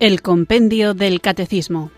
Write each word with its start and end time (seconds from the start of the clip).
El 0.00 0.22
Compendio 0.22 0.94
del 0.94 1.20
Catecismo. 1.20 1.90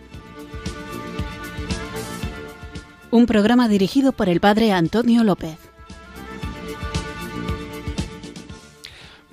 Un 3.11 3.27
programa 3.27 3.69
dirigido 3.69 4.13
por 4.13 4.31
el 4.31 4.41
Padre 4.41 4.73
Antonio 4.73 5.23
López. 5.23 5.59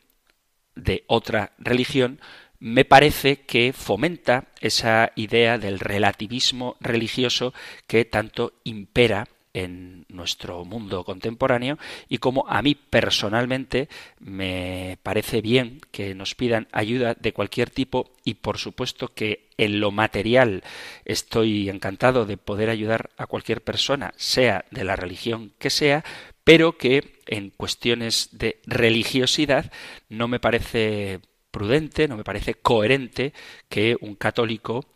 de 0.77 1.05
otra 1.09 1.53
religión 1.59 2.21
me 2.59 2.87
parece 2.87 3.43
que 3.43 3.75
fomenta 3.75 4.47
esa 4.61 5.13
idea 5.15 5.59
del 5.59 5.81
relativismo 5.81 6.77
religioso 6.81 7.53
que 7.87 8.07
tanto 8.07 8.55
impera 8.65 9.29
en 9.59 10.07
nuestro 10.09 10.65
mundo 10.65 11.05
contemporáneo 11.05 11.79
y 12.09 12.19
como 12.19 12.47
a 12.49 12.63
mí 12.63 12.75
personalmente 12.75 13.89
me 14.19 14.99
parece 15.03 15.41
bien 15.41 15.81
que 15.91 16.15
nos 16.15 16.35
pidan 16.35 16.69
ayuda 16.73 17.15
de 17.15 17.33
cualquier 17.33 17.71
tipo 17.71 18.13
y 18.25 18.35
por 18.35 18.59
supuesto 18.59 19.09
que 19.15 19.49
en 19.57 19.81
lo 19.81 19.91
material 19.91 20.63
estoy 21.05 21.69
encantado 21.69 22.27
de 22.27 22.37
poder 22.37 22.71
ayudar 22.71 23.11
a 23.17 23.27
cualquier 23.27 23.63
persona, 23.63 24.13
sea 24.17 24.65
de 24.71 24.85
la 24.85 24.97
religión 24.97 25.53
que 25.59 25.71
sea, 25.71 26.05
pero 26.45 26.79
que 26.79 27.21
en 27.27 27.51
cuestiones 27.51 28.31
de 28.33 28.61
religiosidad 28.67 29.71
no 30.09 30.29
me 30.29 30.41
parece 30.41 31.21
prudente, 31.51 32.09
no 32.09 32.17
me 32.17 32.25
parece 32.25 32.55
coherente 32.55 33.33
que 33.69 33.97
un 34.01 34.15
católico 34.15 34.87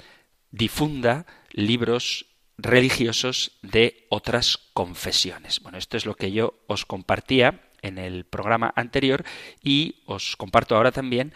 difunda 0.51 1.27
libros 1.51 2.32
religiosos 2.63 3.59
de 3.63 4.07
otras 4.09 4.59
confesiones. 4.73 5.61
Bueno, 5.61 5.77
esto 5.79 5.97
es 5.97 6.07
lo 6.07 6.15
que 6.15 6.31
yo 6.33 6.55
os 6.69 6.87
compartía 6.87 7.61
en 7.83 7.99
el 7.99 8.25
programa 8.25 8.73
anterior 8.77 9.25
y 9.63 9.97
os 10.07 10.37
comparto 10.37 10.77
ahora 10.77 10.93
también 10.93 11.35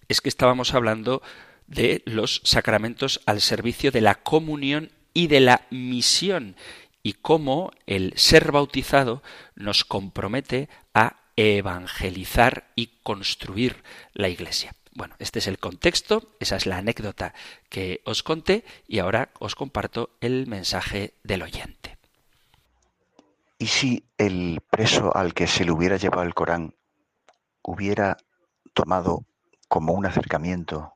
es 0.08 0.22
que 0.22 0.30
estábamos 0.30 0.74
hablando 0.74 1.22
de 1.68 2.02
los 2.06 2.42
sacramentos 2.44 3.22
al 3.26 3.42
servicio 3.42 3.92
de 3.92 4.02
la 4.02 4.16
comunión 4.16 4.92
y 5.14 5.28
de 5.28 5.42
la 5.42 5.68
misión 5.70 6.56
y 7.04 7.14
cómo 7.14 7.72
el 7.86 8.14
ser 8.16 8.52
bautizado 8.52 9.24
nos 9.56 9.84
compromete 9.84 10.70
a 10.94 11.18
evangelizar 11.36 12.72
y 12.76 12.90
construir 13.04 13.84
la 14.14 14.30
Iglesia. 14.30 14.74
Bueno, 14.94 15.16
este 15.20 15.40
es 15.40 15.48
el 15.48 15.60
contexto, 15.60 16.36
esa 16.40 16.56
es 16.56 16.66
la 16.66 16.78
anécdota 16.78 17.34
que 17.70 18.02
os 18.04 18.24
conté 18.24 18.66
y 18.88 19.00
ahora 19.00 19.30
os 19.40 19.54
comparto 19.54 20.10
el 20.22 20.48
mensaje 20.48 21.14
del 21.24 21.44
oyente. 21.44 21.77
¿Y 23.60 23.68
si 23.68 24.08
el 24.18 24.62
preso 24.70 25.16
al 25.16 25.34
que 25.34 25.48
se 25.48 25.66
le 25.66 25.72
hubiera 25.72 25.98
llevado 25.98 26.24
el 26.24 26.36
Corán 26.36 26.76
hubiera 27.64 28.18
tomado 28.74 29.26
como 29.68 29.94
un 29.94 30.06
acercamiento, 30.06 30.94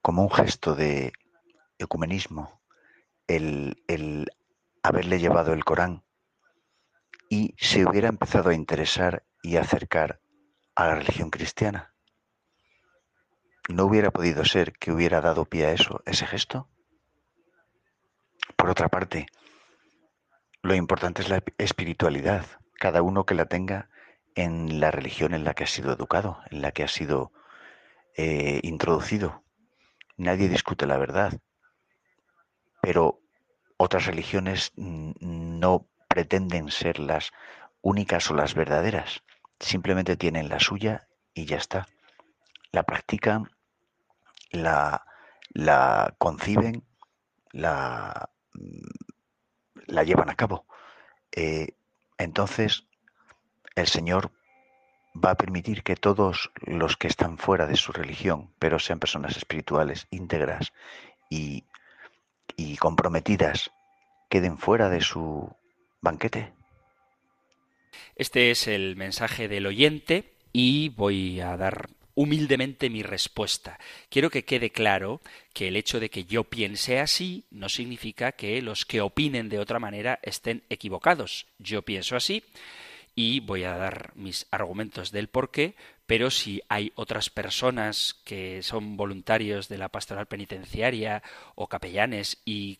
como 0.00 0.22
un 0.22 0.30
gesto 0.30 0.74
de 0.74 1.12
ecumenismo, 1.78 2.62
el, 3.26 3.82
el 3.88 4.32
haberle 4.82 5.18
llevado 5.18 5.52
el 5.52 5.64
Corán 5.64 6.02
y 7.28 7.54
se 7.58 7.84
hubiera 7.84 8.08
empezado 8.08 8.50
a 8.50 8.54
interesar 8.54 9.26
y 9.42 9.56
acercar 9.56 10.20
a 10.76 10.86
la 10.86 10.94
religión 10.94 11.28
cristiana? 11.28 11.94
¿No 13.68 13.84
hubiera 13.84 14.10
podido 14.12 14.46
ser 14.46 14.72
que 14.72 14.92
hubiera 14.92 15.20
dado 15.20 15.44
pie 15.44 15.66
a 15.66 15.72
eso, 15.72 16.00
ese 16.06 16.26
gesto? 16.26 16.70
Por 18.56 18.70
otra 18.70 18.88
parte, 18.88 19.26
lo 20.66 20.74
importante 20.74 21.22
es 21.22 21.28
la 21.28 21.42
espiritualidad, 21.58 22.44
cada 22.74 23.00
uno 23.00 23.24
que 23.24 23.34
la 23.34 23.46
tenga 23.46 23.88
en 24.34 24.80
la 24.80 24.90
religión 24.90 25.32
en 25.32 25.44
la 25.44 25.54
que 25.54 25.64
ha 25.64 25.68
sido 25.68 25.92
educado, 25.92 26.40
en 26.50 26.60
la 26.60 26.72
que 26.72 26.82
ha 26.82 26.88
sido 26.88 27.32
eh, 28.16 28.60
introducido. 28.62 29.44
Nadie 30.16 30.48
discute 30.48 30.86
la 30.86 30.98
verdad, 30.98 31.32
pero 32.82 33.20
otras 33.76 34.06
religiones 34.06 34.72
no 34.76 35.86
pretenden 36.08 36.70
ser 36.70 36.98
las 36.98 37.32
únicas 37.80 38.30
o 38.30 38.34
las 38.34 38.54
verdaderas, 38.54 39.22
simplemente 39.60 40.16
tienen 40.16 40.48
la 40.48 40.58
suya 40.58 41.08
y 41.32 41.44
ya 41.44 41.58
está. 41.58 41.86
La 42.72 42.82
practican, 42.82 43.50
la, 44.50 45.06
la 45.50 46.14
conciben, 46.18 46.84
la 47.52 48.30
la 49.86 50.02
llevan 50.02 50.30
a 50.30 50.34
cabo. 50.34 50.66
Eh, 51.32 51.68
entonces, 52.18 52.84
el 53.74 53.86
Señor 53.86 54.30
va 55.14 55.30
a 55.30 55.36
permitir 55.36 55.82
que 55.82 55.96
todos 55.96 56.50
los 56.62 56.96
que 56.96 57.08
están 57.08 57.38
fuera 57.38 57.66
de 57.66 57.76
su 57.76 57.92
religión, 57.92 58.50
pero 58.58 58.78
sean 58.78 58.98
personas 58.98 59.36
espirituales, 59.36 60.06
íntegras 60.10 60.72
y, 61.30 61.64
y 62.56 62.76
comprometidas, 62.76 63.70
queden 64.28 64.58
fuera 64.58 64.88
de 64.88 65.00
su 65.00 65.54
banquete. 66.00 66.52
Este 68.14 68.50
es 68.50 68.66
el 68.66 68.96
mensaje 68.96 69.48
del 69.48 69.66
oyente 69.66 70.34
y 70.52 70.90
voy 70.90 71.40
a 71.40 71.56
dar 71.56 71.88
humildemente 72.16 72.90
mi 72.90 73.04
respuesta. 73.04 73.78
Quiero 74.08 74.30
que 74.30 74.44
quede 74.44 74.70
claro 74.70 75.20
que 75.52 75.68
el 75.68 75.76
hecho 75.76 76.00
de 76.00 76.10
que 76.10 76.24
yo 76.24 76.44
piense 76.44 76.98
así 76.98 77.44
no 77.50 77.68
significa 77.68 78.32
que 78.32 78.60
los 78.62 78.84
que 78.84 79.02
opinen 79.02 79.48
de 79.48 79.60
otra 79.60 79.78
manera 79.78 80.18
estén 80.22 80.64
equivocados. 80.70 81.46
Yo 81.58 81.82
pienso 81.82 82.16
así 82.16 82.42
y 83.14 83.40
voy 83.40 83.64
a 83.64 83.76
dar 83.76 84.12
mis 84.16 84.46
argumentos 84.50 85.12
del 85.12 85.28
por 85.28 85.50
qué, 85.50 85.76
pero 86.06 86.30
si 86.30 86.62
hay 86.68 86.90
otras 86.94 87.28
personas 87.28 88.14
que 88.24 88.62
son 88.62 88.96
voluntarios 88.96 89.68
de 89.68 89.78
la 89.78 89.90
pastoral 89.90 90.26
penitenciaria 90.26 91.22
o 91.54 91.66
capellanes 91.66 92.38
y 92.46 92.78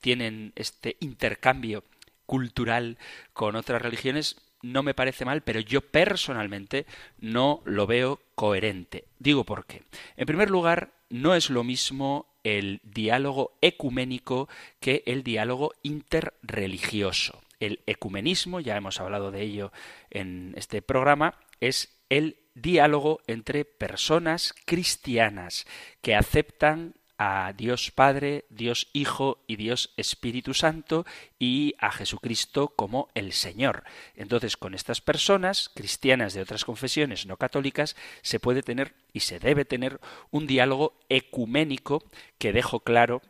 tienen 0.00 0.52
este 0.56 0.96
intercambio 0.98 1.84
cultural 2.26 2.98
con 3.32 3.54
otras 3.54 3.80
religiones, 3.80 4.36
no 4.62 4.82
me 4.82 4.94
parece 4.94 5.24
mal, 5.24 5.42
pero 5.42 5.60
yo 5.60 5.80
personalmente 5.80 6.86
no 7.18 7.62
lo 7.64 7.86
veo 7.86 8.20
coherente. 8.34 9.04
Digo 9.18 9.44
por 9.44 9.66
qué. 9.66 9.82
En 10.16 10.26
primer 10.26 10.50
lugar, 10.50 10.92
no 11.10 11.34
es 11.34 11.50
lo 11.50 11.64
mismo 11.64 12.26
el 12.44 12.80
diálogo 12.82 13.56
ecuménico 13.60 14.48
que 14.80 15.02
el 15.06 15.22
diálogo 15.22 15.72
interreligioso. 15.82 17.40
El 17.60 17.80
ecumenismo, 17.86 18.60
ya 18.60 18.76
hemos 18.76 18.98
hablado 19.00 19.30
de 19.30 19.42
ello 19.42 19.72
en 20.10 20.54
este 20.56 20.82
programa, 20.82 21.38
es 21.60 22.02
el 22.08 22.38
diálogo 22.54 23.20
entre 23.26 23.64
personas 23.64 24.54
cristianas 24.66 25.66
que 26.00 26.14
aceptan 26.14 26.94
a 27.18 27.52
Dios 27.56 27.90
Padre, 27.90 28.44
Dios 28.50 28.88
Hijo 28.92 29.42
y 29.46 29.56
Dios 29.56 29.92
Espíritu 29.96 30.54
Santo 30.54 31.06
y 31.38 31.74
a 31.78 31.92
Jesucristo 31.92 32.68
como 32.68 33.08
el 33.14 33.32
Señor. 33.32 33.84
Entonces, 34.14 34.56
con 34.56 34.74
estas 34.74 35.00
personas, 35.00 35.70
cristianas 35.74 36.34
de 36.34 36.42
otras 36.42 36.64
confesiones 36.64 37.26
no 37.26 37.36
católicas, 37.36 37.96
se 38.22 38.40
puede 38.40 38.62
tener 38.62 38.94
y 39.12 39.20
se 39.20 39.38
debe 39.38 39.64
tener 39.64 40.00
un 40.30 40.46
diálogo 40.46 40.98
ecuménico 41.08 42.02
que 42.38 42.52
dejo 42.52 42.80
claro 42.80 43.22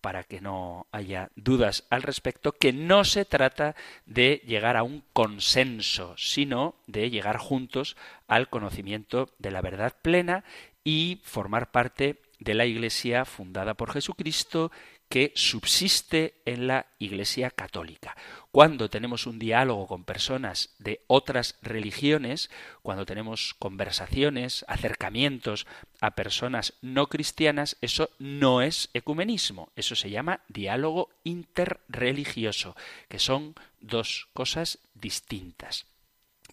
para 0.00 0.22
que 0.22 0.40
no 0.40 0.86
haya 0.92 1.32
dudas 1.34 1.84
al 1.90 2.02
respecto, 2.02 2.52
que 2.52 2.72
no 2.72 3.02
se 3.04 3.24
trata 3.24 3.74
de 4.04 4.40
llegar 4.46 4.76
a 4.76 4.84
un 4.84 5.02
consenso, 5.12 6.14
sino 6.16 6.76
de 6.86 7.10
llegar 7.10 7.38
juntos 7.38 7.96
al 8.28 8.48
conocimiento 8.48 9.34
de 9.38 9.50
la 9.50 9.62
verdad 9.62 9.96
plena 10.02 10.44
y 10.84 11.20
formar 11.24 11.72
parte 11.72 12.20
de 12.38 12.54
la 12.54 12.66
Iglesia 12.66 13.24
fundada 13.24 13.74
por 13.74 13.92
Jesucristo 13.92 14.70
que 15.08 15.32
subsiste 15.36 16.34
en 16.44 16.66
la 16.66 16.86
Iglesia 16.98 17.50
católica. 17.50 18.16
Cuando 18.50 18.90
tenemos 18.90 19.26
un 19.26 19.38
diálogo 19.38 19.86
con 19.86 20.04
personas 20.04 20.74
de 20.78 21.00
otras 21.06 21.56
religiones, 21.62 22.50
cuando 22.82 23.06
tenemos 23.06 23.54
conversaciones, 23.54 24.64
acercamientos 24.68 25.66
a 26.00 26.12
personas 26.12 26.74
no 26.82 27.06
cristianas, 27.06 27.76
eso 27.80 28.10
no 28.18 28.62
es 28.62 28.90
ecumenismo, 28.94 29.70
eso 29.76 29.94
se 29.94 30.10
llama 30.10 30.40
diálogo 30.48 31.10
interreligioso, 31.22 32.74
que 33.08 33.18
son 33.18 33.54
dos 33.80 34.28
cosas 34.32 34.78
distintas. 34.94 35.86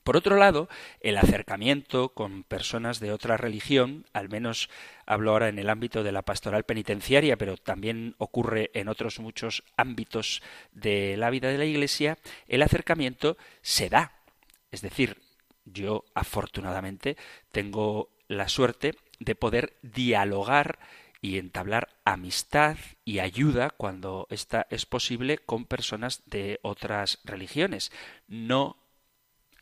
Por 0.03 0.17
otro 0.17 0.35
lado, 0.35 0.67
el 1.00 1.17
acercamiento 1.17 2.09
con 2.09 2.44
personas 2.44 3.00
de 3.00 3.13
otra 3.13 3.38
religión, 3.38 4.05
al 4.11 4.27
menos 4.27 4.69
hablo 5.05 5.31
ahora 5.31 5.47
en 5.47 5.59
el 5.59 5.69
ámbito 5.69 6.03
de 6.03 6.11
la 6.11 6.23
pastoral 6.23 6.65
penitenciaria, 6.65 7.38
pero 7.38 7.55
también 7.55 8.15
ocurre 8.17 8.69
en 8.73 8.89
otros 8.89 9.19
muchos 9.19 9.63
ámbitos 9.77 10.41
de 10.73 11.15
la 11.15 11.29
vida 11.29 11.50
de 11.50 11.57
la 11.57 11.65
Iglesia, 11.65 12.17
el 12.47 12.61
acercamiento 12.63 13.38
se 13.61 13.89
da. 13.89 14.11
Es 14.71 14.81
decir, 14.81 15.21
yo 15.63 16.03
afortunadamente 16.13 17.15
tengo 17.51 18.09
la 18.27 18.50
suerte 18.50 18.95
de 19.19 19.35
poder 19.35 19.77
dialogar 19.81 20.79
y 21.21 21.38
entablar 21.38 21.88
amistad 22.03 22.75
y 23.05 23.19
ayuda 23.19 23.69
cuando 23.69 24.27
esta 24.29 24.67
es 24.69 24.85
posible 24.85 25.38
con 25.38 25.63
personas 25.63 26.21
de 26.25 26.59
otras 26.63 27.19
religiones. 27.23 27.94
No 28.27 28.82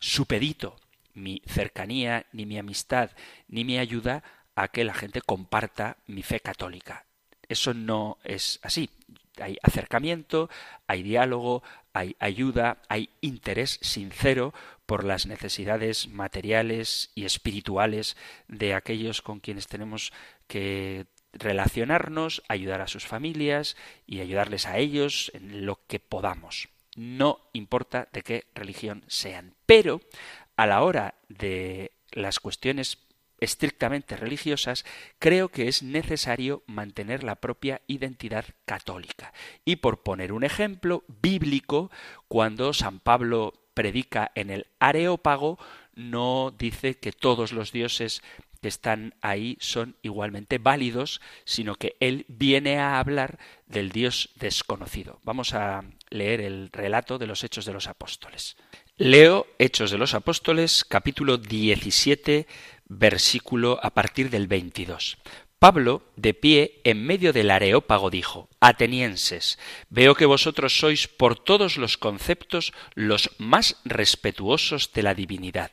supedito 0.02 0.76
mi 1.14 1.42
cercanía, 1.46 2.26
ni 2.32 2.44
mi 2.44 2.58
amistad, 2.58 3.10
ni 3.48 3.64
mi 3.64 3.78
ayuda 3.78 4.24
a 4.56 4.68
que 4.68 4.84
la 4.84 4.94
gente 4.94 5.22
comparta 5.22 5.96
mi 6.06 6.22
fe 6.22 6.40
católica. 6.40 7.06
Eso 7.48 7.72
no 7.72 8.18
es 8.24 8.58
así. 8.62 8.90
Hay 9.40 9.58
acercamiento, 9.62 10.50
hay 10.88 11.02
diálogo, 11.02 11.62
hay 11.92 12.16
ayuda, 12.18 12.82
hay 12.88 13.10
interés 13.20 13.78
sincero 13.80 14.52
por 14.86 15.04
las 15.04 15.26
necesidades 15.26 16.08
materiales 16.08 17.12
y 17.14 17.24
espirituales 17.24 18.16
de 18.48 18.74
aquellos 18.74 19.22
con 19.22 19.38
quienes 19.38 19.68
tenemos 19.68 20.12
que 20.48 21.06
relacionarnos, 21.32 22.42
ayudar 22.48 22.80
a 22.80 22.88
sus 22.88 23.06
familias 23.06 23.76
y 24.06 24.20
ayudarles 24.20 24.66
a 24.66 24.78
ellos 24.78 25.30
en 25.34 25.64
lo 25.64 25.78
que 25.86 26.00
podamos 26.00 26.71
no 26.96 27.40
importa 27.52 28.08
de 28.12 28.22
qué 28.22 28.44
religión 28.54 29.04
sean. 29.06 29.54
Pero 29.66 30.00
a 30.56 30.66
la 30.66 30.82
hora 30.82 31.14
de 31.28 31.92
las 32.12 32.40
cuestiones 32.40 32.98
estrictamente 33.42 34.16
religiosas, 34.16 34.84
creo 35.18 35.48
que 35.48 35.66
es 35.66 35.82
necesario 35.82 36.62
mantener 36.66 37.24
la 37.24 37.34
propia 37.34 37.80
identidad 37.88 38.44
católica. 38.64 39.32
Y 39.64 39.76
por 39.76 40.04
poner 40.04 40.32
un 40.32 40.44
ejemplo 40.44 41.02
bíblico, 41.20 41.90
cuando 42.28 42.72
San 42.72 43.00
Pablo 43.00 43.54
predica 43.74 44.30
en 44.36 44.50
el 44.50 44.68
Areópago, 44.78 45.58
no 45.94 46.54
dice 46.56 46.98
que 46.98 47.10
todos 47.10 47.52
los 47.52 47.72
dioses 47.72 48.22
que 48.62 48.68
están 48.68 49.14
ahí 49.20 49.58
son 49.60 49.96
igualmente 50.02 50.58
válidos, 50.58 51.20
sino 51.44 51.74
que 51.74 51.96
él 51.98 52.24
viene 52.28 52.78
a 52.78 53.00
hablar 53.00 53.38
del 53.66 53.90
Dios 53.90 54.30
desconocido. 54.36 55.18
Vamos 55.24 55.52
a 55.52 55.84
leer 56.10 56.40
el 56.40 56.70
relato 56.72 57.18
de 57.18 57.26
los 57.26 57.42
Hechos 57.42 57.64
de 57.64 57.72
los 57.72 57.88
Apóstoles. 57.88 58.56
Leo 58.96 59.48
Hechos 59.58 59.90
de 59.90 59.98
los 59.98 60.14
Apóstoles, 60.14 60.84
capítulo 60.84 61.38
17, 61.38 62.46
versículo 62.86 63.80
a 63.82 63.90
partir 63.90 64.30
del 64.30 64.46
22. 64.46 65.18
Pablo, 65.62 66.02
de 66.16 66.34
pie 66.34 66.80
en 66.82 67.06
medio 67.06 67.32
del 67.32 67.48
areópago, 67.48 68.10
dijo 68.10 68.48
Atenienses, 68.58 69.60
veo 69.90 70.16
que 70.16 70.26
vosotros 70.26 70.76
sois 70.76 71.06
por 71.06 71.38
todos 71.38 71.76
los 71.76 71.96
conceptos 71.96 72.72
los 72.96 73.30
más 73.38 73.76
respetuosos 73.84 74.92
de 74.92 75.04
la 75.04 75.14
divinidad, 75.14 75.70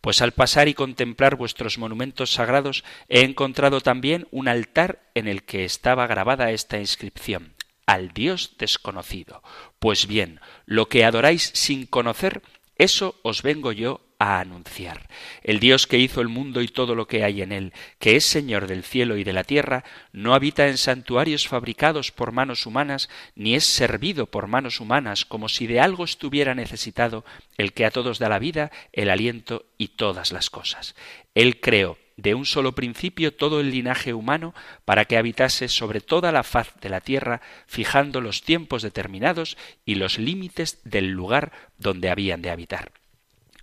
pues 0.00 0.22
al 0.22 0.30
pasar 0.30 0.68
y 0.68 0.74
contemplar 0.74 1.34
vuestros 1.34 1.76
monumentos 1.76 2.30
sagrados 2.30 2.84
he 3.08 3.22
encontrado 3.22 3.80
también 3.80 4.28
un 4.30 4.46
altar 4.46 5.10
en 5.16 5.26
el 5.26 5.42
que 5.42 5.64
estaba 5.64 6.06
grabada 6.06 6.52
esta 6.52 6.78
inscripción 6.78 7.54
al 7.84 8.12
Dios 8.12 8.54
desconocido. 8.58 9.42
Pues 9.80 10.06
bien, 10.06 10.38
lo 10.66 10.88
que 10.88 11.04
adoráis 11.04 11.50
sin 11.52 11.86
conocer, 11.86 12.42
eso 12.76 13.16
os 13.24 13.42
vengo 13.42 13.72
yo 13.72 14.02
a 14.22 14.38
anunciar. 14.38 15.08
El 15.42 15.58
Dios 15.58 15.88
que 15.88 15.98
hizo 15.98 16.20
el 16.20 16.28
mundo 16.28 16.62
y 16.62 16.68
todo 16.68 16.94
lo 16.94 17.08
que 17.08 17.24
hay 17.24 17.42
en 17.42 17.50
él, 17.50 17.72
que 17.98 18.14
es 18.14 18.24
Señor 18.24 18.68
del 18.68 18.84
cielo 18.84 19.16
y 19.16 19.24
de 19.24 19.32
la 19.32 19.42
tierra, 19.42 19.82
no 20.12 20.34
habita 20.34 20.68
en 20.68 20.78
santuarios 20.78 21.48
fabricados 21.48 22.12
por 22.12 22.30
manos 22.30 22.64
humanas, 22.64 23.08
ni 23.34 23.56
es 23.56 23.64
servido 23.64 24.26
por 24.26 24.46
manos 24.46 24.78
humanas, 24.78 25.24
como 25.24 25.48
si 25.48 25.66
de 25.66 25.80
algo 25.80 26.04
estuviera 26.04 26.54
necesitado 26.54 27.24
el 27.58 27.72
que 27.72 27.84
a 27.84 27.90
todos 27.90 28.20
da 28.20 28.28
la 28.28 28.38
vida, 28.38 28.70
el 28.92 29.10
aliento 29.10 29.66
y 29.76 29.88
todas 29.88 30.30
las 30.30 30.50
cosas. 30.50 30.94
Él 31.34 31.58
creó 31.60 31.98
de 32.16 32.34
un 32.36 32.46
solo 32.46 32.76
principio 32.76 33.34
todo 33.34 33.58
el 33.58 33.72
linaje 33.72 34.14
humano 34.14 34.54
para 34.84 35.06
que 35.06 35.16
habitase 35.16 35.66
sobre 35.66 36.00
toda 36.00 36.30
la 36.30 36.44
faz 36.44 36.74
de 36.80 36.90
la 36.90 37.00
tierra, 37.00 37.40
fijando 37.66 38.20
los 38.20 38.42
tiempos 38.42 38.82
determinados 38.82 39.56
y 39.84 39.96
los 39.96 40.20
límites 40.20 40.78
del 40.84 41.10
lugar 41.10 41.50
donde 41.78 42.08
habían 42.08 42.40
de 42.40 42.50
habitar 42.50 43.01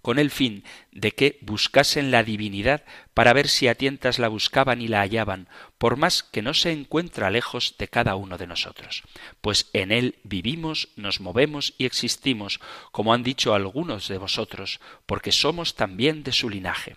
con 0.01 0.19
el 0.19 0.31
fin 0.31 0.63
de 0.91 1.11
que 1.11 1.37
buscasen 1.41 2.11
la 2.11 2.23
divinidad 2.23 2.83
para 3.13 3.33
ver 3.33 3.47
si 3.47 3.67
a 3.67 3.75
tientas 3.75 4.19
la 4.19 4.27
buscaban 4.27 4.81
y 4.81 4.87
la 4.87 5.01
hallaban, 5.01 5.47
por 5.77 5.97
más 5.97 6.23
que 6.23 6.41
no 6.41 6.53
se 6.53 6.71
encuentra 6.71 7.29
lejos 7.29 7.75
de 7.77 7.87
cada 7.87 8.15
uno 8.15 8.37
de 8.37 8.47
nosotros. 8.47 9.03
Pues 9.41 9.69
en 9.73 9.91
él 9.91 10.15
vivimos, 10.23 10.89
nos 10.95 11.19
movemos 11.19 11.73
y 11.77 11.85
existimos, 11.85 12.59
como 12.91 13.13
han 13.13 13.23
dicho 13.23 13.53
algunos 13.53 14.07
de 14.07 14.17
vosotros, 14.17 14.79
porque 15.05 15.31
somos 15.31 15.75
también 15.75 16.23
de 16.23 16.31
su 16.31 16.49
linaje. 16.49 16.95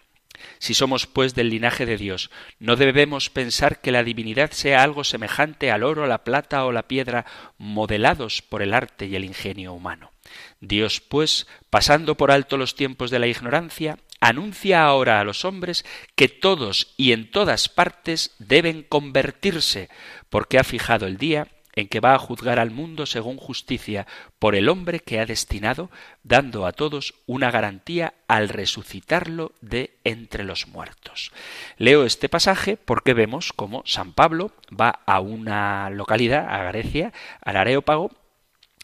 Si 0.58 0.74
somos 0.74 1.06
pues 1.06 1.34
del 1.34 1.50
linaje 1.50 1.86
de 1.86 1.96
Dios, 1.96 2.30
no 2.58 2.76
debemos 2.76 3.30
pensar 3.30 3.80
que 3.80 3.92
la 3.92 4.04
divinidad 4.04 4.50
sea 4.50 4.82
algo 4.82 5.04
semejante 5.04 5.70
al 5.70 5.82
oro, 5.82 6.06
la 6.06 6.24
plata 6.24 6.64
o 6.64 6.72
la 6.72 6.88
piedra, 6.88 7.26
modelados 7.58 8.42
por 8.42 8.62
el 8.62 8.74
arte 8.74 9.06
y 9.06 9.16
el 9.16 9.24
ingenio 9.24 9.72
humano. 9.72 10.11
Dios, 10.60 11.00
pues, 11.00 11.46
pasando 11.70 12.16
por 12.16 12.30
alto 12.30 12.56
los 12.56 12.74
tiempos 12.74 13.10
de 13.10 13.18
la 13.18 13.26
ignorancia, 13.26 13.98
anuncia 14.20 14.84
ahora 14.84 15.20
a 15.20 15.24
los 15.24 15.44
hombres 15.44 15.84
que 16.14 16.28
todos 16.28 16.94
y 16.96 17.12
en 17.12 17.30
todas 17.30 17.68
partes 17.68 18.34
deben 18.38 18.82
convertirse, 18.82 19.88
porque 20.30 20.58
ha 20.58 20.64
fijado 20.64 21.06
el 21.06 21.16
día 21.16 21.48
en 21.74 21.88
que 21.88 22.00
va 22.00 22.14
a 22.14 22.18
juzgar 22.18 22.58
al 22.58 22.70
mundo 22.70 23.06
según 23.06 23.36
justicia 23.36 24.06
por 24.38 24.54
el 24.54 24.68
hombre 24.68 25.00
que 25.00 25.20
ha 25.20 25.26
destinado, 25.26 25.90
dando 26.22 26.66
a 26.66 26.72
todos 26.72 27.14
una 27.26 27.50
garantía 27.50 28.14
al 28.28 28.48
resucitarlo 28.48 29.52
de 29.60 29.96
entre 30.04 30.44
los 30.44 30.68
muertos. 30.68 31.32
Leo 31.78 32.04
este 32.04 32.28
pasaje 32.28 32.76
porque 32.76 33.14
vemos 33.14 33.52
cómo 33.52 33.82
San 33.86 34.12
Pablo 34.12 34.52
va 34.68 35.00
a 35.06 35.20
una 35.20 35.90
localidad, 35.90 36.46
a 36.48 36.64
Grecia, 36.64 37.12
al 37.40 37.56
Areópago, 37.56 38.10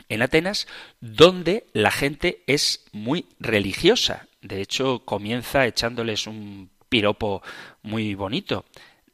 en 0.09 0.23
Atenas, 0.23 0.67
donde 1.01 1.67
la 1.73 1.91
gente 1.91 2.43
es 2.47 2.85
muy 2.93 3.27
religiosa. 3.39 4.29
De 4.41 4.61
hecho, 4.61 5.01
comienza 5.05 5.67
echándoles 5.67 6.27
un 6.27 6.71
piropo 6.89 7.43
muy 7.83 8.15
bonito, 8.15 8.65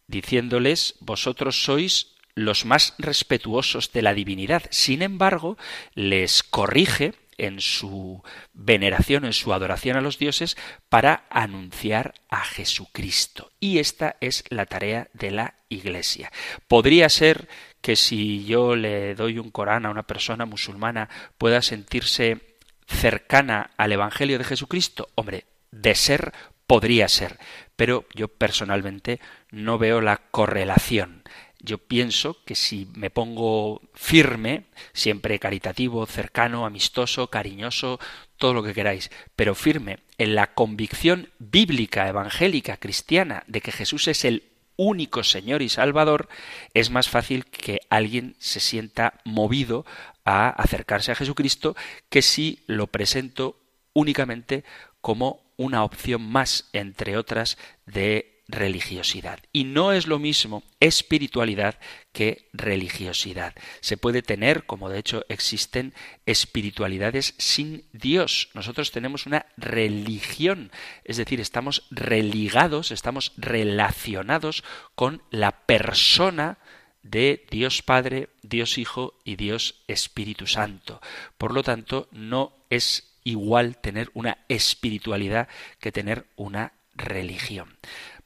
diciéndoles 0.07 0.97
vosotros 1.01 1.65
sois 1.65 2.15
los 2.35 2.65
más 2.65 2.95
respetuosos 2.99 3.93
de 3.93 4.03
la 4.03 4.15
divinidad. 4.15 4.65
Sin 4.71 5.03
embargo, 5.03 5.57
les 5.95 6.43
corrige 6.43 7.15
en 7.37 7.61
su 7.61 8.23
veneración, 8.53 9.25
en 9.25 9.33
su 9.33 9.53
adoración 9.53 9.97
a 9.97 10.01
los 10.01 10.19
dioses, 10.19 10.57
para 10.89 11.25
anunciar 11.31 12.15
a 12.29 12.45
Jesucristo. 12.45 13.51
Y 13.61 13.79
esta 13.79 14.17
es 14.21 14.45
la 14.51 14.67
tarea 14.67 15.09
de 15.13 15.31
la 15.31 15.55
Iglesia. 15.69 16.31
Podría 16.69 17.09
ser 17.09 17.49
que 17.85 17.97
si 17.97 18.47
yo 18.47 18.77
le 18.77 19.15
doy 19.15 19.39
un 19.39 19.51
Corán 19.51 19.85
a 19.85 19.91
una 19.91 20.05
persona 20.05 20.47
musulmana 20.47 21.11
pueda 21.37 21.61
sentirse 21.61 22.57
cercana 22.87 23.73
al 23.77 23.93
Evangelio 23.93 24.39
de 24.39 24.45
Jesucristo? 24.45 25.11
Hombre, 25.17 25.45
de 25.71 25.95
ser 25.95 26.33
podría 26.67 27.11
ser, 27.11 27.39
pero 27.77 28.07
yo 28.15 28.29
personalmente 28.29 29.21
no 29.51 29.77
veo 29.77 30.01
la 30.01 30.17
correlación. 30.17 31.25
Yo 31.61 31.77
pienso 31.77 32.43
que 32.47 32.55
si 32.55 32.89
me 32.95 33.11
pongo 33.11 33.83
firme, 33.93 34.65
siempre 34.95 35.39
caritativo, 35.39 36.07
cercano, 36.07 36.65
amistoso, 36.65 37.29
cariñoso, 37.29 38.01
todo 38.39 38.55
lo 38.55 38.63
que 38.63 38.73
queráis, 38.73 39.11
pero 39.37 39.55
firme 39.55 39.99
en 40.17 40.35
la 40.35 40.55
convicción 40.55 41.29
bíblica, 41.39 42.09
evangélica, 42.09 42.79
cristiana, 42.79 43.45
de 43.47 43.61
que 43.61 43.73
Jesús 43.73 44.09
es 44.09 44.25
el 44.25 44.54
único 44.77 45.23
Señor 45.23 45.63
y 45.63 45.69
Salvador, 45.69 46.29
es 46.73 46.91
más 46.91 47.09
fácil 47.09 47.45
que 47.47 47.81
alguien 47.91 48.37
se 48.39 48.61
sienta 48.61 49.21
movido 49.25 49.85
a 50.25 50.49
acercarse 50.49 51.13
a 51.13 51.17
Jesucristo 51.17 51.77
que 52.09 52.23
si 52.23 52.63
lo 52.67 52.87
presento 52.87 53.61
únicamente 53.93 54.65
como 55.01 55.45
una 55.57 55.85
opción 55.85 56.23
más, 56.23 56.69
entre 56.73 57.17
otras, 57.17 57.59
de 57.87 58.34
religiosidad. 58.49 59.41
Y 59.53 59.65
no 59.65 59.93
es 59.93 60.07
lo 60.07 60.19
mismo 60.19 60.63
espiritualidad 60.81 61.79
que 62.13 62.49
religiosidad. 62.53 63.55
Se 63.81 63.97
puede 63.97 64.23
tener, 64.23 64.67
como 64.67 64.89
de 64.89 64.99
hecho 64.99 65.25
existen, 65.29 65.95
espiritualidades 66.27 67.35
sin 67.39 67.85
Dios. 67.93 68.51
Nosotros 68.55 68.91
tenemos 68.91 69.27
una 69.27 69.47
religión, 69.57 70.71
es 71.05 71.17
decir, 71.17 71.41
estamos 71.41 71.87
religados, 71.91 72.91
estamos 72.91 73.33
relacionados 73.37 74.65
con 74.95 75.23
la 75.31 75.53
persona 75.67 76.59
de 77.03 77.47
Dios 77.51 77.83
Padre, 77.83 78.31
Dios 78.43 78.79
Hijo 78.79 79.15
y 79.25 79.37
Dios 79.37 79.83
Espíritu 79.89 80.47
Santo. 80.47 81.01
Por 81.39 81.53
lo 81.53 81.63
tanto, 81.63 82.09
no 82.13 82.55
es 82.71 83.19
igual 83.25 83.79
tener 83.79 84.11
una 84.15 84.39
espiritualidad 84.49 85.49
que 85.81 85.93
tener 85.93 86.27
una 86.37 86.73
religión. 86.95 87.77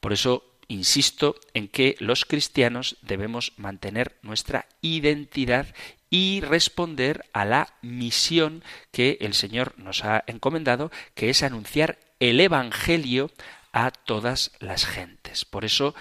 Por 0.00 0.12
eso 0.12 0.45
insisto 0.69 1.35
en 1.55 1.69
que 1.69 1.97
los 1.99 2.25
cristianos 2.25 2.97
debemos 3.00 3.52
mantener 3.57 4.17
nuestra 4.23 4.67
identidad 4.83 5.75
y 6.11 6.40
responder 6.40 7.25
a 7.33 7.45
la 7.45 7.75
misión 7.83 8.62
que 8.93 9.19
el 9.21 9.35
Señor 9.35 9.75
nos 9.78 10.05
ha 10.05 10.25
encomendado, 10.26 10.90
que 11.14 11.31
es 11.31 11.43
anunciar 11.43 11.99
el 12.21 12.40
Evangelio 12.40 13.31
a 13.73 13.90
todas 13.90 14.52
las 14.61 14.87
gentes. 14.87 15.45
Por 15.45 15.64
eso, 15.64 15.95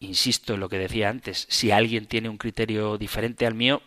insisto 0.00 0.54
en 0.54 0.60
lo 0.60 0.68
que 0.68 0.78
decía 0.78 1.08
antes, 1.08 1.46
si 1.48 1.70
alguien 1.70 2.06
tiene 2.06 2.28
un 2.28 2.38
criterio 2.38 2.98
diferente 2.98 3.46
al 3.46 3.54
mío, 3.54 3.82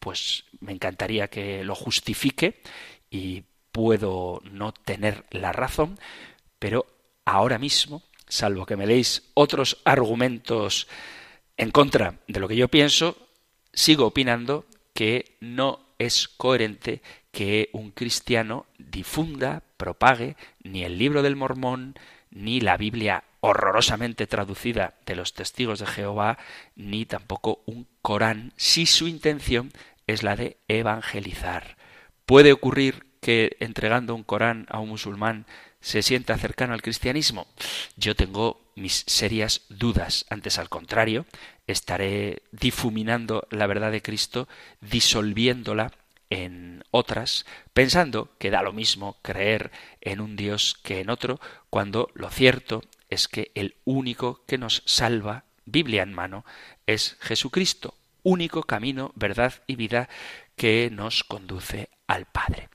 pues 0.00 0.44
me 0.60 0.72
encantaría 0.72 1.28
que 1.28 1.64
lo 1.64 1.74
justifique 1.74 2.62
y 3.10 3.44
puedo 3.72 4.40
no 4.44 4.72
tener 4.72 5.24
la 5.30 5.52
razón, 5.52 5.98
pero 6.58 6.86
ahora 7.24 7.58
mismo 7.58 8.02
salvo 8.34 8.66
que 8.66 8.76
me 8.76 8.86
deis 8.86 9.30
otros 9.34 9.78
argumentos 9.84 10.88
en 11.56 11.70
contra 11.70 12.18
de 12.26 12.40
lo 12.40 12.48
que 12.48 12.56
yo 12.56 12.68
pienso, 12.68 13.16
sigo 13.72 14.06
opinando 14.06 14.66
que 14.92 15.36
no 15.40 15.80
es 15.98 16.26
coherente 16.28 17.00
que 17.30 17.70
un 17.72 17.92
cristiano 17.92 18.66
difunda, 18.78 19.62
propague 19.76 20.36
ni 20.64 20.82
el 20.82 20.98
libro 20.98 21.22
del 21.22 21.36
mormón, 21.36 21.94
ni 22.30 22.60
la 22.60 22.76
Biblia 22.76 23.22
horrorosamente 23.38 24.26
traducida 24.26 24.94
de 25.06 25.14
los 25.14 25.34
testigos 25.34 25.78
de 25.78 25.86
Jehová, 25.86 26.38
ni 26.74 27.06
tampoco 27.06 27.62
un 27.66 27.86
Corán, 28.02 28.52
si 28.56 28.86
su 28.86 29.06
intención 29.06 29.70
es 30.08 30.22
la 30.24 30.34
de 30.34 30.56
evangelizar. 30.66 31.76
Puede 32.26 32.52
ocurrir 32.52 33.06
que 33.20 33.56
entregando 33.60 34.14
un 34.14 34.24
Corán 34.24 34.66
a 34.68 34.80
un 34.80 34.88
musulmán 34.88 35.46
se 35.84 36.02
sienta 36.02 36.38
cercano 36.38 36.72
al 36.72 36.82
cristianismo? 36.82 37.46
Yo 37.96 38.16
tengo 38.16 38.72
mis 38.74 39.04
serias 39.06 39.62
dudas. 39.68 40.24
Antes, 40.30 40.58
al 40.58 40.70
contrario, 40.70 41.26
estaré 41.66 42.42
difuminando 42.52 43.46
la 43.50 43.66
verdad 43.66 43.92
de 43.92 44.00
Cristo, 44.00 44.48
disolviéndola 44.80 45.92
en 46.30 46.82
otras, 46.90 47.44
pensando 47.74 48.30
que 48.38 48.50
da 48.50 48.62
lo 48.62 48.72
mismo 48.72 49.18
creer 49.20 49.70
en 50.00 50.20
un 50.20 50.36
Dios 50.36 50.74
que 50.82 51.00
en 51.00 51.10
otro, 51.10 51.38
cuando 51.68 52.10
lo 52.14 52.30
cierto 52.30 52.82
es 53.10 53.28
que 53.28 53.52
el 53.54 53.76
único 53.84 54.42
que 54.46 54.56
nos 54.56 54.82
salva, 54.86 55.44
Biblia 55.66 56.02
en 56.02 56.14
mano, 56.14 56.46
es 56.86 57.18
Jesucristo, 57.20 57.94
único 58.22 58.62
camino, 58.62 59.12
verdad 59.16 59.62
y 59.66 59.76
vida 59.76 60.08
que 60.56 60.88
nos 60.90 61.24
conduce 61.24 61.90
al 62.06 62.24
Padre. 62.24 62.70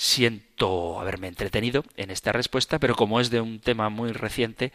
Siento 0.00 1.00
haberme 1.00 1.26
entretenido 1.26 1.82
en 1.96 2.12
esta 2.12 2.30
respuesta, 2.30 2.78
pero 2.78 2.94
como 2.94 3.18
es 3.18 3.30
de 3.30 3.40
un 3.40 3.58
tema 3.58 3.88
muy 3.88 4.12
reciente, 4.12 4.72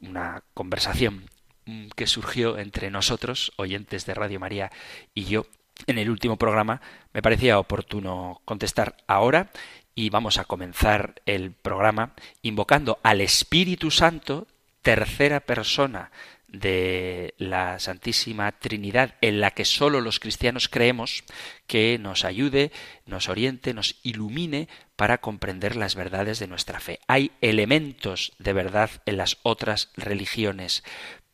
una 0.00 0.42
conversación 0.52 1.30
mm, 1.66 1.90
que 1.94 2.08
surgió 2.08 2.58
entre 2.58 2.90
nosotros, 2.90 3.52
oyentes 3.54 4.04
de 4.04 4.14
Radio 4.14 4.40
María, 4.40 4.72
y 5.14 5.26
yo, 5.26 5.46
en 5.86 5.96
el 5.96 6.10
último 6.10 6.38
programa, 6.38 6.80
me 7.12 7.22
parecía 7.22 7.60
oportuno 7.60 8.42
contestar 8.44 8.96
ahora 9.06 9.52
y 9.94 10.10
vamos 10.10 10.38
a 10.38 10.44
comenzar 10.44 11.22
el 11.24 11.52
programa 11.52 12.14
invocando 12.42 12.98
al 13.04 13.20
Espíritu 13.20 13.92
Santo, 13.92 14.48
tercera 14.82 15.38
persona 15.38 16.10
de 16.48 17.34
la 17.36 17.78
Santísima 17.78 18.52
Trinidad 18.52 19.14
en 19.20 19.40
la 19.40 19.50
que 19.50 19.64
sólo 19.64 20.00
los 20.00 20.18
cristianos 20.18 20.68
creemos, 20.68 21.24
que 21.66 21.98
nos 21.98 22.24
ayude, 22.24 22.72
nos 23.06 23.28
oriente, 23.28 23.74
nos 23.74 23.96
ilumine 24.02 24.68
para 24.96 25.18
comprender 25.18 25.76
las 25.76 25.94
verdades 25.94 26.38
de 26.38 26.48
nuestra 26.48 26.80
fe. 26.80 27.00
Hay 27.06 27.32
elementos 27.40 28.32
de 28.38 28.52
verdad 28.52 28.90
en 29.06 29.18
las 29.18 29.38
otras 29.42 29.90
religiones, 29.96 30.82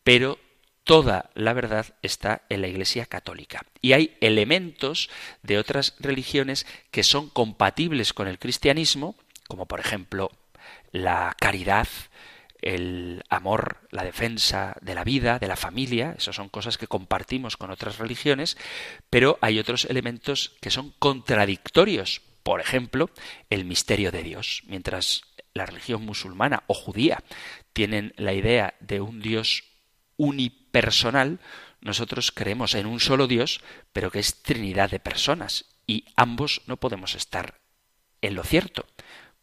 pero 0.02 0.38
toda 0.82 1.30
la 1.34 1.52
verdad 1.52 1.94
está 2.02 2.42
en 2.48 2.60
la 2.60 2.68
Iglesia 2.68 3.06
Católica. 3.06 3.62
Y 3.80 3.92
hay 3.92 4.16
elementos 4.20 5.08
de 5.42 5.58
otras 5.58 5.94
religiones 5.98 6.66
que 6.90 7.02
son 7.02 7.30
compatibles 7.30 8.12
con 8.12 8.28
el 8.28 8.38
cristianismo, 8.38 9.16
como 9.48 9.66
por 9.66 9.80
ejemplo 9.80 10.30
la 10.92 11.34
caridad, 11.38 11.88
el 12.64 13.22
amor, 13.28 13.86
la 13.90 14.04
defensa 14.04 14.74
de 14.80 14.94
la 14.94 15.04
vida, 15.04 15.38
de 15.38 15.48
la 15.48 15.56
familia, 15.56 16.14
esas 16.16 16.36
son 16.36 16.48
cosas 16.48 16.78
que 16.78 16.86
compartimos 16.86 17.58
con 17.58 17.70
otras 17.70 17.98
religiones, 17.98 18.56
pero 19.10 19.38
hay 19.42 19.58
otros 19.58 19.84
elementos 19.84 20.56
que 20.62 20.70
son 20.70 20.94
contradictorios. 20.98 22.22
Por 22.42 22.62
ejemplo, 22.62 23.10
el 23.50 23.66
misterio 23.66 24.10
de 24.10 24.22
Dios. 24.22 24.62
Mientras 24.66 25.22
la 25.52 25.66
religión 25.66 26.06
musulmana 26.06 26.62
o 26.66 26.72
judía 26.72 27.22
tienen 27.74 28.14
la 28.16 28.32
idea 28.32 28.74
de 28.80 29.02
un 29.02 29.20
Dios 29.20 29.64
unipersonal, 30.16 31.40
nosotros 31.82 32.32
creemos 32.32 32.74
en 32.74 32.86
un 32.86 32.98
solo 32.98 33.26
Dios, 33.26 33.60
pero 33.92 34.10
que 34.10 34.20
es 34.20 34.42
Trinidad 34.42 34.90
de 34.90 35.00
personas, 35.00 35.66
y 35.86 36.06
ambos 36.16 36.62
no 36.66 36.78
podemos 36.78 37.14
estar 37.14 37.60
en 38.22 38.34
lo 38.34 38.42
cierto, 38.42 38.86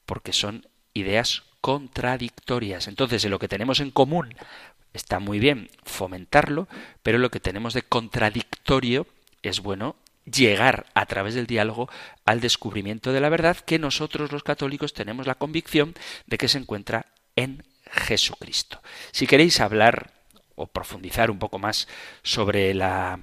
porque 0.08 0.34
son 0.34 0.68
ideas 0.96 1.44
contradictorias. 1.62 2.88
Entonces, 2.88 3.24
en 3.24 3.32
lo 3.32 3.40
que 3.40 3.48
tenemos 3.48 3.80
en 3.80 3.92
común 3.92 4.36
está 4.94 5.20
muy 5.20 5.40
bien 5.40 5.70
fomentarlo, 5.84 6.68
pero 7.04 7.18
lo 7.18 7.32
que 7.32 7.40
tenemos 7.40 7.74
de 7.74 7.84
contradictorio 7.84 9.08
es 9.42 9.62
bueno 9.62 9.96
llegar 10.26 10.88
a 10.94 11.06
través 11.06 11.34
del 11.34 11.48
diálogo 11.48 11.90
al 12.26 12.42
descubrimiento 12.42 13.12
de 13.12 13.22
la 13.22 13.30
verdad 13.30 13.58
que 13.58 13.80
nosotros 13.80 14.32
los 14.32 14.44
católicos 14.44 14.94
tenemos 14.94 15.28
la 15.28 15.36
convicción 15.36 15.96
de 16.28 16.38
que 16.38 16.48
se 16.48 16.58
encuentra 16.58 17.08
en 17.36 17.64
Jesucristo. 17.92 18.82
Si 19.12 19.28
queréis 19.28 19.60
hablar 19.60 20.12
o 20.56 20.68
profundizar 20.68 21.32
un 21.32 21.40
poco 21.40 21.60
más 21.60 21.88
sobre 22.24 22.74
la 22.74 23.20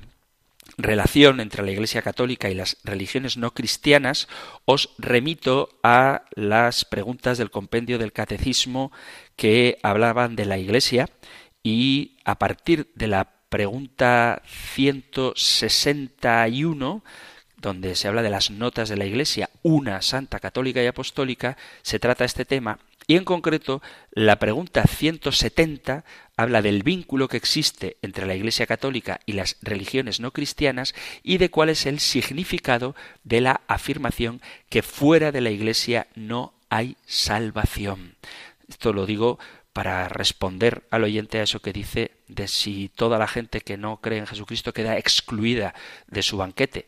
relación 0.76 1.40
entre 1.40 1.64
la 1.64 1.70
Iglesia 1.70 2.02
Católica 2.02 2.50
y 2.50 2.54
las 2.54 2.76
religiones 2.84 3.36
no 3.36 3.54
cristianas, 3.54 4.28
os 4.64 4.90
remito 4.98 5.68
a 5.82 6.22
las 6.34 6.84
preguntas 6.84 7.38
del 7.38 7.50
compendio 7.50 7.98
del 7.98 8.12
Catecismo 8.12 8.92
que 9.36 9.78
hablaban 9.82 10.36
de 10.36 10.44
la 10.44 10.58
Iglesia 10.58 11.08
y 11.62 12.18
a 12.24 12.38
partir 12.38 12.92
de 12.94 13.08
la 13.08 13.32
pregunta 13.48 14.42
161 14.74 17.02
donde 17.60 17.96
se 17.96 18.08
habla 18.08 18.22
de 18.22 18.30
las 18.30 18.50
notas 18.50 18.88
de 18.88 18.96
la 18.96 19.04
Iglesia, 19.04 19.50
una 19.62 20.00
santa 20.00 20.38
católica 20.38 20.82
y 20.82 20.86
apostólica, 20.86 21.56
se 21.82 21.98
trata 21.98 22.24
este 22.24 22.44
tema 22.44 22.78
y 23.10 23.16
en 23.16 23.24
concreto, 23.24 23.80
la 24.12 24.38
pregunta 24.38 24.84
170 24.86 26.04
habla 26.36 26.60
del 26.60 26.82
vínculo 26.82 27.26
que 27.26 27.38
existe 27.38 27.96
entre 28.02 28.26
la 28.26 28.34
Iglesia 28.34 28.66
Católica 28.66 29.20
y 29.24 29.32
las 29.32 29.56
religiones 29.62 30.20
no 30.20 30.30
cristianas 30.30 30.94
y 31.22 31.38
de 31.38 31.50
cuál 31.50 31.70
es 31.70 31.86
el 31.86 32.00
significado 32.00 32.94
de 33.24 33.40
la 33.40 33.62
afirmación 33.66 34.42
que 34.68 34.82
fuera 34.82 35.32
de 35.32 35.40
la 35.40 35.50
Iglesia 35.50 36.06
no 36.16 36.52
hay 36.68 36.98
salvación. 37.06 38.14
Esto 38.68 38.92
lo 38.92 39.06
digo 39.06 39.38
para 39.72 40.06
responder 40.08 40.86
al 40.90 41.04
oyente 41.04 41.38
a 41.38 41.44
eso 41.44 41.62
que 41.62 41.72
dice 41.72 42.10
de 42.28 42.46
si 42.46 42.90
toda 42.94 43.18
la 43.18 43.26
gente 43.26 43.62
que 43.62 43.78
no 43.78 44.02
cree 44.02 44.18
en 44.18 44.26
Jesucristo 44.26 44.74
queda 44.74 44.98
excluida 44.98 45.74
de 46.08 46.22
su 46.22 46.36
banquete. 46.36 46.86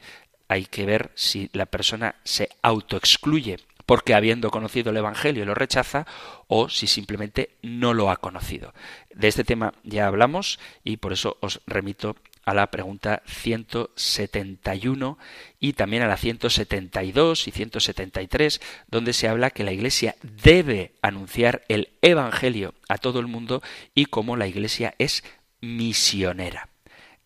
hay 0.49 0.67
que 0.67 0.85
ver 0.85 1.13
si 1.15 1.49
la 1.55 1.65
persona 1.65 2.17
se 2.25 2.51
autoexcluye 2.61 3.59
porque 3.91 4.15
habiendo 4.15 4.53
conocido 4.53 4.93
el 4.93 4.99
Evangelio 4.99 5.45
lo 5.45 5.53
rechaza 5.53 6.07
o 6.47 6.69
si 6.69 6.87
simplemente 6.87 7.57
no 7.61 7.93
lo 7.93 8.13
ha 8.13 8.19
conocido. 8.19 8.73
De 9.13 9.27
este 9.27 9.43
tema 9.43 9.75
ya 9.83 10.07
hablamos 10.07 10.61
y 10.85 10.99
por 10.99 11.13
eso 11.13 11.39
os 11.41 11.61
remito 11.67 12.15
a 12.45 12.55
la 12.55 12.69
pregunta 12.69 13.21
171 13.27 15.19
y 15.59 15.73
también 15.73 16.05
a 16.05 16.07
la 16.07 16.17
172 16.17 17.49
y 17.49 17.51
173, 17.51 18.61
donde 18.87 19.13
se 19.13 19.27
habla 19.27 19.51
que 19.51 19.65
la 19.65 19.73
Iglesia 19.73 20.15
debe 20.23 20.93
anunciar 21.03 21.63
el 21.67 21.89
Evangelio 22.01 22.75
a 22.89 22.97
todo 22.97 23.19
el 23.19 23.27
mundo 23.27 23.61
y 23.93 24.05
cómo 24.05 24.37
la 24.37 24.47
Iglesia 24.47 24.95
es 24.99 25.25
misionera. 25.61 26.69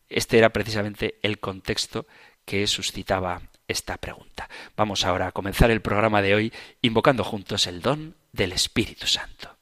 Este 0.08 0.38
era 0.38 0.48
precisamente 0.48 1.16
el 1.20 1.40
contexto 1.40 2.06
que 2.46 2.66
suscitaba 2.66 3.42
esta 3.68 3.96
pregunta. 3.96 4.48
Vamos 4.76 5.04
ahora 5.04 5.28
a 5.28 5.32
comenzar 5.32 5.70
el 5.70 5.80
programa 5.80 6.22
de 6.22 6.34
hoy 6.34 6.52
invocando 6.82 7.24
juntos 7.24 7.66
el 7.66 7.80
don 7.80 8.14
del 8.32 8.52
Espíritu 8.52 9.06
Santo. 9.06 9.54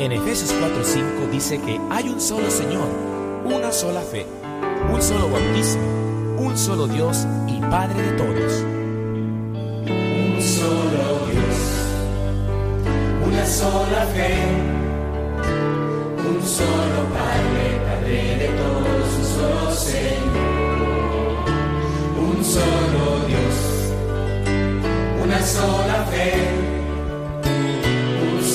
En 0.00 0.12
Efesios 0.12 0.54
4:5 0.54 1.30
dice 1.30 1.60
que 1.60 1.78
hay 1.90 2.08
un 2.08 2.18
solo 2.22 2.50
Señor, 2.50 2.88
una 3.44 3.70
sola 3.70 4.00
fe, 4.00 4.24
un 4.90 5.02
solo 5.02 5.28
bautismo, 5.28 5.82
un 6.38 6.56
solo 6.56 6.86
Dios 6.86 7.26
y 7.46 7.60
Padre 7.60 8.00
de 8.00 8.12
todos. 8.12 8.52
Un 9.90 10.40
solo 10.40 11.26
Dios, 11.30 11.56
una 13.26 13.44
sola 13.44 14.06
fe, 14.06 14.38
un 16.30 16.42
solo 16.46 16.99
sola 25.54 26.04
fe 26.10 26.70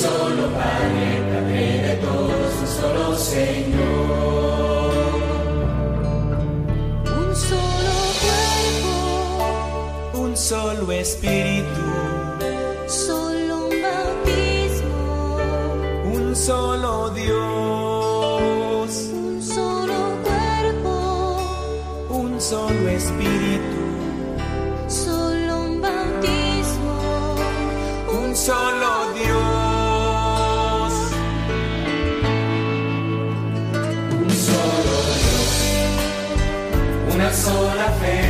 solo 0.02 0.44
Padre, 0.58 1.06
Padre 1.30 1.64
de 1.86 1.94
todos, 2.06 2.50
un 2.62 2.68
solo 2.78 3.04
Señor. 3.16 4.86
Un 7.20 7.30
solo 7.48 7.94
cuerpo, 8.24 8.94
un 10.24 10.32
solo 10.36 10.92
espíritu, 10.92 11.45
sola 37.36 37.92
fe, 38.00 38.25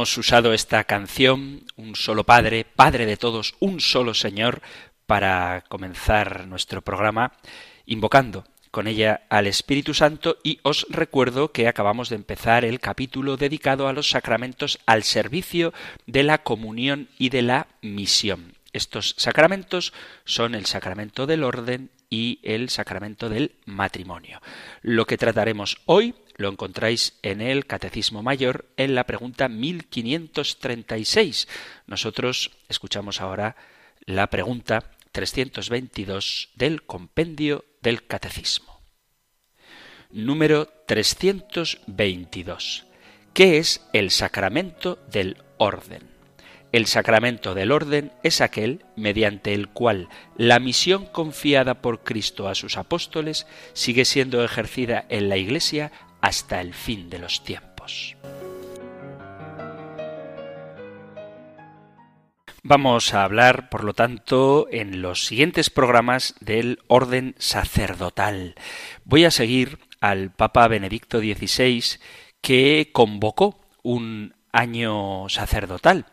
hemos 0.00 0.16
usado 0.16 0.54
esta 0.54 0.84
canción, 0.84 1.66
Un 1.76 1.94
solo 1.94 2.24
Padre, 2.24 2.64
Padre 2.64 3.04
de 3.04 3.18
todos, 3.18 3.54
un 3.60 3.82
solo 3.82 4.14
Señor, 4.14 4.62
para 5.04 5.62
comenzar 5.68 6.46
nuestro 6.46 6.80
programa, 6.80 7.34
invocando 7.84 8.46
con 8.70 8.86
ella 8.86 9.26
al 9.28 9.46
Espíritu 9.46 9.92
Santo 9.92 10.38
y 10.42 10.58
os 10.62 10.86
recuerdo 10.88 11.52
que 11.52 11.68
acabamos 11.68 12.08
de 12.08 12.16
empezar 12.16 12.64
el 12.64 12.80
capítulo 12.80 13.36
dedicado 13.36 13.88
a 13.88 13.92
los 13.92 14.08
sacramentos 14.08 14.78
al 14.86 15.02
servicio 15.02 15.74
de 16.06 16.22
la 16.22 16.38
comunión 16.38 17.10
y 17.18 17.28
de 17.28 17.42
la 17.42 17.66
misión. 17.82 18.54
Estos 18.72 19.14
sacramentos 19.18 19.92
son 20.24 20.54
el 20.54 20.64
sacramento 20.64 21.26
del 21.26 21.44
orden 21.44 21.90
y 22.08 22.38
el 22.42 22.70
sacramento 22.70 23.28
del 23.28 23.52
matrimonio. 23.66 24.40
Lo 24.80 25.04
que 25.04 25.18
trataremos 25.18 25.76
hoy 25.84 26.14
lo 26.40 26.48
encontráis 26.48 27.18
en 27.22 27.40
el 27.42 27.66
Catecismo 27.66 28.22
Mayor 28.22 28.70
en 28.78 28.94
la 28.94 29.04
pregunta 29.04 29.48
1536. 29.48 31.48
Nosotros 31.86 32.52
escuchamos 32.68 33.20
ahora 33.20 33.56
la 34.06 34.28
pregunta 34.28 34.90
322 35.12 36.48
del 36.54 36.84
compendio 36.84 37.66
del 37.82 38.06
Catecismo. 38.06 38.80
Número 40.10 40.66
322. 40.86 42.86
¿Qué 43.34 43.58
es 43.58 43.86
el 43.92 44.10
sacramento 44.10 44.98
del 45.10 45.36
orden? 45.58 46.08
El 46.72 46.86
sacramento 46.86 47.54
del 47.54 47.70
orden 47.70 48.12
es 48.22 48.40
aquel 48.40 48.86
mediante 48.96 49.52
el 49.52 49.68
cual 49.68 50.08
la 50.36 50.58
misión 50.58 51.04
confiada 51.04 51.82
por 51.82 52.02
Cristo 52.02 52.48
a 52.48 52.54
sus 52.54 52.78
apóstoles 52.78 53.46
sigue 53.74 54.06
siendo 54.06 54.42
ejercida 54.42 55.04
en 55.08 55.28
la 55.28 55.36
Iglesia 55.36 55.92
hasta 56.20 56.60
el 56.60 56.74
fin 56.74 57.08
de 57.10 57.18
los 57.18 57.42
tiempos. 57.44 58.16
Vamos 62.62 63.14
a 63.14 63.24
hablar, 63.24 63.70
por 63.70 63.84
lo 63.84 63.94
tanto, 63.94 64.68
en 64.70 65.00
los 65.00 65.24
siguientes 65.24 65.70
programas 65.70 66.34
del 66.40 66.78
orden 66.88 67.34
sacerdotal. 67.38 68.54
Voy 69.04 69.24
a 69.24 69.30
seguir 69.30 69.78
al 70.00 70.30
Papa 70.30 70.68
Benedicto 70.68 71.20
XVI, 71.20 71.82
que 72.42 72.90
convocó 72.92 73.60
un 73.82 74.34
año 74.52 75.28
sacerdotal 75.28 76.06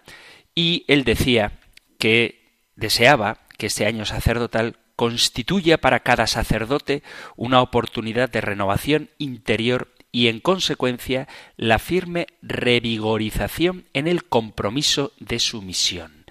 y 0.56 0.86
él 0.88 1.04
decía 1.04 1.60
que 2.00 2.54
deseaba 2.76 3.40
que 3.58 3.68
este 3.68 3.86
año 3.86 4.06
sacerdotal 4.06 4.78
constituya 4.96 5.78
para 5.78 6.00
cada 6.00 6.28
sacerdote 6.28 7.04
una 7.36 7.62
oportunidad 7.62 8.30
de 8.30 8.42
renovación 8.42 9.10
interior 9.18 9.94
y 10.12 10.28
en 10.28 10.40
consecuencia 10.40 11.28
la 11.58 11.80
firme 11.80 12.28
revigorización 12.42 13.86
en 13.94 14.08
el 14.08 14.26
compromiso 14.26 15.12
de 15.20 15.40
su 15.40 15.62
misión. 15.62 16.26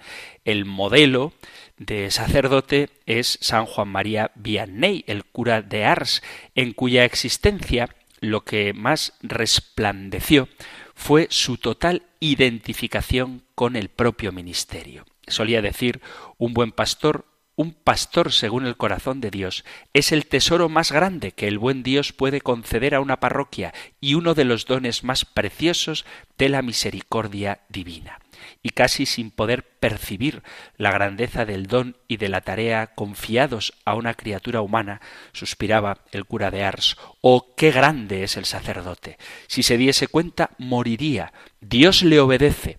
El 0.45 0.65
modelo 0.65 1.33
de 1.77 2.09
sacerdote 2.11 2.89
es 3.05 3.37
San 3.41 3.65
Juan 3.65 3.89
María 3.89 4.31
Vianney, 4.35 5.03
el 5.07 5.25
cura 5.25 5.61
de 5.61 5.85
Ars, 5.85 6.23
en 6.55 6.73
cuya 6.73 7.05
existencia 7.05 7.89
lo 8.19 8.43
que 8.43 8.73
más 8.73 9.13
resplandeció 9.21 10.49
fue 10.95 11.27
su 11.29 11.57
total 11.57 12.03
identificación 12.19 13.43
con 13.53 13.75
el 13.75 13.89
propio 13.89 14.31
ministerio. 14.31 15.05
Solía 15.27 15.61
decir, 15.61 16.01
un 16.37 16.53
buen 16.53 16.71
pastor 16.71 17.25
un 17.57 17.73
pastor 17.73 18.31
según 18.31 18.67
el 18.67 18.77
corazón 18.77 19.19
de 19.19 19.31
Dios 19.31 19.65
es 19.93 20.11
el 20.11 20.27
tesoro 20.27 20.69
más 20.69 20.91
grande 20.91 21.31
que 21.31 21.47
el 21.47 21.57
buen 21.57 21.81
Dios 21.81 22.13
puede 22.13 22.39
conceder 22.39 22.93
a 22.93 23.01
una 23.01 23.19
parroquia 23.19 23.73
y 23.99 24.13
uno 24.13 24.35
de 24.35 24.45
los 24.45 24.67
dones 24.67 25.03
más 25.03 25.25
preciosos 25.25 26.05
de 26.37 26.49
la 26.49 26.61
misericordia 26.61 27.61
divina. 27.67 28.19
Y 28.61 28.69
casi 28.69 29.07
sin 29.07 29.31
poder 29.31 29.63
percibir 29.63 30.43
la 30.77 30.91
grandeza 30.91 31.45
del 31.45 31.65
don 31.65 31.97
y 32.07 32.17
de 32.17 32.29
la 32.29 32.41
tarea 32.41 32.93
confiados 32.93 33.73
a 33.85 33.95
una 33.95 34.13
criatura 34.13 34.61
humana, 34.61 35.01
suspiraba 35.33 35.97
el 36.11 36.25
cura 36.25 36.51
de 36.51 36.63
Ars, 36.63 36.95
oh 37.21 37.55
qué 37.55 37.71
grande 37.71 38.23
es 38.23 38.37
el 38.37 38.45
sacerdote. 38.45 39.17
Si 39.47 39.63
se 39.63 39.77
diese 39.77 40.07
cuenta, 40.07 40.51
moriría. 40.59 41.33
Dios 41.59 42.03
le 42.03 42.19
obedece 42.19 42.77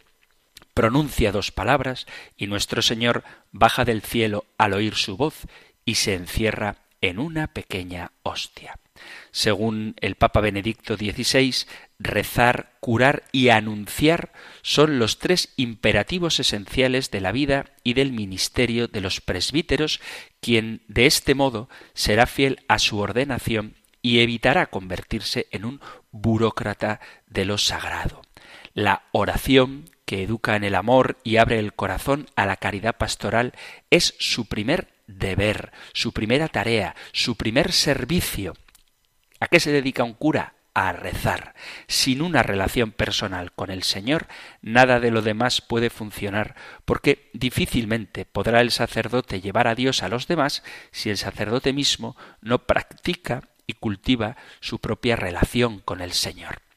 pronuncia 0.78 1.32
dos 1.32 1.50
palabras 1.50 2.06
y 2.36 2.46
nuestro 2.46 2.82
Señor 2.82 3.24
baja 3.50 3.84
del 3.84 4.00
cielo 4.00 4.44
al 4.58 4.74
oír 4.74 4.94
su 4.94 5.16
voz 5.16 5.48
y 5.84 5.96
se 5.96 6.14
encierra 6.14 6.76
en 7.00 7.18
una 7.18 7.48
pequeña 7.48 8.12
hostia. 8.22 8.78
Según 9.32 9.96
el 10.00 10.14
Papa 10.14 10.40
Benedicto 10.40 10.96
XVI, 10.96 11.66
rezar, 11.98 12.76
curar 12.78 13.24
y 13.32 13.48
anunciar 13.48 14.32
son 14.62 15.00
los 15.00 15.18
tres 15.18 15.52
imperativos 15.56 16.38
esenciales 16.38 17.10
de 17.10 17.22
la 17.22 17.32
vida 17.32 17.64
y 17.82 17.94
del 17.94 18.12
ministerio 18.12 18.86
de 18.86 19.00
los 19.00 19.20
presbíteros, 19.20 20.00
quien 20.40 20.82
de 20.86 21.06
este 21.06 21.34
modo 21.34 21.68
será 21.92 22.26
fiel 22.26 22.60
a 22.68 22.78
su 22.78 22.98
ordenación 23.00 23.74
y 24.00 24.20
evitará 24.20 24.66
convertirse 24.66 25.48
en 25.50 25.64
un 25.64 25.80
burócrata 26.12 27.00
de 27.26 27.46
lo 27.46 27.58
sagrado. 27.58 28.22
La 28.74 29.02
oración, 29.10 29.90
que 30.08 30.22
educa 30.22 30.56
en 30.56 30.64
el 30.64 30.74
amor 30.74 31.18
y 31.22 31.36
abre 31.36 31.58
el 31.58 31.74
corazón 31.74 32.30
a 32.34 32.46
la 32.46 32.56
caridad 32.56 32.96
pastoral, 32.96 33.52
es 33.90 34.14
su 34.18 34.46
primer 34.46 34.88
deber, 35.06 35.70
su 35.92 36.14
primera 36.14 36.48
tarea, 36.48 36.96
su 37.12 37.36
primer 37.36 37.72
servicio. 37.72 38.54
¿A 39.38 39.48
qué 39.48 39.60
se 39.60 39.70
dedica 39.70 40.04
un 40.04 40.14
cura? 40.14 40.54
A 40.72 40.92
rezar. 40.92 41.54
Sin 41.88 42.22
una 42.22 42.42
relación 42.42 42.90
personal 42.90 43.52
con 43.52 43.70
el 43.70 43.82
Señor, 43.82 44.28
nada 44.62 44.98
de 44.98 45.10
lo 45.10 45.20
demás 45.20 45.60
puede 45.60 45.90
funcionar, 45.90 46.54
porque 46.86 47.28
difícilmente 47.34 48.24
podrá 48.24 48.62
el 48.62 48.70
sacerdote 48.70 49.42
llevar 49.42 49.68
a 49.68 49.74
Dios 49.74 50.02
a 50.02 50.08
los 50.08 50.26
demás 50.26 50.62
si 50.90 51.10
el 51.10 51.18
sacerdote 51.18 51.74
mismo 51.74 52.16
no 52.40 52.64
practica 52.64 53.42
y 53.66 53.74
cultiva 53.74 54.38
su 54.60 54.78
propia 54.78 55.16
relación 55.16 55.80
con 55.80 56.00
el 56.00 56.14
Señor. 56.14 56.67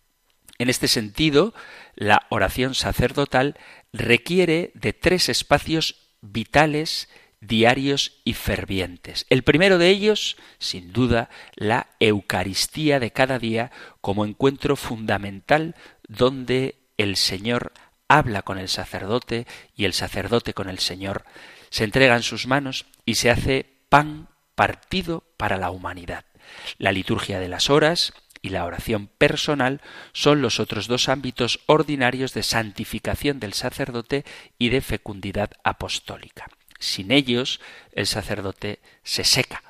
En 0.61 0.69
este 0.69 0.87
sentido, 0.87 1.55
la 1.95 2.27
oración 2.29 2.75
sacerdotal 2.75 3.57
requiere 3.93 4.69
de 4.75 4.93
tres 4.93 5.27
espacios 5.27 5.95
vitales, 6.21 7.09
diarios 7.39 8.21
y 8.25 8.35
fervientes. 8.35 9.25
El 9.31 9.41
primero 9.41 9.79
de 9.79 9.89
ellos, 9.89 10.37
sin 10.59 10.93
duda, 10.93 11.31
la 11.55 11.87
Eucaristía 11.99 12.99
de 12.99 13.09
cada 13.09 13.39
día 13.39 13.71
como 14.01 14.23
encuentro 14.23 14.75
fundamental 14.75 15.73
donde 16.07 16.75
el 16.97 17.15
Señor 17.15 17.73
habla 18.07 18.43
con 18.43 18.59
el 18.59 18.69
sacerdote 18.69 19.47
y 19.75 19.85
el 19.85 19.93
sacerdote 19.93 20.53
con 20.53 20.69
el 20.69 20.77
Señor. 20.77 21.25
Se 21.71 21.85
entrega 21.85 22.15
en 22.15 22.21
sus 22.21 22.45
manos 22.45 22.85
y 23.03 23.15
se 23.15 23.31
hace 23.31 23.65
pan 23.89 24.27
partido 24.53 25.23
para 25.37 25.57
la 25.57 25.71
humanidad. 25.71 26.25
La 26.77 26.91
liturgia 26.91 27.39
de 27.39 27.49
las 27.49 27.71
horas, 27.71 28.13
y 28.41 28.49
la 28.49 28.65
oración 28.65 29.07
personal 29.07 29.81
son 30.13 30.41
los 30.41 30.59
otros 30.59 30.87
dos 30.87 31.09
ámbitos 31.09 31.59
ordinarios 31.67 32.33
de 32.33 32.43
santificación 32.43 33.39
del 33.39 33.53
sacerdote 33.53 34.25
y 34.57 34.69
de 34.69 34.81
fecundidad 34.81 35.51
apostólica. 35.63 36.47
Sin 36.79 37.11
ellos, 37.11 37.61
el 37.91 38.07
sacerdote 38.07 38.79
se 39.03 39.23
seca. 39.23 39.63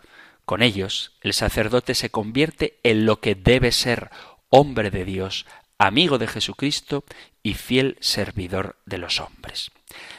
Con 0.45 0.61
ellos, 0.61 1.13
el 1.21 1.33
sacerdote 1.33 1.95
se 1.95 2.09
convierte 2.09 2.79
en 2.83 3.05
lo 3.05 3.19
que 3.19 3.35
debe 3.35 3.71
ser 3.71 4.09
hombre 4.49 4.89
de 4.91 5.05
Dios, 5.05 5.45
amigo 5.77 6.17
de 6.17 6.27
Jesucristo 6.27 7.03
y 7.43 7.55
fiel 7.55 7.97
servidor 7.99 8.77
de 8.85 8.97
los 8.97 9.19
hombres. 9.19 9.71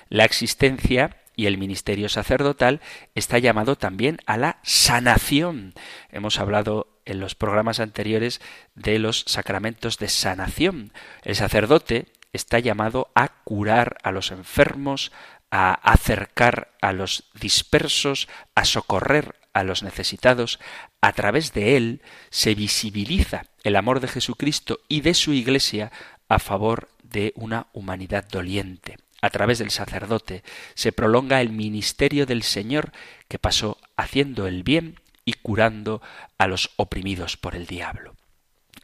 La 0.09 0.25
existencia 0.25 1.17
y 1.35 1.47
el 1.47 1.57
ministerio 1.57 2.09
sacerdotal 2.09 2.81
está 3.15 3.38
llamado 3.38 3.77
también 3.77 4.19
a 4.27 4.37
la 4.37 4.59
sanación. 4.62 5.73
Hemos 6.11 6.38
hablado 6.38 6.91
en 7.05 7.21
los 7.21 7.35
programas 7.35 7.81
anteriores 7.81 8.41
de 8.75 8.99
los 8.99 9.25
sacramentos 9.27 9.99
de 9.99 10.09
sanación. 10.09 10.93
El 11.23 11.37
sacerdote 11.37 12.07
está 12.33 12.59
llamado 12.59 13.11
a 13.15 13.29
curar 13.45 13.99
a 14.03 14.12
los 14.12 14.31
enfermos, 14.31 15.12
a 15.51 15.73
acercar 15.73 16.73
a 16.81 16.93
los 16.93 17.25
dispersos, 17.35 18.29
a 18.55 18.65
socorrer 18.65 19.37
a 19.53 19.65
los 19.65 19.83
necesitados. 19.83 20.59
A 21.01 21.12
través 21.12 21.53
de 21.53 21.77
él 21.77 22.03
se 22.31 22.55
visibiliza 22.55 23.45
el 23.62 23.77
amor 23.77 24.01
de 24.01 24.09
Jesucristo 24.09 24.81
y 24.88 25.03
de 25.03 25.15
su 25.15 25.33
Iglesia 25.33 25.93
a 26.29 26.38
favor 26.38 26.88
de 27.03 27.33
una 27.37 27.67
humanidad 27.73 28.27
doliente. 28.29 28.97
A 29.21 29.31
través 29.31 29.59
del 29.59 29.71
sacerdote 29.71 30.43
se 30.75 30.91
prolonga 30.91 31.41
el 31.41 31.51
ministerio 31.51 32.27
del 32.27 32.43
Señor 32.43 32.93
que 33.29 33.38
pasó 33.38 33.79
haciendo 33.97 34.47
el 34.47 34.62
bien 34.62 34.97
y 35.25 35.35
curando 35.35 36.03
a 36.39 36.47
los 36.47 36.71
oprimidos 36.77 37.37
por 37.37 37.55
el 37.55 37.67
diablo. 37.67 38.15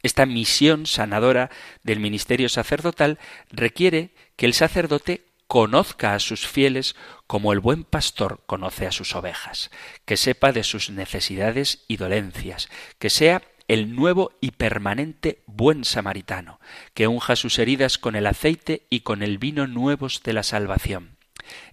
Esta 0.01 0.25
misión 0.25 0.85
sanadora 0.85 1.49
del 1.83 1.99
ministerio 1.99 2.47
sacerdotal 2.47 3.19
requiere 3.51 4.11
que 4.37 4.45
el 4.45 4.53
sacerdote 4.53 5.25
conozca 5.47 6.13
a 6.13 6.19
sus 6.19 6.47
fieles 6.47 6.95
como 7.27 7.51
el 7.53 7.59
buen 7.59 7.83
pastor 7.83 8.43
conoce 8.45 8.87
a 8.87 8.91
sus 8.91 9.15
ovejas, 9.15 9.71
que 10.05 10.15
sepa 10.15 10.51
de 10.51 10.63
sus 10.63 10.89
necesidades 10.89 11.83
y 11.87 11.97
dolencias, 11.97 12.69
que 12.99 13.09
sea 13.09 13.41
el 13.67 13.95
nuevo 13.95 14.31
y 14.41 14.51
permanente 14.51 15.43
buen 15.45 15.85
samaritano, 15.85 16.59
que 16.93 17.07
unja 17.07 17.35
sus 17.35 17.59
heridas 17.59 17.97
con 17.97 18.15
el 18.15 18.27
aceite 18.27 18.87
y 18.89 19.01
con 19.01 19.21
el 19.21 19.37
vino 19.37 19.67
nuevos 19.67 20.23
de 20.23 20.33
la 20.33 20.43
salvación. 20.43 21.18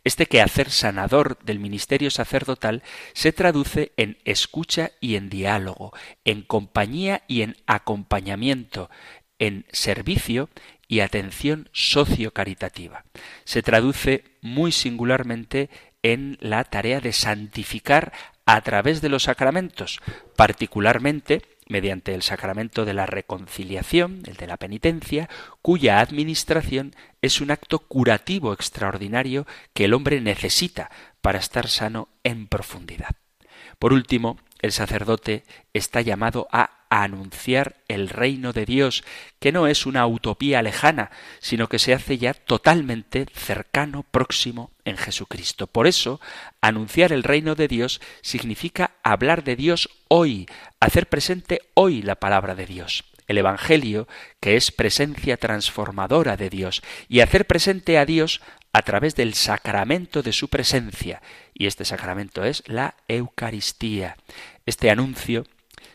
Este 0.04 0.26
quehacer 0.26 0.70
sanador 0.70 1.38
del 1.44 1.58
ministerio 1.58 2.10
sacerdotal 2.10 2.82
se 3.12 3.32
traduce 3.32 3.92
en 3.96 4.18
escucha 4.24 4.92
y 5.00 5.16
en 5.16 5.28
diálogo, 5.28 5.92
en 6.24 6.42
compañía 6.42 7.22
y 7.26 7.42
en 7.42 7.56
acompañamiento, 7.66 8.90
en 9.38 9.66
servicio 9.70 10.48
y 10.88 11.00
atención 11.00 11.68
sociocaritativa. 11.72 13.04
Se 13.44 13.62
traduce 13.62 14.24
muy 14.40 14.72
singularmente 14.72 15.70
en 16.02 16.38
la 16.40 16.64
tarea 16.64 17.00
de 17.00 17.12
santificar 17.12 18.12
a 18.44 18.60
través 18.60 19.00
de 19.00 19.08
los 19.08 19.24
sacramentos, 19.24 20.00
particularmente 20.36 21.42
mediante 21.68 22.14
el 22.14 22.22
sacramento 22.22 22.84
de 22.84 22.94
la 22.94 23.06
reconciliación, 23.06 24.22
el 24.26 24.36
de 24.36 24.46
la 24.46 24.56
penitencia, 24.56 25.28
cuya 25.62 26.00
administración 26.00 26.94
es 27.22 27.40
un 27.40 27.50
acto 27.50 27.80
curativo 27.80 28.52
extraordinario 28.52 29.46
que 29.74 29.84
el 29.84 29.94
hombre 29.94 30.20
necesita 30.20 30.90
para 31.20 31.38
estar 31.38 31.68
sano 31.68 32.08
en 32.22 32.46
profundidad. 32.46 33.16
Por 33.78 33.92
último, 33.92 34.38
el 34.60 34.72
sacerdote 34.72 35.44
está 35.72 36.00
llamado 36.00 36.48
a 36.52 36.76
anunciar 36.88 37.76
el 37.88 38.08
reino 38.08 38.52
de 38.52 38.64
Dios, 38.64 39.04
que 39.38 39.52
no 39.52 39.66
es 39.66 39.86
una 39.86 40.06
utopía 40.06 40.62
lejana, 40.62 41.10
sino 41.40 41.68
que 41.68 41.78
se 41.78 41.92
hace 41.94 42.18
ya 42.18 42.34
totalmente 42.34 43.26
cercano, 43.34 44.04
próximo 44.10 44.70
en 44.84 44.96
Jesucristo. 44.96 45.66
Por 45.66 45.86
eso, 45.86 46.20
anunciar 46.60 47.12
el 47.12 47.22
reino 47.22 47.54
de 47.54 47.68
Dios 47.68 48.00
significa 48.22 48.92
hablar 49.02 49.44
de 49.44 49.56
Dios 49.56 49.90
hoy, 50.08 50.46
hacer 50.80 51.08
presente 51.08 51.60
hoy 51.74 52.02
la 52.02 52.16
palabra 52.16 52.54
de 52.54 52.66
Dios 52.66 53.04
el 53.26 53.38
Evangelio, 53.38 54.06
que 54.38 54.56
es 54.56 54.70
presencia 54.70 55.36
transformadora 55.36 56.36
de 56.36 56.48
Dios, 56.48 56.82
y 57.08 57.20
hacer 57.20 57.46
presente 57.46 57.98
a 57.98 58.06
Dios 58.06 58.40
a 58.76 58.82
través 58.82 59.14
del 59.14 59.32
sacramento 59.32 60.22
de 60.22 60.34
su 60.34 60.48
presencia, 60.48 61.22
y 61.54 61.66
este 61.66 61.86
sacramento 61.86 62.44
es 62.44 62.62
la 62.66 62.94
Eucaristía. 63.08 64.18
Este 64.66 64.90
anuncio 64.90 65.46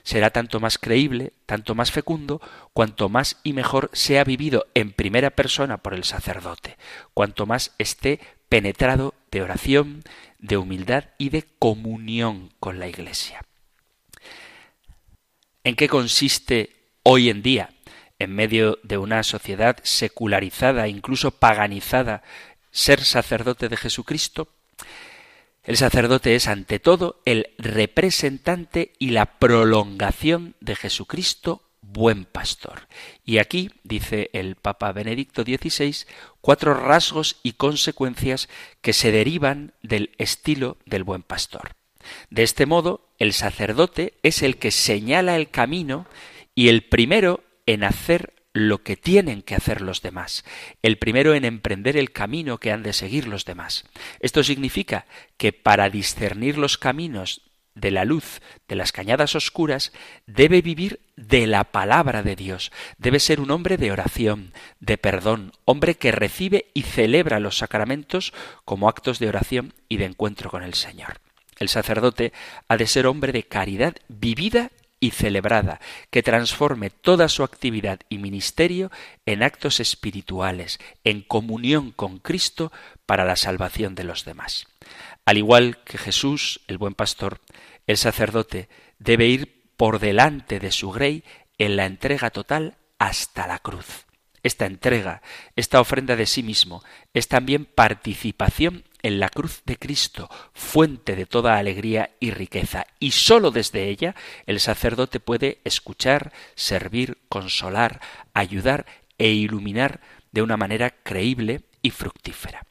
será 0.01 0.31
tanto 0.31 0.59
más 0.59 0.79
creíble, 0.79 1.33
tanto 1.45 1.75
más 1.75 1.91
fecundo, 1.91 2.41
cuanto 2.73 3.07
más 3.07 3.39
y 3.43 3.53
mejor 3.53 3.91
sea 3.93 4.23
vivido 4.23 4.65
en 4.73 4.93
primera 4.93 5.29
persona 5.29 5.77
por 5.77 5.93
el 5.93 6.05
sacerdote, 6.05 6.79
cuanto 7.13 7.45
más 7.45 7.75
esté 7.77 8.19
penetrado 8.49 9.13
de 9.29 9.43
oración, 9.43 10.01
de 10.39 10.57
humildad 10.57 11.03
y 11.19 11.29
de 11.29 11.45
comunión 11.59 12.51
con 12.59 12.79
la 12.79 12.87
Iglesia. 12.87 13.45
¿En 15.63 15.75
qué 15.75 15.87
consiste 15.87 16.71
hoy 17.03 17.29
en 17.29 17.43
día, 17.43 17.69
en 18.17 18.35
medio 18.35 18.77
de 18.83 18.97
una 18.99 19.23
sociedad 19.23 19.77
secularizada, 19.83 20.87
incluso 20.87 21.31
paganizada, 21.31 22.21
ser 22.71 23.03
sacerdote 23.03 23.69
de 23.69 23.77
Jesucristo? 23.77 24.47
El 25.63 25.77
sacerdote 25.77 26.35
es 26.35 26.47
ante 26.47 26.79
todo 26.79 27.21
el 27.25 27.51
representante 27.57 28.93
y 28.97 29.11
la 29.11 29.37
prolongación 29.37 30.55
de 30.59 30.75
Jesucristo, 30.75 31.61
buen 31.81 32.25
pastor. 32.25 32.87
Y 33.25 33.37
aquí, 33.37 33.71
dice 33.83 34.29
el 34.33 34.55
Papa 34.55 34.91
Benedicto 34.91 35.43
XVI, 35.43 36.07
cuatro 36.41 36.73
rasgos 36.73 37.37
y 37.43 37.53
consecuencias 37.53 38.49
que 38.81 38.93
se 38.93 39.11
derivan 39.11 39.73
del 39.83 40.11
estilo 40.17 40.77
del 40.85 41.03
buen 41.03 41.21
pastor. 41.21 41.75
De 42.31 42.41
este 42.41 42.65
modo, 42.65 43.07
el 43.19 43.33
sacerdote 43.33 44.15
es 44.23 44.41
el 44.41 44.57
que 44.57 44.71
señala 44.71 45.35
el 45.35 45.49
camino 45.49 46.07
y 46.55 46.69
el 46.69 46.83
primero 46.83 47.43
en 47.67 47.83
hacer 47.83 48.33
lo 48.53 48.83
que 48.83 48.97
tienen 48.97 49.41
que 49.41 49.55
hacer 49.55 49.81
los 49.81 50.01
demás, 50.01 50.43
el 50.81 50.97
primero 50.97 51.33
en 51.33 51.45
emprender 51.45 51.97
el 51.97 52.11
camino 52.11 52.57
que 52.57 52.71
han 52.71 52.83
de 52.83 52.93
seguir 52.93 53.27
los 53.27 53.45
demás. 53.45 53.85
Esto 54.19 54.43
significa 54.43 55.05
que 55.37 55.53
para 55.53 55.89
discernir 55.89 56.57
los 56.57 56.77
caminos 56.77 57.41
de 57.75 57.91
la 57.91 58.05
luz 58.05 58.41
de 58.67 58.75
las 58.75 58.91
cañadas 58.91 59.35
oscuras, 59.35 59.93
debe 60.25 60.61
vivir 60.61 60.99
de 61.15 61.47
la 61.47 61.65
palabra 61.65 62.23
de 62.23 62.35
Dios, 62.35 62.71
debe 62.97 63.19
ser 63.19 63.39
un 63.39 63.51
hombre 63.51 63.77
de 63.77 63.91
oración, 63.91 64.53
de 64.79 64.97
perdón, 64.97 65.53
hombre 65.65 65.95
que 65.95 66.11
recibe 66.11 66.67
y 66.73 66.83
celebra 66.83 67.39
los 67.39 67.57
sacramentos 67.57 68.33
como 68.65 68.89
actos 68.89 69.19
de 69.19 69.29
oración 69.29 69.73
y 69.87 69.97
de 69.97 70.05
encuentro 70.05 70.49
con 70.49 70.63
el 70.63 70.73
Señor. 70.73 71.21
El 71.59 71.69
sacerdote 71.69 72.33
ha 72.67 72.75
de 72.75 72.87
ser 72.87 73.05
hombre 73.05 73.31
de 73.31 73.43
caridad 73.43 73.95
vivida 74.07 74.71
y 75.01 75.11
celebrada, 75.11 75.81
que 76.11 76.23
transforme 76.23 76.91
toda 76.91 77.27
su 77.27 77.43
actividad 77.43 77.99
y 78.07 78.19
ministerio 78.19 78.91
en 79.25 79.43
actos 79.43 79.81
espirituales, 79.81 80.79
en 81.03 81.21
comunión 81.21 81.91
con 81.91 82.19
Cristo 82.19 82.71
para 83.05 83.25
la 83.25 83.35
salvación 83.35 83.95
de 83.95 84.05
los 84.05 84.23
demás. 84.23 84.67
Al 85.25 85.37
igual 85.37 85.83
que 85.83 85.97
Jesús, 85.97 86.61
el 86.67 86.77
buen 86.77 86.93
pastor, 86.93 87.41
el 87.87 87.97
sacerdote 87.97 88.69
debe 88.99 89.25
ir 89.25 89.73
por 89.75 89.99
delante 89.99 90.59
de 90.59 90.71
su 90.71 90.91
grey 90.91 91.23
en 91.57 91.75
la 91.75 91.85
entrega 91.85 92.29
total 92.29 92.77
hasta 92.99 93.47
la 93.47 93.59
cruz. 93.59 94.05
Esta 94.43 94.65
entrega, 94.65 95.21
esta 95.55 95.81
ofrenda 95.81 96.15
de 96.15 96.27
sí 96.27 96.43
mismo, 96.43 96.83
es 97.13 97.27
también 97.27 97.65
participación 97.65 98.83
en 99.03 99.19
la 99.19 99.29
cruz 99.29 99.61
de 99.65 99.77
Cristo, 99.77 100.29
fuente 100.53 101.15
de 101.15 101.25
toda 101.25 101.57
alegría 101.57 102.11
y 102.19 102.31
riqueza, 102.31 102.85
y 102.99 103.11
sólo 103.11 103.51
desde 103.51 103.89
ella 103.89 104.15
el 104.45 104.59
sacerdote 104.59 105.19
puede 105.19 105.59
escuchar, 105.63 106.31
servir, 106.55 107.17
consolar, 107.29 108.01
ayudar 108.33 108.85
e 109.17 109.29
iluminar 109.29 110.01
de 110.31 110.41
una 110.41 110.57
manera 110.57 110.89
creíble 110.89 111.61
y 111.81 111.91
fructífera. 111.91 112.65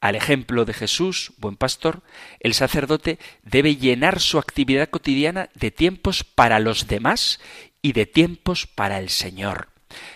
Al 0.00 0.16
ejemplo 0.16 0.64
de 0.64 0.74
Jesús, 0.74 1.32
buen 1.38 1.56
pastor, 1.56 2.02
el 2.40 2.54
sacerdote 2.54 3.20
debe 3.44 3.76
llenar 3.76 4.18
su 4.20 4.38
actividad 4.38 4.90
cotidiana 4.90 5.48
de 5.54 5.70
tiempos 5.70 6.24
para 6.24 6.58
los 6.58 6.88
demás 6.88 7.38
y 7.82 7.92
de 7.92 8.06
tiempos 8.06 8.66
para 8.66 8.98
el 8.98 9.10
Señor. 9.10 9.68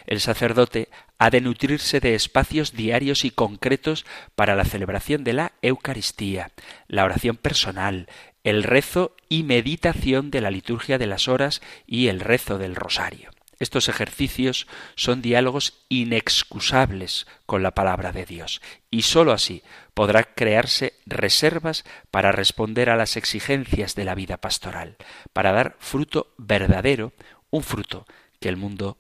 El 0.07 0.21
sacerdote 0.21 0.89
ha 1.19 1.31
de 1.31 1.41
nutrirse 1.41 2.01
de 2.01 2.15
espacios 2.15 2.73
diarios 2.73 3.25
y 3.25 3.31
concretos 3.31 4.05
para 4.35 4.55
la 4.55 4.65
celebración 4.65 5.25
de 5.25 5.33
la 5.33 5.53
Eucaristía, 5.63 6.53
la 6.89 7.05
oración 7.05 7.37
personal, 7.37 8.09
el 8.45 8.63
rezo 8.63 9.17
y 9.29 9.43
meditación 9.43 10.31
de 10.31 10.41
la 10.41 10.51
liturgia 10.51 10.99
de 10.99 11.07
las 11.07 11.29
horas 11.29 11.63
y 11.87 12.09
el 12.09 12.21
rezo 12.21 12.59
del 12.59 12.77
rosario. 12.77 13.31
Estos 13.59 13.89
ejercicios 13.89 14.67
son 14.97 15.23
diálogos 15.23 15.85
inexcusables 15.89 17.27
con 17.47 17.63
la 17.63 17.71
palabra 17.71 18.13
de 18.13 18.27
Dios, 18.27 18.61
y 18.91 19.03
sólo 19.03 19.33
así 19.33 19.63
podrá 19.95 20.25
crearse 20.25 20.93
reservas 21.07 21.85
para 22.11 22.33
responder 22.33 22.91
a 22.91 22.97
las 22.97 23.17
exigencias 23.17 23.95
de 23.95 24.05
la 24.05 24.15
vida 24.15 24.37
pastoral, 24.37 24.97
para 25.33 25.53
dar 25.53 25.77
fruto 25.79 26.35
verdadero, 26.37 27.15
un 27.49 27.63
fruto 27.63 28.07
que 28.41 28.51
el 28.51 28.59
mundo 28.59 28.99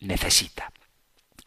necesita. 0.00 0.72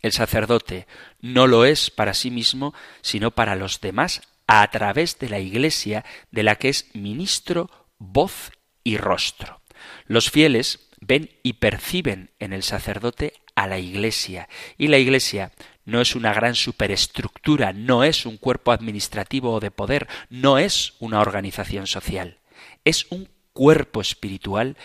El 0.01 0.11
sacerdote 0.11 0.87
no 1.19 1.47
lo 1.47 1.65
es 1.65 1.89
para 1.89 2.13
sí 2.13 2.31
mismo, 2.31 2.73
sino 3.01 3.31
para 3.31 3.55
los 3.55 3.81
demás 3.81 4.21
a 4.47 4.69
través 4.69 5.19
de 5.19 5.29
la 5.29 5.39
Iglesia, 5.39 6.03
de 6.31 6.43
la 6.43 6.55
que 6.55 6.69
es 6.69 6.87
ministro, 6.93 7.69
voz 7.99 8.51
y 8.83 8.97
rostro. 8.97 9.61
Los 10.07 10.29
fieles 10.29 10.89
ven 10.99 11.29
y 11.43 11.53
perciben 11.53 12.31
en 12.39 12.53
el 12.53 12.63
sacerdote 12.63 13.33
a 13.55 13.67
la 13.67 13.79
Iglesia, 13.79 14.47
y 14.77 14.87
la 14.87 14.97
Iglesia 14.97 15.51
no 15.85 16.01
es 16.01 16.15
una 16.15 16.33
gran 16.33 16.55
superestructura, 16.55 17.73
no 17.73 18.03
es 18.03 18.25
un 18.25 18.37
cuerpo 18.37 18.71
administrativo 18.71 19.53
o 19.53 19.59
de 19.59 19.71
poder, 19.71 20.07
no 20.29 20.57
es 20.57 20.93
una 20.99 21.19
organización 21.19 21.87
social, 21.87 22.39
es 22.85 23.07
un 23.09 23.29
cuerpo 23.53 24.01
espiritual 24.01 24.77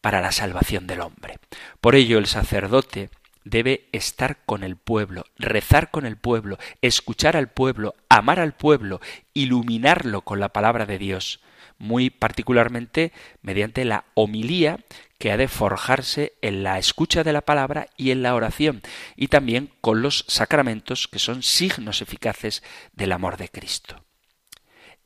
para 0.00 0.20
la 0.20 0.32
salvación 0.32 0.86
del 0.86 1.00
hombre. 1.00 1.38
Por 1.80 1.94
ello 1.94 2.18
el 2.18 2.26
sacerdote 2.26 3.10
debe 3.46 3.88
estar 3.92 4.44
con 4.44 4.64
el 4.64 4.76
pueblo, 4.76 5.24
rezar 5.38 5.92
con 5.92 6.04
el 6.04 6.16
pueblo, 6.16 6.58
escuchar 6.82 7.36
al 7.36 7.48
pueblo, 7.48 7.94
amar 8.08 8.40
al 8.40 8.54
pueblo, 8.54 9.00
iluminarlo 9.34 10.22
con 10.22 10.40
la 10.40 10.48
palabra 10.48 10.84
de 10.84 10.98
Dios, 10.98 11.40
muy 11.78 12.10
particularmente 12.10 13.12
mediante 13.42 13.84
la 13.84 14.04
homilía 14.14 14.80
que 15.18 15.30
ha 15.30 15.36
de 15.36 15.46
forjarse 15.46 16.32
en 16.42 16.64
la 16.64 16.78
escucha 16.78 17.22
de 17.22 17.32
la 17.32 17.40
palabra 17.40 17.86
y 17.96 18.10
en 18.10 18.22
la 18.22 18.34
oración, 18.34 18.82
y 19.14 19.28
también 19.28 19.70
con 19.80 20.02
los 20.02 20.24
sacramentos 20.26 21.06
que 21.06 21.20
son 21.20 21.44
signos 21.44 22.02
eficaces 22.02 22.64
del 22.94 23.12
amor 23.12 23.36
de 23.36 23.48
Cristo. 23.48 24.04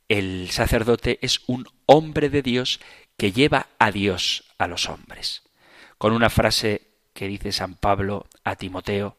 El 0.09 0.49
sacerdote 0.49 1.19
es 1.21 1.41
un 1.45 1.67
hombre 1.85 2.29
de 2.31 2.41
Dios 2.41 2.79
que 3.17 3.31
lleva 3.31 3.67
a 3.77 3.91
Dios 3.91 4.45
a 4.57 4.67
los 4.67 4.89
hombres. 4.89 5.43
Con 5.99 6.11
una 6.13 6.31
frase 6.31 6.90
que 7.13 7.27
dice 7.27 7.51
San 7.51 7.75
Pablo 7.75 8.27
a 8.43 8.55
Timoteo, 8.55 9.17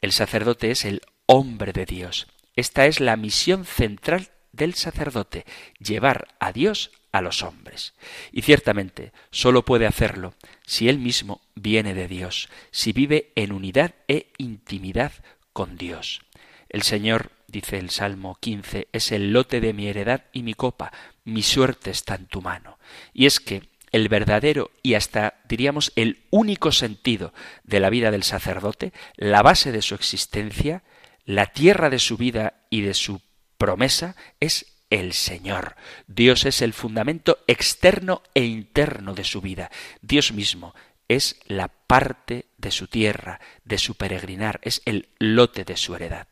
el 0.00 0.12
sacerdote 0.12 0.70
es 0.70 0.84
el 0.84 1.02
hombre 1.26 1.72
de 1.72 1.86
Dios. 1.86 2.26
Esta 2.56 2.86
es 2.86 3.00
la 3.00 3.16
misión 3.16 3.64
central 3.64 4.30
del 4.52 4.74
sacerdote, 4.74 5.44
llevar 5.78 6.28
a 6.40 6.52
Dios 6.52 6.90
a 7.12 7.20
los 7.20 7.42
hombres. 7.42 7.94
Y 8.32 8.42
ciertamente 8.42 9.12
sólo 9.30 9.64
puede 9.64 9.86
hacerlo 9.86 10.34
si 10.66 10.88
él 10.88 10.98
mismo 10.98 11.40
viene 11.54 11.94
de 11.94 12.08
Dios, 12.08 12.48
si 12.70 12.92
vive 12.92 13.32
en 13.36 13.52
unidad 13.52 13.94
e 14.08 14.32
intimidad 14.38 15.12
con 15.52 15.76
Dios. 15.76 16.20
El 16.68 16.82
Señor, 16.82 17.32
dice 17.48 17.78
el 17.78 17.90
Salmo 17.90 18.36
15, 18.40 18.88
es 18.92 19.12
el 19.12 19.32
lote 19.32 19.60
de 19.60 19.72
mi 19.72 19.88
heredad 19.88 20.26
y 20.32 20.42
mi 20.42 20.54
copa, 20.54 20.92
mi 21.24 21.42
suerte 21.42 21.90
está 21.90 22.14
en 22.14 22.26
tu 22.26 22.42
mano. 22.42 22.78
Y 23.12 23.26
es 23.26 23.40
que 23.40 23.69
el 23.92 24.08
verdadero 24.08 24.70
y 24.82 24.94
hasta 24.94 25.34
diríamos 25.48 25.92
el 25.96 26.24
único 26.30 26.72
sentido 26.72 27.32
de 27.64 27.80
la 27.80 27.90
vida 27.90 28.10
del 28.10 28.22
sacerdote, 28.22 28.92
la 29.16 29.42
base 29.42 29.72
de 29.72 29.82
su 29.82 29.94
existencia, 29.94 30.82
la 31.24 31.46
tierra 31.46 31.90
de 31.90 31.98
su 31.98 32.16
vida 32.16 32.54
y 32.70 32.82
de 32.82 32.94
su 32.94 33.20
promesa 33.58 34.16
es 34.40 34.66
el 34.90 35.12
Señor. 35.12 35.76
Dios 36.06 36.44
es 36.44 36.62
el 36.62 36.72
fundamento 36.72 37.38
externo 37.46 38.22
e 38.34 38.44
interno 38.44 39.14
de 39.14 39.24
su 39.24 39.40
vida. 39.40 39.70
Dios 40.02 40.32
mismo 40.32 40.74
es 41.08 41.40
la 41.46 41.68
parte 41.68 42.46
de 42.56 42.70
su 42.70 42.86
tierra, 42.86 43.40
de 43.64 43.78
su 43.78 43.96
peregrinar, 43.96 44.60
es 44.62 44.82
el 44.84 45.08
lote 45.18 45.64
de 45.64 45.76
su 45.76 45.94
heredad. 45.94 46.28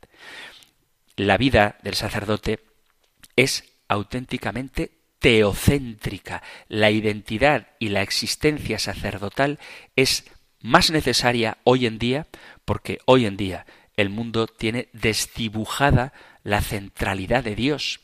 La 1.16 1.36
vida 1.36 1.78
del 1.82 1.94
sacerdote 1.94 2.60
es 3.34 3.64
auténticamente 3.88 4.97
teocéntrica. 5.18 6.42
La 6.68 6.90
identidad 6.90 7.68
y 7.78 7.88
la 7.88 8.02
existencia 8.02 8.78
sacerdotal 8.78 9.59
es 9.96 10.24
más 10.61 10.90
necesaria 10.90 11.59
hoy 11.64 11.87
en 11.87 11.98
día 11.98 12.26
porque 12.64 12.98
hoy 13.07 13.26
en 13.26 13.37
día 13.37 13.66
el 13.96 14.11
mundo 14.11 14.46
tiene 14.46 14.88
desdibujada 14.92 16.12
la 16.42 16.61
centralidad 16.61 17.44
de 17.44 17.57
Dios 17.57 18.00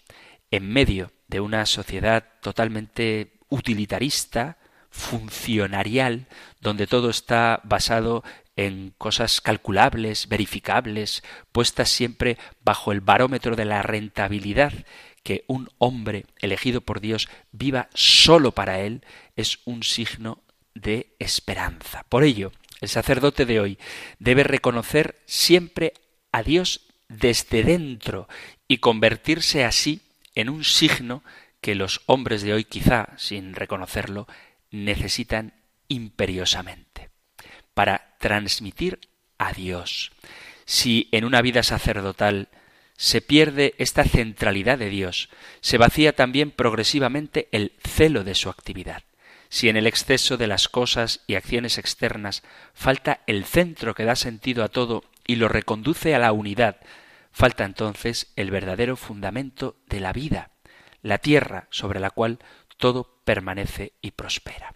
en 0.50 0.68
medio 0.68 1.12
de 1.29 1.40
una 1.40 1.66
sociedad 1.66 2.24
totalmente 2.40 3.33
utilitarista, 3.48 4.59
funcionarial, 4.90 6.27
donde 6.61 6.87
todo 6.87 7.11
está 7.11 7.61
basado 7.64 8.22
en 8.57 8.94
cosas 8.98 9.40
calculables, 9.40 10.29
verificables, 10.29 11.22
puestas 11.50 11.88
siempre 11.88 12.38
bajo 12.62 12.92
el 12.92 13.00
barómetro 13.00 13.57
de 13.57 13.64
la 13.64 13.83
rentabilidad, 13.83 14.72
que 15.24 15.44
un 15.48 15.68
hombre 15.78 16.26
elegido 16.38 16.82
por 16.82 17.00
Dios 17.00 17.28
viva 17.50 17.88
solo 17.94 18.52
para 18.52 18.80
él 18.80 19.04
es 19.34 19.58
un 19.64 19.82
signo 19.82 20.38
de 20.74 21.16
esperanza. 21.18 22.04
Por 22.08 22.22
ello, 22.22 22.52
el 22.80 22.88
sacerdote 22.88 23.46
de 23.46 23.58
hoy 23.58 23.78
debe 24.18 24.44
reconocer 24.44 25.20
siempre 25.24 25.94
a 26.30 26.42
Dios 26.42 26.82
desde 27.08 27.64
dentro 27.64 28.28
y 28.68 28.78
convertirse 28.78 29.64
así 29.64 30.02
en 30.34 30.48
un 30.48 30.62
signo 30.64 31.24
que 31.60 31.74
los 31.74 32.02
hombres 32.06 32.42
de 32.42 32.52
hoy 32.52 32.64
quizá, 32.64 33.08
sin 33.16 33.54
reconocerlo, 33.54 34.28
necesitan 34.70 35.54
imperiosamente 35.88 37.10
para 37.72 38.16
transmitir 38.18 39.00
a 39.38 39.52
Dios. 39.52 40.12
Si 40.66 41.08
en 41.12 41.24
una 41.24 41.40
vida 41.40 41.62
sacerdotal 41.62 42.48
se 42.96 43.20
pierde 43.20 43.74
esta 43.78 44.04
centralidad 44.04 44.78
de 44.78 44.88
Dios, 44.88 45.28
se 45.61 45.78
vacía 45.78 46.14
también 46.14 46.50
progresivamente 46.50 47.48
el 47.52 47.72
celo 47.83 48.24
de 48.24 48.35
su 48.35 48.48
actividad. 48.48 49.02
Si 49.48 49.68
en 49.68 49.76
el 49.76 49.87
exceso 49.87 50.37
de 50.37 50.46
las 50.46 50.68
cosas 50.68 51.20
y 51.26 51.35
acciones 51.35 51.78
externas 51.78 52.42
falta 52.72 53.20
el 53.26 53.44
centro 53.44 53.94
que 53.94 54.04
da 54.04 54.16
sentido 54.16 54.64
a 54.64 54.68
todo 54.68 55.04
y 55.26 55.37
lo 55.37 55.48
reconduce 55.48 56.14
a 56.14 56.18
la 56.18 56.33
unidad, 56.33 56.80
falta 57.33 57.64
entonces 57.64 58.33
el 58.37 58.50
verdadero 58.50 58.96
fundamento 58.96 59.76
de 59.87 60.00
la 60.00 60.12
vida, 60.12 60.50
la 61.02 61.18
tierra 61.18 61.68
sobre 61.70 62.00
la 62.00 62.11
cual 62.11 62.38
todo 62.76 63.20
permanece 63.24 63.92
y 64.02 64.10
prospera. 64.12 64.74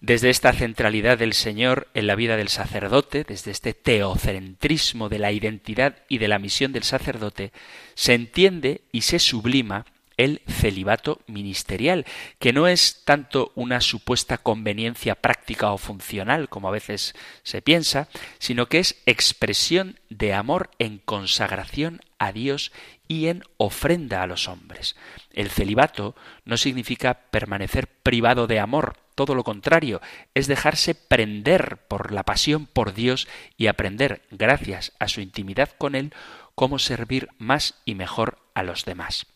Desde 0.00 0.30
esta 0.30 0.52
centralidad 0.52 1.18
del 1.18 1.34
Señor 1.34 1.88
en 1.94 2.06
la 2.06 2.14
vida 2.14 2.36
del 2.36 2.48
sacerdote, 2.48 3.24
desde 3.24 3.50
este 3.50 3.74
teocentrismo 3.74 5.08
de 5.08 5.18
la 5.18 5.32
identidad 5.32 5.96
y 6.08 6.18
de 6.18 6.28
la 6.28 6.38
misión 6.38 6.72
del 6.72 6.84
sacerdote, 6.84 7.52
se 7.94 8.14
entiende 8.14 8.82
y 8.92 9.02
se 9.02 9.18
sublima 9.18 9.84
el 10.20 10.42
celibato 10.46 11.20
ministerial, 11.26 12.04
que 12.38 12.52
no 12.52 12.66
es 12.66 13.04
tanto 13.06 13.52
una 13.54 13.80
supuesta 13.80 14.36
conveniencia 14.36 15.14
práctica 15.14 15.72
o 15.72 15.78
funcional, 15.78 16.50
como 16.50 16.68
a 16.68 16.72
veces 16.72 17.14
se 17.42 17.62
piensa, 17.62 18.08
sino 18.38 18.66
que 18.66 18.80
es 18.80 19.00
expresión 19.06 19.98
de 20.10 20.34
amor 20.34 20.70
en 20.78 20.98
consagración 20.98 22.02
a 22.18 22.32
Dios 22.32 22.70
y 23.08 23.28
en 23.28 23.44
ofrenda 23.56 24.22
a 24.22 24.26
los 24.26 24.46
hombres. 24.46 24.94
El 25.32 25.48
celibato 25.48 26.14
no 26.44 26.58
significa 26.58 27.22
permanecer 27.30 27.86
privado 27.86 28.46
de 28.46 28.60
amor, 28.60 28.98
todo 29.14 29.34
lo 29.34 29.42
contrario, 29.42 30.02
es 30.34 30.46
dejarse 30.48 30.94
prender 30.94 31.78
por 31.88 32.12
la 32.12 32.24
pasión 32.24 32.66
por 32.66 32.92
Dios 32.92 33.26
y 33.56 33.68
aprender, 33.68 34.20
gracias 34.30 34.92
a 34.98 35.08
su 35.08 35.22
intimidad 35.22 35.70
con 35.78 35.94
Él, 35.94 36.12
cómo 36.54 36.78
servir 36.78 37.30
más 37.38 37.80
y 37.86 37.94
mejor 37.94 38.38
a 38.54 38.62
los 38.62 38.84
demás. 38.84 39.26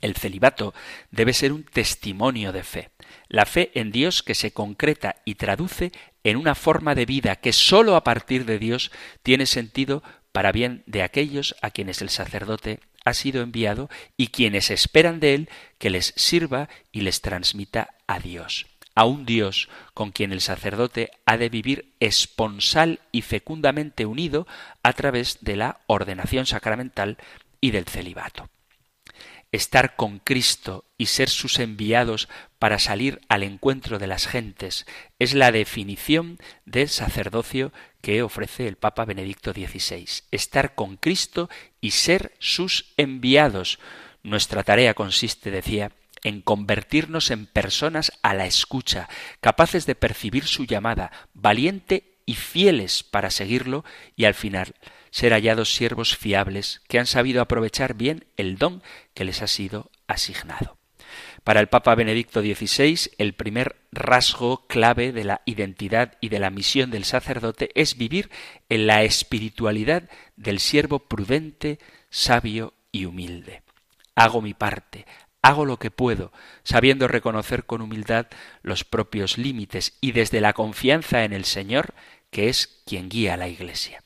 El 0.00 0.14
celibato 0.14 0.74
debe 1.10 1.32
ser 1.32 1.52
un 1.52 1.64
testimonio 1.64 2.52
de 2.52 2.62
fe, 2.62 2.90
la 3.28 3.46
fe 3.46 3.70
en 3.74 3.90
Dios 3.90 4.22
que 4.22 4.34
se 4.34 4.52
concreta 4.52 5.16
y 5.24 5.36
traduce 5.36 5.92
en 6.22 6.36
una 6.36 6.54
forma 6.54 6.94
de 6.94 7.06
vida 7.06 7.36
que 7.36 7.52
sólo 7.52 7.96
a 7.96 8.04
partir 8.04 8.44
de 8.44 8.58
Dios 8.58 8.90
tiene 9.22 9.46
sentido 9.46 10.02
para 10.32 10.52
bien 10.52 10.82
de 10.86 11.02
aquellos 11.02 11.56
a 11.62 11.70
quienes 11.70 12.02
el 12.02 12.10
sacerdote 12.10 12.80
ha 13.04 13.14
sido 13.14 13.42
enviado 13.42 13.88
y 14.16 14.28
quienes 14.28 14.70
esperan 14.70 15.20
de 15.20 15.34
él 15.34 15.48
que 15.78 15.90
les 15.90 16.12
sirva 16.16 16.68
y 16.92 17.00
les 17.00 17.22
transmita 17.22 17.94
a 18.06 18.18
Dios, 18.18 18.66
a 18.94 19.06
un 19.06 19.24
Dios 19.24 19.68
con 19.94 20.10
quien 20.10 20.32
el 20.32 20.40
sacerdote 20.40 21.10
ha 21.24 21.38
de 21.38 21.48
vivir 21.48 21.94
esponsal 22.00 23.00
y 23.12 23.22
fecundamente 23.22 24.04
unido 24.04 24.46
a 24.82 24.92
través 24.92 25.38
de 25.40 25.56
la 25.56 25.80
ordenación 25.86 26.44
sacramental 26.44 27.16
y 27.60 27.70
del 27.70 27.86
celibato 27.86 28.50
estar 29.52 29.96
con 29.96 30.18
Cristo 30.18 30.84
y 30.98 31.06
ser 31.06 31.28
sus 31.28 31.58
enviados 31.58 32.28
para 32.58 32.78
salir 32.78 33.20
al 33.28 33.42
encuentro 33.42 33.98
de 33.98 34.06
las 34.06 34.26
gentes 34.26 34.86
es 35.18 35.34
la 35.34 35.52
definición 35.52 36.38
del 36.64 36.88
sacerdocio 36.88 37.72
que 38.00 38.22
ofrece 38.22 38.66
el 38.68 38.76
Papa 38.76 39.04
Benedicto 39.04 39.52
XVI. 39.52 40.06
Estar 40.30 40.74
con 40.74 40.96
Cristo 40.96 41.48
y 41.80 41.92
ser 41.92 42.34
sus 42.38 42.92
enviados. 42.96 43.78
Nuestra 44.22 44.62
tarea 44.62 44.94
consiste, 44.94 45.50
decía, 45.50 45.92
en 46.22 46.40
convertirnos 46.40 47.30
en 47.30 47.46
personas 47.46 48.12
a 48.22 48.34
la 48.34 48.46
escucha, 48.46 49.08
capaces 49.40 49.86
de 49.86 49.94
percibir 49.94 50.44
su 50.44 50.64
llamada, 50.64 51.12
valiente 51.34 52.16
y 52.26 52.34
fieles 52.34 53.04
para 53.04 53.30
seguirlo 53.30 53.84
y 54.16 54.24
al 54.24 54.34
final 54.34 54.74
ser 55.16 55.32
hallados 55.32 55.74
siervos 55.74 56.14
fiables 56.14 56.82
que 56.88 56.98
han 56.98 57.06
sabido 57.06 57.40
aprovechar 57.40 57.94
bien 57.94 58.26
el 58.36 58.58
don 58.58 58.82
que 59.14 59.24
les 59.24 59.40
ha 59.40 59.46
sido 59.46 59.90
asignado. 60.06 60.76
Para 61.42 61.60
el 61.60 61.68
Papa 61.68 61.94
Benedicto 61.94 62.42
XVI, 62.42 63.12
el 63.16 63.32
primer 63.32 63.76
rasgo 63.92 64.66
clave 64.66 65.12
de 65.12 65.24
la 65.24 65.40
identidad 65.46 66.18
y 66.20 66.28
de 66.28 66.38
la 66.38 66.50
misión 66.50 66.90
del 66.90 67.04
sacerdote 67.04 67.70
es 67.74 67.96
vivir 67.96 68.28
en 68.68 68.86
la 68.86 69.04
espiritualidad 69.04 70.10
del 70.36 70.58
siervo 70.60 70.98
prudente, 70.98 71.78
sabio 72.10 72.74
y 72.92 73.06
humilde. 73.06 73.62
Hago 74.16 74.42
mi 74.42 74.52
parte, 74.52 75.06
hago 75.40 75.64
lo 75.64 75.78
que 75.78 75.90
puedo, 75.90 76.30
sabiendo 76.62 77.08
reconocer 77.08 77.64
con 77.64 77.80
humildad 77.80 78.26
los 78.60 78.84
propios 78.84 79.38
límites 79.38 79.96
y 80.02 80.12
desde 80.12 80.42
la 80.42 80.52
confianza 80.52 81.24
en 81.24 81.32
el 81.32 81.46
Señor, 81.46 81.94
que 82.30 82.50
es 82.50 82.82
quien 82.84 83.08
guía 83.08 83.32
a 83.32 83.38
la 83.38 83.48
Iglesia 83.48 84.02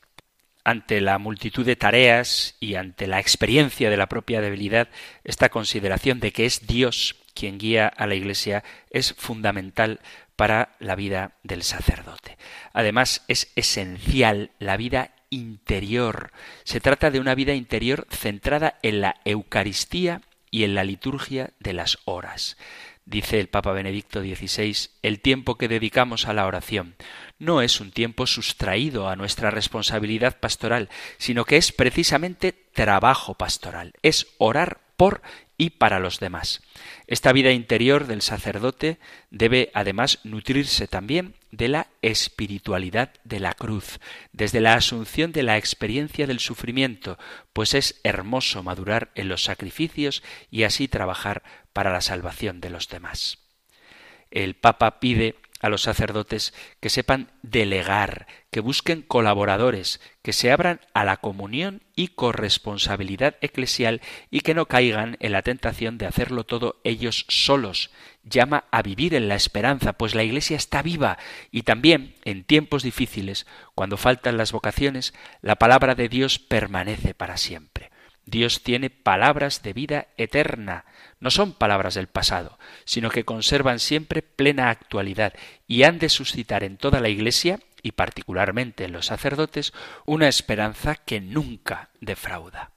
ante 0.63 1.01
la 1.01 1.17
multitud 1.17 1.65
de 1.65 1.75
tareas 1.75 2.55
y 2.59 2.75
ante 2.75 3.07
la 3.07 3.19
experiencia 3.19 3.89
de 3.89 3.97
la 3.97 4.07
propia 4.07 4.41
debilidad, 4.41 4.89
esta 5.23 5.49
consideración 5.49 6.19
de 6.19 6.31
que 6.31 6.45
es 6.45 6.67
Dios 6.67 7.15
quien 7.33 7.57
guía 7.57 7.87
a 7.87 8.07
la 8.07 8.15
Iglesia 8.15 8.63
es 8.89 9.13
fundamental 9.13 9.99
para 10.35 10.75
la 10.79 10.95
vida 10.95 11.33
del 11.43 11.63
sacerdote. 11.63 12.37
Además, 12.73 13.23
es 13.27 13.51
esencial 13.55 14.51
la 14.59 14.77
vida 14.77 15.11
interior. 15.29 16.31
Se 16.63 16.81
trata 16.81 17.11
de 17.11 17.19
una 17.19 17.35
vida 17.35 17.53
interior 17.53 18.07
centrada 18.09 18.77
en 18.81 19.01
la 19.01 19.15
Eucaristía 19.25 20.21
y 20.51 20.65
en 20.65 20.75
la 20.75 20.83
liturgia 20.83 21.51
de 21.59 21.73
las 21.73 21.99
horas. 22.05 22.57
Dice 23.05 23.39
el 23.39 23.49
Papa 23.49 23.71
Benedicto 23.71 24.21
XVI, 24.21 24.89
el 25.01 25.19
tiempo 25.19 25.57
que 25.57 25.67
dedicamos 25.67 26.27
a 26.27 26.33
la 26.33 26.45
oración 26.45 26.95
no 27.39 27.61
es 27.61 27.81
un 27.81 27.91
tiempo 27.91 28.27
sustraído 28.27 29.09
a 29.09 29.15
nuestra 29.15 29.49
responsabilidad 29.49 30.39
pastoral, 30.39 30.89
sino 31.17 31.43
que 31.43 31.57
es 31.57 31.71
precisamente 31.71 32.51
trabajo 32.51 33.33
pastoral, 33.33 33.93
es 34.03 34.27
orar 34.37 34.81
por 34.95 35.23
y 35.61 35.69
para 35.69 35.99
los 35.99 36.19
demás. 36.19 36.63
Esta 37.05 37.31
vida 37.31 37.51
interior 37.51 38.07
del 38.07 38.23
sacerdote 38.23 38.97
debe 39.29 39.69
además 39.75 40.17
nutrirse 40.23 40.87
también 40.87 41.35
de 41.51 41.67
la 41.67 41.87
espiritualidad 42.01 43.13
de 43.25 43.39
la 43.39 43.53
cruz, 43.53 43.99
desde 44.33 44.59
la 44.59 44.73
asunción 44.73 45.31
de 45.31 45.43
la 45.43 45.57
experiencia 45.57 46.25
del 46.25 46.39
sufrimiento, 46.39 47.19
pues 47.53 47.75
es 47.75 48.01
hermoso 48.03 48.63
madurar 48.63 49.11
en 49.13 49.29
los 49.29 49.43
sacrificios 49.43 50.23
y 50.49 50.63
así 50.63 50.87
trabajar 50.87 51.43
para 51.73 51.91
la 51.91 52.01
salvación 52.01 52.59
de 52.59 52.71
los 52.71 52.89
demás. 52.89 53.37
El 54.31 54.55
Papa 54.55 54.99
pide 54.99 55.35
a 55.61 55.69
los 55.69 55.83
sacerdotes 55.83 56.53
que 56.79 56.89
sepan 56.89 57.31
delegar, 57.43 58.27
que 58.49 58.59
busquen 58.59 59.01
colaboradores, 59.01 60.01
que 60.21 60.33
se 60.33 60.51
abran 60.51 60.81
a 60.93 61.05
la 61.05 61.17
comunión 61.17 61.83
y 61.95 62.09
corresponsabilidad 62.09 63.35
eclesial 63.41 64.01
y 64.29 64.41
que 64.41 64.53
no 64.53 64.65
caigan 64.65 65.17
en 65.19 65.31
la 65.31 65.43
tentación 65.43 65.97
de 65.97 66.07
hacerlo 66.07 66.43
todo 66.43 66.81
ellos 66.83 67.25
solos. 67.29 67.91
Llama 68.23 68.65
a 68.71 68.81
vivir 68.81 69.13
en 69.13 69.27
la 69.27 69.35
esperanza, 69.35 69.93
pues 69.93 70.15
la 70.15 70.23
Iglesia 70.23 70.57
está 70.57 70.81
viva 70.81 71.17
y 71.51 71.63
también 71.63 72.15
en 72.25 72.43
tiempos 72.43 72.83
difíciles, 72.83 73.45
cuando 73.75 73.97
faltan 73.97 74.37
las 74.37 74.51
vocaciones, 74.51 75.13
la 75.41 75.55
palabra 75.55 75.95
de 75.95 76.09
Dios 76.09 76.39
permanece 76.39 77.13
para 77.13 77.37
siempre. 77.37 77.91
Dios 78.25 78.63
tiene 78.63 78.89
palabras 78.89 79.63
de 79.63 79.73
vida 79.73 80.07
eterna, 80.17 80.85
no 81.21 81.31
son 81.31 81.53
palabras 81.53 81.93
del 81.93 82.07
pasado, 82.07 82.59
sino 82.83 83.09
que 83.09 83.23
conservan 83.23 83.79
siempre 83.79 84.21
plena 84.21 84.69
actualidad 84.69 85.33
y 85.67 85.83
han 85.83 85.99
de 85.99 86.09
suscitar 86.09 86.65
en 86.65 86.75
toda 86.75 86.99
la 86.99 87.07
Iglesia, 87.07 87.59
y 87.83 87.93
particularmente 87.93 88.83
en 88.83 88.91
los 88.91 89.07
sacerdotes, 89.07 89.73
una 90.05 90.27
esperanza 90.27 90.95
que 90.95 91.21
nunca 91.21 91.89
defrauda. 91.99 92.73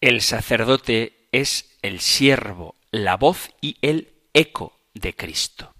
El 0.00 0.20
sacerdote 0.20 1.28
es 1.32 1.78
el 1.82 2.00
siervo, 2.00 2.76
la 2.90 3.16
voz 3.16 3.50
y 3.60 3.76
el 3.80 4.12
eco 4.34 4.78
de 4.92 5.14
Cristo. 5.14 5.74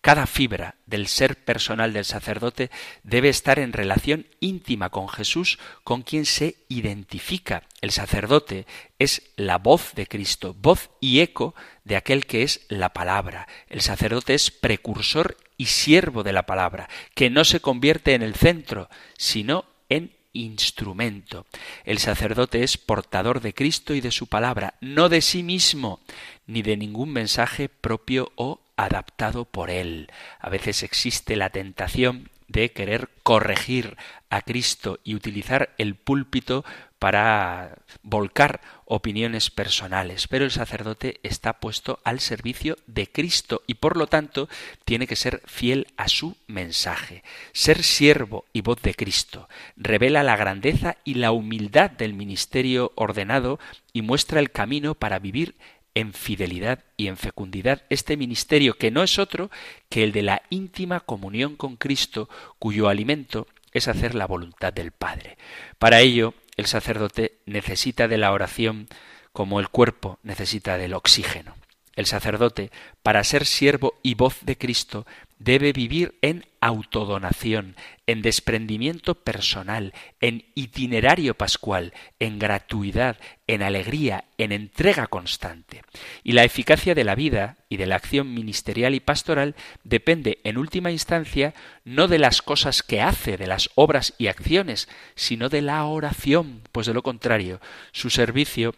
Cada 0.00 0.26
fibra 0.26 0.76
del 0.86 1.06
ser 1.06 1.44
personal 1.44 1.92
del 1.92 2.04
sacerdote 2.04 2.70
debe 3.02 3.28
estar 3.28 3.58
en 3.58 3.72
relación 3.72 4.26
íntima 4.40 4.90
con 4.90 5.08
Jesús, 5.08 5.58
con 5.84 6.02
quien 6.02 6.24
se 6.24 6.64
identifica. 6.68 7.64
El 7.80 7.92
sacerdote 7.92 8.66
es 8.98 9.22
la 9.36 9.58
voz 9.58 9.94
de 9.94 10.06
Cristo, 10.06 10.54
voz 10.58 10.90
y 11.00 11.20
eco 11.20 11.54
de 11.84 11.96
aquel 11.96 12.26
que 12.26 12.42
es 12.42 12.66
la 12.68 12.92
palabra. 12.92 13.46
El 13.68 13.82
sacerdote 13.82 14.34
es 14.34 14.50
precursor 14.50 15.36
y 15.56 15.66
siervo 15.66 16.22
de 16.24 16.32
la 16.32 16.44
palabra, 16.44 16.88
que 17.14 17.30
no 17.30 17.44
se 17.44 17.60
convierte 17.60 18.14
en 18.14 18.22
el 18.22 18.34
centro, 18.34 18.88
sino 19.16 19.64
en 19.88 20.16
instrumento. 20.32 21.46
El 21.84 21.98
sacerdote 21.98 22.62
es 22.62 22.78
portador 22.78 23.40
de 23.40 23.54
Cristo 23.54 23.94
y 23.94 24.00
de 24.00 24.10
su 24.10 24.26
palabra, 24.26 24.74
no 24.80 25.08
de 25.08 25.20
sí 25.20 25.42
mismo, 25.42 26.00
ni 26.46 26.62
de 26.62 26.76
ningún 26.76 27.12
mensaje 27.12 27.68
propio 27.68 28.32
o 28.34 28.60
adaptado 28.76 29.44
por 29.44 29.70
él. 29.70 30.10
A 30.40 30.48
veces 30.48 30.82
existe 30.82 31.36
la 31.36 31.50
tentación 31.50 32.30
de 32.48 32.72
querer 32.72 33.10
corregir 33.22 33.96
a 34.30 34.42
Cristo 34.42 35.00
y 35.04 35.14
utilizar 35.14 35.74
el 35.78 35.96
púlpito 35.96 36.64
para 36.98 37.78
volcar 38.02 38.60
opiniones 38.84 39.50
personales, 39.50 40.26
pero 40.28 40.44
el 40.44 40.50
sacerdote 40.50 41.20
está 41.22 41.60
puesto 41.60 42.00
al 42.04 42.20
servicio 42.20 42.76
de 42.86 43.06
Cristo 43.06 43.62
y 43.66 43.74
por 43.74 43.96
lo 43.96 44.06
tanto 44.06 44.48
tiene 44.84 45.06
que 45.06 45.16
ser 45.16 45.42
fiel 45.46 45.86
a 45.96 46.08
su 46.08 46.36
mensaje. 46.46 47.22
Ser 47.52 47.82
siervo 47.82 48.46
y 48.52 48.62
voz 48.62 48.80
de 48.82 48.94
Cristo 48.94 49.48
revela 49.76 50.22
la 50.22 50.36
grandeza 50.36 50.96
y 51.04 51.14
la 51.14 51.32
humildad 51.32 51.90
del 51.90 52.14
ministerio 52.14 52.92
ordenado 52.94 53.60
y 53.92 54.02
muestra 54.02 54.40
el 54.40 54.50
camino 54.50 54.94
para 54.94 55.18
vivir 55.18 55.54
en 55.94 56.12
fidelidad 56.12 56.84
y 56.96 57.08
en 57.08 57.16
fecundidad 57.16 57.82
este 57.90 58.16
ministerio 58.16 58.74
que 58.74 58.90
no 58.90 59.02
es 59.02 59.18
otro 59.18 59.50
que 59.88 60.04
el 60.04 60.12
de 60.12 60.22
la 60.22 60.42
íntima 60.48 61.00
comunión 61.00 61.56
con 61.56 61.76
Cristo, 61.76 62.28
cuyo 62.58 62.88
alimento 62.88 63.48
es 63.72 63.88
hacer 63.88 64.14
la 64.14 64.26
voluntad 64.26 64.72
del 64.72 64.92
Padre. 64.92 65.38
Para 65.78 66.00
ello, 66.00 66.34
el 66.58 66.66
sacerdote 66.66 67.38
necesita 67.46 68.08
de 68.08 68.18
la 68.18 68.32
oración 68.32 68.88
como 69.32 69.60
el 69.60 69.68
cuerpo 69.68 70.18
necesita 70.24 70.76
del 70.76 70.92
oxígeno. 70.92 71.56
El 71.94 72.06
sacerdote, 72.06 72.70
para 73.02 73.24
ser 73.24 73.46
siervo 73.46 73.94
y 74.02 74.14
voz 74.14 74.38
de 74.42 74.58
Cristo, 74.58 75.06
debe 75.38 75.72
vivir 75.72 76.16
en 76.22 76.44
autodonación, 76.60 77.76
en 78.06 78.22
desprendimiento 78.22 79.14
personal, 79.14 79.94
en 80.20 80.44
itinerario 80.54 81.34
pascual, 81.34 81.92
en 82.18 82.38
gratuidad, 82.38 83.18
en 83.46 83.62
alegría, 83.62 84.24
en 84.38 84.52
entrega 84.52 85.06
constante. 85.06 85.82
Y 86.24 86.32
la 86.32 86.44
eficacia 86.44 86.94
de 86.94 87.04
la 87.04 87.14
vida 87.14 87.56
y 87.68 87.76
de 87.76 87.86
la 87.86 87.96
acción 87.96 88.34
ministerial 88.34 88.94
y 88.94 89.00
pastoral 89.00 89.54
depende, 89.84 90.38
en 90.44 90.58
última 90.58 90.90
instancia, 90.90 91.54
no 91.84 92.08
de 92.08 92.18
las 92.18 92.42
cosas 92.42 92.82
que 92.82 93.00
hace, 93.00 93.36
de 93.36 93.46
las 93.46 93.70
obras 93.74 94.14
y 94.18 94.26
acciones, 94.26 94.88
sino 95.14 95.48
de 95.48 95.62
la 95.62 95.84
oración, 95.84 96.62
pues 96.72 96.86
de 96.86 96.94
lo 96.94 97.02
contrario, 97.02 97.60
su 97.92 98.10
servicio 98.10 98.74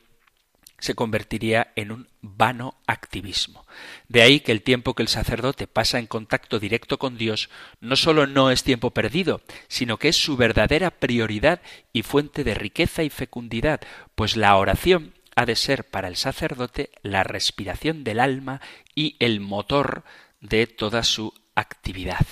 se 0.81 0.95
convertiría 0.95 1.73
en 1.77 1.93
un 1.93 2.09
vano 2.21 2.75
activismo. 2.87 3.65
De 4.09 4.23
ahí 4.23 4.41
que 4.41 4.53
el 4.53 4.63
tiempo 4.63 4.95
que 4.95 5.03
el 5.03 5.09
sacerdote 5.09 5.67
pasa 5.67 5.99
en 5.99 6.07
contacto 6.07 6.59
directo 6.59 6.99
con 6.99 7.17
Dios 7.17 7.49
no 7.81 7.97
solo 7.97 8.27
no 8.27 8.51
es 8.51 8.65
tiempo 8.65 8.91
perdido, 8.91 9.43
sino 9.69 9.99
que 9.99 10.09
es 10.09 10.17
su 10.17 10.37
verdadera 10.37 10.91
prioridad 10.91 11.61
y 11.93 12.03
fuente 12.03 12.45
de 12.45 12.55
riqueza 12.55 13.03
y 13.03 13.11
fecundidad, 13.11 13.81
pues 14.15 14.37
la 14.37 14.57
oración 14.57 15.15
ha 15.37 15.47
de 15.47 15.57
ser 15.57 15.85
para 15.85 16.09
el 16.09 16.17
sacerdote 16.17 16.91
la 17.03 17.23
respiración 17.23 18.05
del 18.05 18.21
alma 18.21 18.61
y 18.95 19.17
el 19.21 19.41
motor 19.41 20.05
de 20.41 20.67
toda 20.67 21.03
su 21.03 21.33
actividad. 21.55 22.27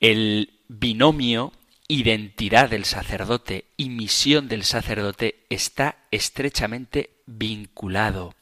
El 0.00 0.60
binomio 0.68 1.52
identidad 1.88 2.70
del 2.70 2.84
sacerdote 2.84 3.66
y 3.76 3.90
misión 3.90 4.48
del 4.48 4.64
sacerdote 4.64 5.46
está 5.50 5.98
estrechamente 6.10 7.10
vinculado. 7.26 8.34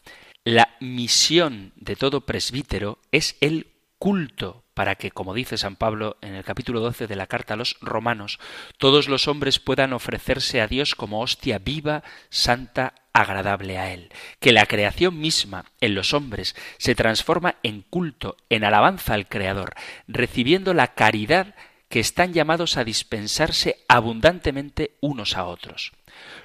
La 0.45 0.77
misión 0.81 1.73
de 1.77 1.97
todo 1.97 2.23
presbítero 2.23 2.99
es 3.13 3.37
el 3.41 3.69
culto 3.99 4.65
para 4.75 4.97
que, 4.97 5.11
como 5.11 5.35
dice 5.35 5.57
San 5.57 5.77
Pablo 5.77 6.17
en 6.21 6.35
el 6.35 6.45
capítulo 6.45 6.81
12 6.81 7.07
de 7.07 7.17
la 7.17 7.27
carta 7.27 7.55
a 7.55 7.57
los 7.57 7.77
romanos, 7.81 8.39
todos 8.79 9.09
los 9.09 9.29
hombres 9.29 9.61
puedan 9.61 9.93
ofrecerse 9.93 10.61
a 10.61 10.67
Dios 10.67 10.95
como 10.95 11.21
hostia 11.21 11.59
viva, 11.59 12.03
santa, 12.29 12.95
agradable 13.13 13.79
a 13.79 13.93
Él, 13.93 14.11
que 14.41 14.53
la 14.53 14.67
creación 14.67 15.19
misma 15.21 15.67
en 15.81 15.95
los 15.95 16.13
hombres 16.13 16.57
se 16.79 16.97
transforma 16.97 17.57
en 17.63 17.83
culto, 17.83 18.37
en 18.51 18.65
alabanza 18.65 19.15
al 19.15 19.29
Creador, 19.29 19.75
recibiendo 20.09 20.75
la 20.75 20.95
caridad 20.95 21.55
que 21.95 22.01
están 22.01 22.33
llamados 22.33 22.77
a 22.77 22.83
dispensarse 22.83 23.85
abundantemente 23.87 24.97
unos 24.99 25.37
a 25.37 25.45
otros. 25.45 25.93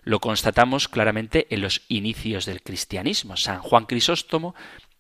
Lo 0.04 0.20
constatamos 0.20 0.88
claramente 0.88 1.48
en 1.50 1.62
los 1.62 1.82
inicios 1.88 2.46
del 2.46 2.62
cristianismo. 2.62 3.36
San 3.36 3.58
Juan 3.60 3.88
Crisóstomo 3.88 4.54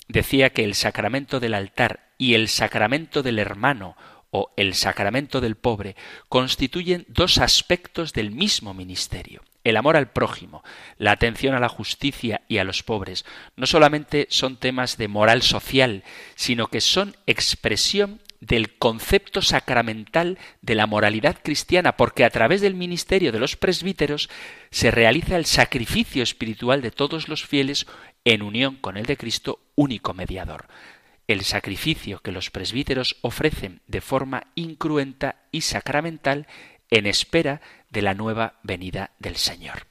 decía 0.07 0.49
que 0.49 0.63
el 0.63 0.73
sacramento 0.73 1.39
del 1.39 1.53
altar 1.53 2.09
y 2.17 2.33
el 2.33 2.47
sacramento 2.47 3.21
del 3.21 3.37
hermano 3.37 3.95
o 4.31 4.51
el 4.57 4.73
sacramento 4.73 5.39
del 5.39 5.55
pobre 5.55 5.95
constituyen 6.29 7.05
dos 7.09 7.37
aspectos 7.37 8.13
del 8.13 8.31
mismo 8.31 8.73
ministerio. 8.73 9.43
El 9.63 9.77
amor 9.77 9.97
al 9.97 10.09
prójimo, 10.09 10.63
la 10.97 11.11
atención 11.11 11.53
a 11.53 11.59
la 11.59 11.69
justicia 11.69 12.41
y 12.47 12.57
a 12.57 12.63
los 12.63 12.81
pobres, 12.81 13.23
no 13.55 13.67
solamente 13.67 14.25
son 14.31 14.57
temas 14.57 14.97
de 14.97 15.09
moral 15.09 15.43
social, 15.43 16.03
sino 16.33 16.69
que 16.69 16.81
son 16.81 17.15
expresión 17.27 18.19
del 18.41 18.77
concepto 18.77 19.41
sacramental 19.41 20.37
de 20.61 20.75
la 20.75 20.87
moralidad 20.87 21.37
cristiana, 21.43 21.97
porque 21.97 22.23
a 22.23 22.29
través 22.29 22.61
del 22.61 22.75
ministerio 22.75 23.31
de 23.31 23.39
los 23.39 23.55
presbíteros 23.57 24.29
se 24.71 24.91
realiza 24.91 25.35
el 25.35 25.45
sacrificio 25.45 26.23
espiritual 26.23 26.81
de 26.81 26.91
todos 26.91 27.27
los 27.27 27.45
fieles 27.45 27.85
en 28.23 28.41
unión 28.41 28.75
con 28.75 28.97
el 28.97 29.05
de 29.05 29.17
Cristo, 29.17 29.59
único 29.75 30.13
mediador. 30.13 30.67
El 31.27 31.43
sacrificio 31.43 32.21
que 32.21 32.31
los 32.31 32.49
presbíteros 32.49 33.17
ofrecen 33.21 33.81
de 33.87 34.01
forma 34.01 34.47
incruenta 34.55 35.43
y 35.51 35.61
sacramental 35.61 36.47
en 36.89 37.05
espera 37.05 37.61
de 37.89 38.01
la 38.01 38.13
nueva 38.13 38.59
venida 38.63 39.11
del 39.19 39.35
Señor. 39.35 39.88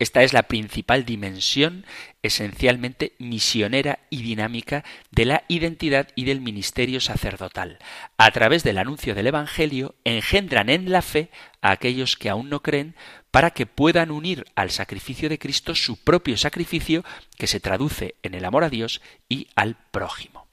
Esta 0.00 0.22
es 0.22 0.32
la 0.32 0.44
principal 0.44 1.04
dimensión 1.04 1.84
esencialmente 2.22 3.12
misionera 3.18 3.98
y 4.08 4.22
dinámica 4.22 4.82
de 5.10 5.26
la 5.26 5.44
identidad 5.46 6.08
y 6.14 6.24
del 6.24 6.40
ministerio 6.40 7.02
sacerdotal. 7.02 7.78
A 8.16 8.30
través 8.30 8.64
del 8.64 8.78
anuncio 8.78 9.14
del 9.14 9.26
Evangelio 9.26 9.94
engendran 10.04 10.70
en 10.70 10.90
la 10.90 11.02
fe 11.02 11.28
a 11.60 11.70
aquellos 11.72 12.16
que 12.16 12.30
aún 12.30 12.48
no 12.48 12.62
creen 12.62 12.94
para 13.30 13.50
que 13.50 13.66
puedan 13.66 14.10
unir 14.10 14.46
al 14.54 14.70
sacrificio 14.70 15.28
de 15.28 15.38
Cristo 15.38 15.74
su 15.74 16.02
propio 16.02 16.38
sacrificio 16.38 17.04
que 17.36 17.46
se 17.46 17.60
traduce 17.60 18.14
en 18.22 18.34
el 18.34 18.46
amor 18.46 18.64
a 18.64 18.70
Dios 18.70 19.02
y 19.28 19.48
al 19.54 19.76
prójimo. 19.90 20.49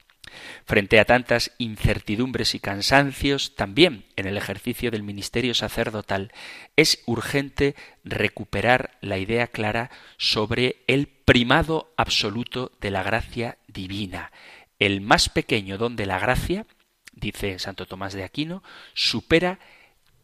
Frente 0.64 1.00
a 1.00 1.04
tantas 1.04 1.52
incertidumbres 1.58 2.54
y 2.54 2.60
cansancios, 2.60 3.54
también 3.56 4.04
en 4.16 4.26
el 4.26 4.36
ejercicio 4.36 4.90
del 4.90 5.02
ministerio 5.02 5.54
sacerdotal, 5.54 6.32
es 6.76 7.02
urgente 7.06 7.74
recuperar 8.04 8.98
la 9.00 9.18
idea 9.18 9.46
clara 9.46 9.90
sobre 10.16 10.76
el 10.86 11.06
primado 11.08 11.92
absoluto 11.96 12.72
de 12.80 12.90
la 12.90 13.02
gracia 13.02 13.58
divina. 13.66 14.32
El 14.78 15.00
más 15.00 15.28
pequeño 15.28 15.78
don 15.78 15.96
de 15.96 16.06
la 16.06 16.18
gracia, 16.18 16.66
dice 17.12 17.58
Santo 17.58 17.86
Tomás 17.86 18.12
de 18.12 18.24
Aquino, 18.24 18.62
supera 18.94 19.58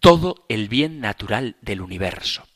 todo 0.01 0.45
el 0.49 0.69
bien 0.69 1.01
natural 1.01 1.57
del 1.61 1.81
universo. 1.81 2.47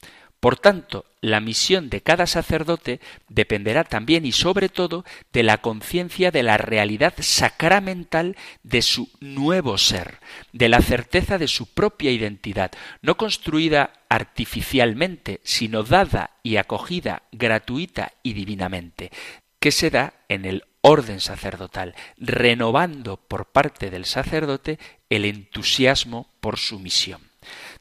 Por 0.41 0.57
tanto, 0.57 1.05
la 1.21 1.41
misión 1.41 1.91
de 1.91 2.01
cada 2.01 2.27
sacerdote 2.29 3.01
dependerá 3.29 3.83
también 3.83 4.25
y 4.25 4.31
sobre 4.31 4.69
todo 4.69 5.05
de 5.33 5.43
la 5.43 5.59
conciencia 5.59 6.31
de 6.31 6.45
la 6.45 6.59
realidad 6.59 7.15
sacramental 7.19 8.37
de 8.63 8.83
su 8.83 9.11
nuevo 9.21 9.79
ser, 9.79 10.21
de 10.53 10.69
la 10.69 10.81
certeza 10.81 11.39
de 11.39 11.49
su 11.49 11.67
propia 11.67 12.13
identidad, 12.13 12.71
no 13.03 13.17
construida 13.17 13.93
artificialmente, 14.09 15.41
sino 15.43 15.83
dada 15.83 16.31
y 16.45 16.57
acogida 16.57 17.23
gratuita 17.33 18.13
y 18.23 18.35
divinamente, 18.35 19.11
que 19.59 19.73
se 19.73 19.91
da 19.91 20.15
en 20.29 20.45
el 20.45 20.65
orden 20.83 21.19
sacerdotal, 21.19 21.97
renovando 22.17 23.17
por 23.17 23.47
parte 23.47 23.91
del 23.91 24.05
sacerdote 24.05 24.79
el 25.11 25.25
entusiasmo 25.25 26.33
por 26.41 26.59
su 26.59 26.79
misión. 26.79 27.23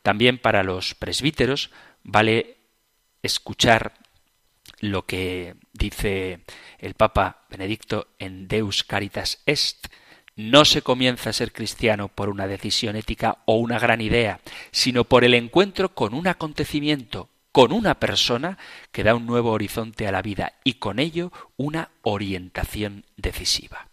También 0.01 0.39
para 0.39 0.63
los 0.63 0.95
presbíteros 0.95 1.71
vale 2.07 2.57
escuchar 3.21 3.93
lo 4.79 5.05
que 5.05 5.55
dice 5.73 6.39
el 6.79 6.93
Papa 6.95 7.45
Benedicto 7.49 8.07
en 8.17 8.47
Deus 8.47 8.83
Caritas 8.83 9.43
Est. 9.45 9.87
No 10.35 10.65
se 10.65 10.81
comienza 10.81 11.29
a 11.29 11.33
ser 11.33 11.51
cristiano 11.51 12.07
por 12.07 12.29
una 12.29 12.47
decisión 12.47 12.95
ética 12.95 13.39
o 13.45 13.55
una 13.55 13.79
gran 13.79 14.01
idea, 14.01 14.39
sino 14.71 15.03
por 15.03 15.23
el 15.23 15.33
encuentro 15.33 15.93
con 15.93 16.13
un 16.13 16.27
acontecimiento, 16.27 17.29
con 17.51 17.71
una 17.71 17.99
persona 17.99 18.57
que 18.91 19.03
da 19.03 19.15
un 19.15 19.25
nuevo 19.25 19.51
horizonte 19.51 20.07
a 20.07 20.11
la 20.11 20.21
vida 20.21 20.53
y 20.63 20.75
con 20.75 20.99
ello 20.99 21.31
una 21.57 21.89
orientación 22.03 23.05
decisiva. 23.17 23.89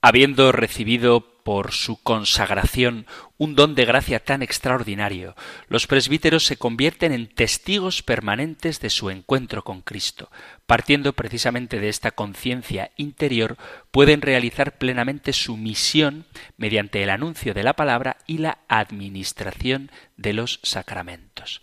Habiendo 0.00 0.52
recibido 0.52 1.37
por 1.48 1.72
su 1.72 1.96
consagración 2.02 3.06
un 3.38 3.54
don 3.54 3.74
de 3.74 3.86
gracia 3.86 4.22
tan 4.22 4.42
extraordinario, 4.42 5.34
los 5.68 5.86
presbíteros 5.86 6.44
se 6.44 6.58
convierten 6.58 7.10
en 7.10 7.26
testigos 7.26 8.02
permanentes 8.02 8.80
de 8.80 8.90
su 8.90 9.08
encuentro 9.08 9.64
con 9.64 9.80
Cristo. 9.80 10.30
Partiendo 10.66 11.14
precisamente 11.14 11.80
de 11.80 11.88
esta 11.88 12.10
conciencia 12.10 12.90
interior, 12.98 13.56
pueden 13.90 14.20
realizar 14.20 14.76
plenamente 14.76 15.32
su 15.32 15.56
misión 15.56 16.26
mediante 16.58 17.02
el 17.02 17.08
anuncio 17.08 17.54
de 17.54 17.62
la 17.62 17.72
palabra 17.72 18.18
y 18.26 18.36
la 18.36 18.58
administración 18.68 19.90
de 20.18 20.34
los 20.34 20.60
sacramentos. 20.62 21.62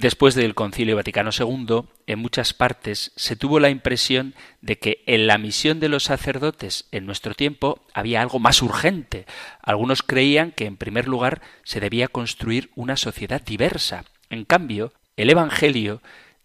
Después 0.00 0.34
del 0.34 0.54
Concilio 0.54 0.96
Vaticano 0.96 1.28
II, 1.38 1.82
en 2.06 2.18
muchas 2.18 2.54
partes 2.54 3.12
se 3.16 3.36
tuvo 3.36 3.60
la 3.60 3.68
impresión 3.68 4.34
de 4.62 4.78
que 4.78 5.04
en 5.04 5.26
la 5.26 5.36
misión 5.36 5.78
de 5.78 5.90
los 5.90 6.04
sacerdotes 6.04 6.88
en 6.90 7.04
nuestro 7.04 7.34
tiempo 7.34 7.84
había 7.92 8.22
algo 8.22 8.38
más 8.38 8.62
urgente. 8.62 9.26
Algunos 9.60 10.02
creían 10.02 10.52
que 10.52 10.64
en 10.64 10.78
primer 10.78 11.06
lugar 11.06 11.42
se 11.64 11.80
debía 11.80 12.08
construir 12.08 12.70
una 12.76 12.96
sociedad 12.96 13.42
diversa. 13.42 14.06
En 14.30 14.46
cambio, 14.46 14.94
el 15.18 15.28
Evangelio 15.28 16.00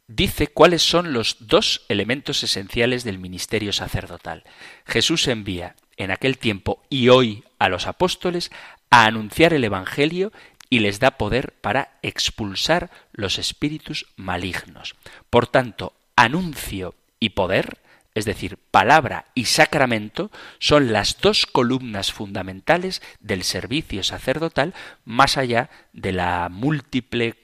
dice 0.09 0.47
cuáles 0.47 0.81
son 0.81 1.13
los 1.13 1.47
dos 1.47 1.85
elementos 1.87 2.43
esenciales 2.43 3.05
del 3.05 3.19
ministerio 3.19 3.71
sacerdotal. 3.71 4.43
Jesús 4.85 5.29
envía 5.29 5.77
en 5.95 6.11
aquel 6.11 6.39
tiempo 6.39 6.83
y 6.89 7.07
hoy 7.07 7.45
a 7.57 7.69
los 7.69 7.87
apóstoles 7.87 8.51
a 8.89 9.05
anunciar 9.05 9.53
el 9.53 9.63
Evangelio 9.63 10.33
y 10.75 10.79
les 10.79 10.99
da 10.99 11.11
poder 11.11 11.53
para 11.61 11.97
expulsar 12.01 12.91
los 13.13 13.39
espíritus 13.39 14.07
malignos. 14.17 14.95
Por 15.29 15.47
tanto, 15.47 15.93
anuncio 16.17 16.95
y 17.17 17.29
poder, 17.29 17.77
es 18.13 18.25
decir, 18.25 18.57
palabra 18.71 19.23
y 19.35 19.45
sacramento, 19.45 20.31
son 20.59 20.91
las 20.91 21.21
dos 21.21 21.45
columnas 21.45 22.11
fundamentales 22.11 23.01
del 23.21 23.43
servicio 23.43 24.03
sacerdotal, 24.03 24.73
más 25.05 25.37
allá 25.37 25.69
de 25.93 26.11
la 26.11 26.49
múltiple 26.51 27.35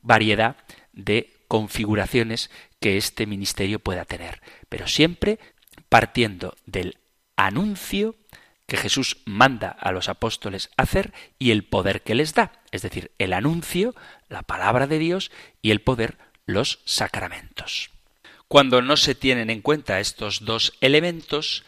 variedad 0.00 0.56
de 0.94 1.34
configuraciones 1.46 2.50
que 2.80 2.96
este 2.96 3.26
ministerio 3.26 3.80
pueda 3.80 4.06
tener, 4.06 4.40
pero 4.70 4.86
siempre 4.86 5.38
partiendo 5.90 6.56
del 6.64 6.96
anuncio 7.36 8.14
que 8.68 8.76
Jesús 8.76 9.16
manda 9.24 9.70
a 9.70 9.92
los 9.92 10.10
apóstoles 10.10 10.68
hacer 10.76 11.14
y 11.38 11.52
el 11.52 11.64
poder 11.64 12.02
que 12.02 12.14
les 12.14 12.34
da, 12.34 12.52
es 12.70 12.82
decir, 12.82 13.10
el 13.18 13.32
anuncio, 13.32 13.94
la 14.28 14.42
palabra 14.42 14.86
de 14.86 14.98
Dios 14.98 15.32
y 15.62 15.70
el 15.70 15.80
poder, 15.80 16.18
los 16.44 16.80
sacramentos. 16.84 17.90
Cuando 18.46 18.82
no 18.82 18.98
se 18.98 19.14
tienen 19.14 19.48
en 19.48 19.62
cuenta 19.62 20.00
estos 20.00 20.44
dos 20.44 20.74
elementos, 20.82 21.64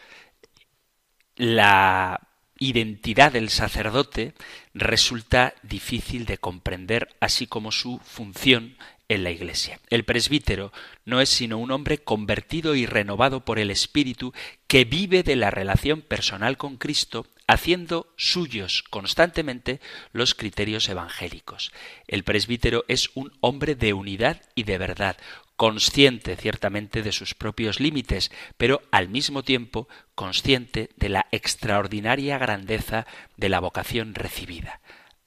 la 1.35 2.27
identidad 2.59 3.31
del 3.31 3.49
sacerdote 3.49 4.35
resulta 4.75 5.55
difícil 5.63 6.27
de 6.27 6.37
comprender, 6.37 7.15
así 7.19 7.47
como 7.47 7.71
su 7.71 7.99
función 8.05 8.77
en 9.11 9.25
la 9.25 9.31
Iglesia. 9.31 9.79
El 9.89 10.05
presbítero 10.05 10.71
no 11.03 11.19
es 11.19 11.27
sino 11.27 11.57
un 11.57 11.71
hombre 11.71 11.97
convertido 11.97 12.75
y 12.75 12.85
renovado 12.85 13.43
por 13.43 13.59
el 13.59 13.69
Espíritu 13.69 14.33
que 14.67 14.85
vive 14.85 15.21
de 15.21 15.35
la 15.35 15.51
relación 15.51 16.01
personal 16.01 16.55
con 16.57 16.77
Cristo, 16.77 17.27
haciendo 17.45 18.13
suyos 18.15 18.83
constantemente 18.89 19.81
los 20.13 20.33
criterios 20.33 20.87
evangélicos. 20.87 21.73
El 22.07 22.23
presbítero 22.23 22.85
es 22.87 23.09
un 23.13 23.33
hombre 23.41 23.75
de 23.75 23.91
unidad 23.91 24.41
y 24.55 24.63
de 24.63 24.77
verdad, 24.77 25.17
consciente 25.57 26.37
ciertamente 26.37 27.03
de 27.03 27.11
sus 27.11 27.35
propios 27.35 27.81
límites, 27.81 28.31
pero 28.55 28.81
al 28.91 29.09
mismo 29.09 29.43
tiempo 29.43 29.89
consciente 30.15 30.89
de 30.95 31.09
la 31.09 31.27
extraordinaria 31.31 32.37
grandeza 32.37 33.05
de 33.35 33.49
la 33.49 33.59
vocación 33.59 34.15
recibida. 34.15 34.79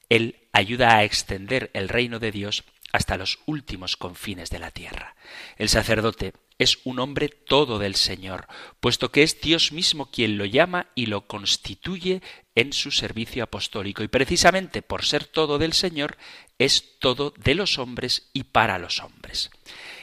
Él 0.09 0.49
ayuda 0.53 0.97
a 0.97 1.05
extender 1.05 1.71
el 1.75 1.89
reino 1.89 2.19
de 2.19 2.33
Dios 2.33 2.65
hasta 2.95 3.17
los 3.17 3.41
últimos 3.47 3.97
confines 3.97 4.51
de 4.51 4.61
la 4.61 4.71
tierra. 4.71 5.17
El 5.57 5.69
sacerdote 5.69 6.33
es 6.59 6.79
un 6.85 7.01
hombre 7.01 7.29
todo 7.29 7.81
del 7.81 7.97
Señor, 7.97 8.47
puesto 8.79 9.11
que 9.11 9.25
es 9.25 9.41
Dios 9.41 9.73
mismo 9.73 10.13
quien 10.13 10.39
lo 10.39 10.45
llama 10.45 10.87
y 10.95 11.07
lo 11.07 11.27
constituye 11.27 12.23
en 12.55 12.73
su 12.73 12.93
servicio 12.93 13.43
apostólico, 13.43 14.05
y 14.05 14.09
precisamente 14.09 14.81
por 14.81 15.05
ser 15.05 15.25
todo 15.25 15.59
del 15.59 15.73
Señor, 15.73 16.17
es 16.57 17.01
todo 17.01 17.35
de 17.37 17.57
los 17.57 17.81
hombres 17.81 18.31
y 18.33 18.45
para 18.45 18.79
los 18.79 19.01
hombres. 19.01 19.51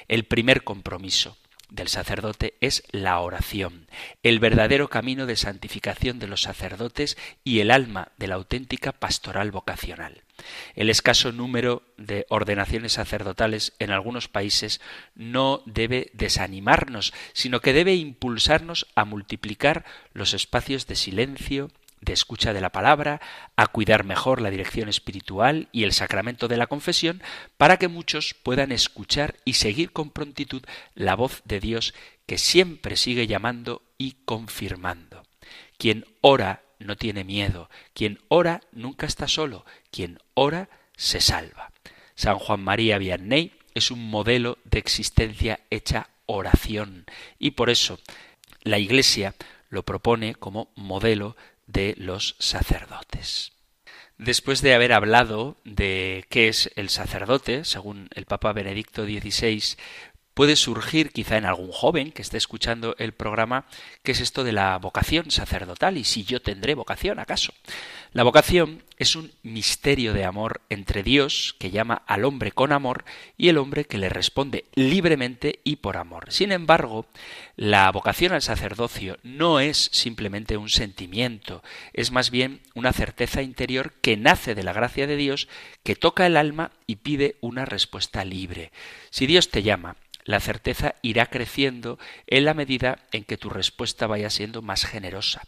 El 0.10 0.26
primer 0.26 0.66
compromiso 0.66 1.38
del 1.72 1.88
sacerdote 1.88 2.56
es 2.60 2.84
la 2.92 3.20
oración, 3.20 3.88
el 4.24 4.40
verdadero 4.40 4.90
camino 4.90 5.26
de 5.26 5.38
santificación 5.38 6.20
de 6.20 6.28
los 6.28 6.44
sacerdotes 6.44 7.18
y 7.44 7.62
el 7.62 7.72
alma 7.72 8.10
de 8.18 8.28
la 8.28 8.36
auténtica 8.36 8.92
pastoral 8.92 9.52
vocacional. 9.52 10.22
El 10.76 10.90
escaso 10.90 11.32
número 11.32 11.84
de 11.98 12.26
ordenaciones 12.30 12.94
sacerdotales 12.94 13.74
en 13.80 13.92
algunos 13.92 14.28
países 14.28 14.82
no 15.16 15.64
debe 15.66 16.12
desanimarnos, 16.14 17.14
sino 17.34 17.62
que 17.62 17.74
debe 17.74 17.96
impulsarnos 17.96 18.88
a 18.96 19.06
multiplicar 19.06 19.86
los 20.14 20.34
espacios 20.34 20.88
de 20.88 20.96
silencio, 20.96 21.72
de 22.02 22.14
escucha 22.14 22.54
de 22.54 22.62
la 22.62 22.72
palabra, 22.72 23.22
a 23.56 23.68
cuidar 23.68 24.04
mejor 24.04 24.41
la 24.41 24.49
dirección 24.49 24.89
espiritual 24.89 25.70
y 25.72 25.84
el 25.84 25.93
sacramento 25.93 26.47
de 26.47 26.58
la 26.58 26.68
confesión, 26.68 27.22
para 27.58 27.78
que 27.78 27.88
muchos 27.88 28.34
puedan 28.34 28.72
escuchar 28.72 29.36
y 29.45 29.54
seguir 29.54 29.91
con 29.91 30.10
prontitud 30.10 30.64
la 30.95 31.16
voz 31.16 31.41
de 31.45 31.60
Dios 31.60 31.93
que 32.26 32.38
siempre 32.38 32.97
sigue 32.97 33.28
llamando 33.28 33.84
y 33.97 34.18
confirmando. 34.26 35.24
Quien 35.78 36.06
ora 36.22 36.64
no 36.80 36.95
tiene 36.97 37.24
miedo, 37.24 37.70
quien 37.93 38.20
ora 38.28 38.62
nunca 38.72 39.06
está 39.06 39.28
solo, 39.28 39.66
quien 39.91 40.20
ora 40.34 40.70
se 40.95 41.22
salva. 41.22 41.72
San 42.16 42.39
Juan 42.39 42.64
María 42.64 42.97
Vianney 42.97 43.54
es 43.74 43.91
un 43.91 44.10
modelo 44.10 44.58
de 44.64 44.80
existencia 44.80 45.62
hecha 45.70 46.10
oración 46.26 47.06
y 47.39 47.52
por 47.52 47.70
eso 47.70 47.99
la 48.64 48.80
Iglesia 48.80 49.36
lo 49.70 49.84
propone 49.84 50.36
como 50.36 50.72
modelo 50.76 51.36
de 51.68 51.95
los 51.97 52.36
sacerdotes. 52.39 53.53
Después 54.18 54.62
de 54.62 54.76
haber 54.76 54.93
hablado 54.93 55.57
de 55.64 56.26
qué 56.30 56.47
es 56.47 56.70
el 56.76 56.89
sacerdote, 56.89 57.66
según 57.66 58.07
el 58.14 58.26
Papa 58.26 58.53
Benedicto 58.53 59.03
XVI, 59.03 59.78
puede 60.42 60.56
surgir 60.56 61.12
quizá 61.12 61.38
en 61.38 61.46
algún 61.46 61.72
joven 61.72 62.12
que 62.12 62.24
esté 62.24 62.38
escuchando 62.38 62.96
el 62.98 63.12
programa 63.12 63.66
qué 64.02 64.14
es 64.14 64.22
esto 64.22 64.44
de 64.44 64.52
la 64.52 64.76
vocación 64.80 65.30
sacerdotal 65.30 66.00
y 66.00 66.04
si 66.04 66.24
yo 66.24 66.42
tendré 66.42 66.74
vocación 66.74 67.20
acaso. 67.20 67.54
La 68.12 68.24
vocación 68.24 68.84
es 68.98 69.16
un 69.16 69.32
misterio 69.44 70.14
de 70.14 70.26
amor 70.26 70.62
entre 70.70 71.04
Dios, 71.04 71.56
que 71.60 71.70
llama 71.70 72.02
al 72.08 72.26
hombre 72.26 72.52
con 72.52 72.72
amor, 72.72 73.06
y 73.38 73.50
el 73.50 73.60
hombre 73.60 73.86
que 73.86 74.00
le 74.00 74.10
responde 74.10 74.66
libremente 74.74 75.60
y 75.64 75.76
por 75.76 75.96
amor. 75.96 76.34
Sin 76.34 76.52
embargo, 76.52 77.06
la 77.56 77.92
vocación 77.92 78.34
al 78.34 78.42
sacerdocio 78.42 79.18
no 79.22 79.60
es 79.60 79.89
simplemente 79.94 80.58
un 80.58 80.70
sentimiento, 80.70 81.64
es 81.94 82.12
más 82.12 82.32
bien 82.32 82.62
una 82.74 82.94
certeza 82.94 83.44
interior 83.44 83.94
que 84.02 84.18
nace 84.18 84.56
de 84.56 84.64
la 84.64 84.74
gracia 84.74 85.06
de 85.06 85.18
Dios, 85.18 85.48
que 85.84 85.96
toca 85.96 86.26
el 86.26 86.36
alma 86.36 86.72
y 86.88 86.98
pide 86.98 87.38
una 87.42 87.66
respuesta 87.66 88.26
libre. 88.26 88.72
Si 89.12 89.26
Dios 89.28 89.50
te 89.50 89.64
llama, 89.64 89.96
la 90.24 90.40
certeza 90.40 90.96
irá 91.02 91.26
creciendo 91.26 92.00
en 92.28 92.46
la 92.46 92.54
medida 92.54 93.00
en 93.12 93.24
que 93.24 93.38
tu 93.38 93.50
respuesta 93.50 94.08
vaya 94.08 94.30
siendo 94.30 94.62
más 94.62 94.86
generosa. 94.86 95.42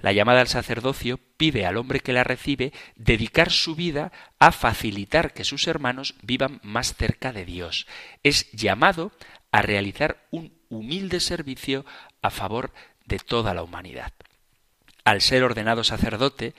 La 0.00 0.12
llamada 0.12 0.40
al 0.40 0.48
sacerdocio 0.48 1.18
pide 1.36 1.66
al 1.66 1.76
hombre 1.76 2.00
que 2.00 2.12
la 2.12 2.24
recibe 2.24 2.72
dedicar 2.96 3.50
su 3.50 3.74
vida 3.74 4.12
a 4.38 4.52
facilitar 4.52 5.32
que 5.32 5.44
sus 5.44 5.66
hermanos 5.66 6.14
vivan 6.22 6.60
más 6.62 6.94
cerca 6.94 7.32
de 7.32 7.44
Dios. 7.44 7.86
Es 8.22 8.50
llamado 8.52 9.12
a 9.52 9.62
realizar 9.62 10.26
un 10.30 10.52
humilde 10.68 11.20
servicio 11.20 11.84
a 12.22 12.30
favor 12.30 12.72
de 13.04 13.18
toda 13.18 13.54
la 13.54 13.62
humanidad. 13.62 14.12
Al 15.04 15.20
ser 15.20 15.44
ordenado 15.44 15.84
sacerdote, 15.84 16.54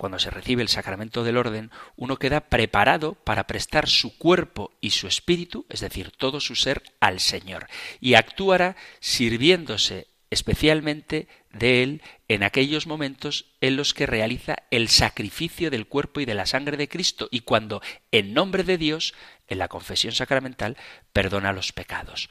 cuando 0.00 0.18
se 0.18 0.30
recibe 0.30 0.62
el 0.62 0.70
sacramento 0.70 1.24
del 1.24 1.36
orden, 1.36 1.70
uno 1.94 2.16
queda 2.16 2.40
preparado 2.40 3.16
para 3.16 3.46
prestar 3.46 3.86
su 3.86 4.16
cuerpo 4.16 4.72
y 4.80 4.92
su 4.92 5.06
espíritu, 5.06 5.66
es 5.68 5.80
decir, 5.80 6.10
todo 6.10 6.40
su 6.40 6.56
ser, 6.56 6.82
al 7.00 7.20
Señor, 7.20 7.66
y 8.00 8.14
actuará 8.14 8.76
sirviéndose 9.00 10.06
especialmente 10.30 11.28
de 11.52 11.82
Él 11.82 12.02
en 12.28 12.44
aquellos 12.44 12.86
momentos 12.86 13.52
en 13.60 13.76
los 13.76 13.92
que 13.92 14.06
realiza 14.06 14.56
el 14.70 14.88
sacrificio 14.88 15.70
del 15.70 15.86
cuerpo 15.86 16.20
y 16.20 16.24
de 16.24 16.34
la 16.34 16.46
sangre 16.46 16.78
de 16.78 16.88
Cristo, 16.88 17.28
y 17.30 17.40
cuando, 17.40 17.82
en 18.10 18.32
nombre 18.32 18.64
de 18.64 18.78
Dios, 18.78 19.12
en 19.48 19.58
la 19.58 19.68
confesión 19.68 20.14
sacramental, 20.14 20.78
perdona 21.12 21.52
los 21.52 21.72
pecados. 21.72 22.30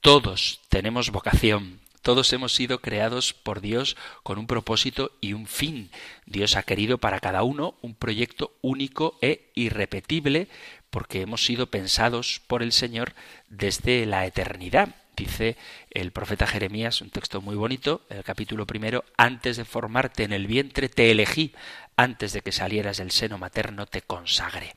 Todos 0.00 0.60
tenemos 0.68 1.10
vocación, 1.10 1.80
todos 2.08 2.32
hemos 2.32 2.54
sido 2.54 2.80
creados 2.80 3.34
por 3.34 3.60
Dios 3.60 3.94
con 4.22 4.38
un 4.38 4.46
propósito 4.46 5.12
y 5.20 5.34
un 5.34 5.46
fin. 5.46 5.90
Dios 6.24 6.56
ha 6.56 6.62
querido 6.62 6.96
para 6.96 7.20
cada 7.20 7.42
uno 7.42 7.74
un 7.82 7.94
proyecto 7.94 8.54
único 8.62 9.18
e 9.20 9.50
irrepetible 9.54 10.48
porque 10.88 11.20
hemos 11.20 11.44
sido 11.44 11.66
pensados 11.66 12.40
por 12.46 12.62
el 12.62 12.72
Señor 12.72 13.12
desde 13.50 14.06
la 14.06 14.24
eternidad. 14.24 14.94
Dice 15.18 15.58
el 15.90 16.10
profeta 16.10 16.46
Jeremías, 16.46 17.02
un 17.02 17.10
texto 17.10 17.42
muy 17.42 17.56
bonito, 17.56 18.00
el 18.08 18.24
capítulo 18.24 18.66
primero, 18.66 19.04
antes 19.18 19.58
de 19.58 19.66
formarte 19.66 20.22
en 20.22 20.32
el 20.32 20.46
vientre 20.46 20.88
te 20.88 21.10
elegí, 21.10 21.52
antes 21.94 22.32
de 22.32 22.40
que 22.40 22.52
salieras 22.52 22.96
del 22.96 23.10
seno 23.10 23.36
materno 23.36 23.84
te 23.84 24.00
consagré. 24.00 24.72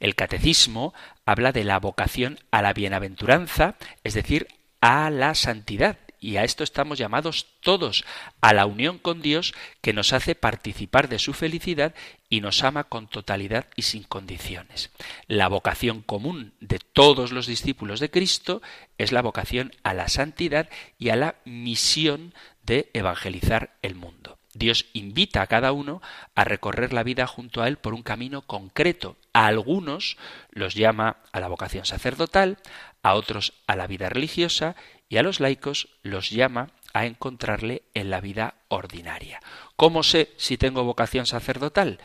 El 0.00 0.14
catecismo 0.14 0.94
habla 1.26 1.52
de 1.52 1.64
la 1.64 1.78
vocación 1.78 2.38
a 2.50 2.62
la 2.62 2.72
bienaventuranza, 2.72 3.74
es 4.02 4.14
decir, 4.14 4.48
a 4.80 5.10
la 5.10 5.34
santidad, 5.34 5.98
y 6.24 6.38
a 6.38 6.44
esto 6.44 6.64
estamos 6.64 6.98
llamados 6.98 7.46
todos, 7.60 8.04
a 8.40 8.54
la 8.54 8.64
unión 8.64 8.98
con 8.98 9.20
Dios 9.20 9.54
que 9.82 9.92
nos 9.92 10.14
hace 10.14 10.34
participar 10.34 11.10
de 11.10 11.18
su 11.18 11.34
felicidad 11.34 11.94
y 12.30 12.40
nos 12.40 12.64
ama 12.64 12.84
con 12.84 13.08
totalidad 13.08 13.66
y 13.76 13.82
sin 13.82 14.04
condiciones. 14.04 14.90
La 15.26 15.48
vocación 15.48 16.00
común 16.00 16.54
de 16.60 16.78
todos 16.78 17.30
los 17.30 17.46
discípulos 17.46 18.00
de 18.00 18.10
Cristo 18.10 18.62
es 18.96 19.12
la 19.12 19.20
vocación 19.20 19.72
a 19.82 19.92
la 19.92 20.08
santidad 20.08 20.70
y 20.98 21.10
a 21.10 21.16
la 21.16 21.34
misión 21.44 22.32
de 22.62 22.90
evangelizar 22.94 23.76
el 23.82 23.94
mundo. 23.94 24.38
Dios 24.54 24.86
invita 24.94 25.42
a 25.42 25.46
cada 25.46 25.72
uno 25.72 26.00
a 26.34 26.44
recorrer 26.44 26.94
la 26.94 27.02
vida 27.02 27.26
junto 27.26 27.60
a 27.60 27.68
Él 27.68 27.76
por 27.76 27.92
un 27.92 28.02
camino 28.02 28.42
concreto. 28.42 29.16
A 29.34 29.46
algunos 29.46 30.16
los 30.50 30.74
llama 30.74 31.18
a 31.32 31.40
la 31.40 31.48
vocación 31.48 31.84
sacerdotal, 31.84 32.58
a 33.02 33.14
otros 33.14 33.52
a 33.66 33.76
la 33.76 33.86
vida 33.86 34.08
religiosa 34.08 34.76
y 35.14 35.16
a 35.16 35.22
los 35.22 35.38
laicos 35.38 35.90
los 36.02 36.30
llama 36.30 36.70
a 36.92 37.06
encontrarle 37.06 37.82
en 37.94 38.10
la 38.10 38.20
vida 38.20 38.54
ordinaria. 38.66 39.40
¿Cómo 39.76 40.02
sé 40.02 40.32
si 40.38 40.58
tengo 40.58 40.82
vocación 40.82 41.24
sacerdotal? 41.24 42.00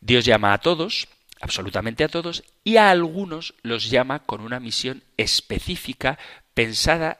Dios 0.00 0.24
llama 0.24 0.52
a 0.52 0.58
todos, 0.58 1.08
absolutamente 1.40 2.04
a 2.04 2.08
todos, 2.08 2.44
y 2.62 2.76
a 2.76 2.90
algunos 2.90 3.54
los 3.62 3.90
llama 3.90 4.20
con 4.20 4.40
una 4.40 4.60
misión 4.60 5.02
específica 5.16 6.20
pensada 6.54 7.18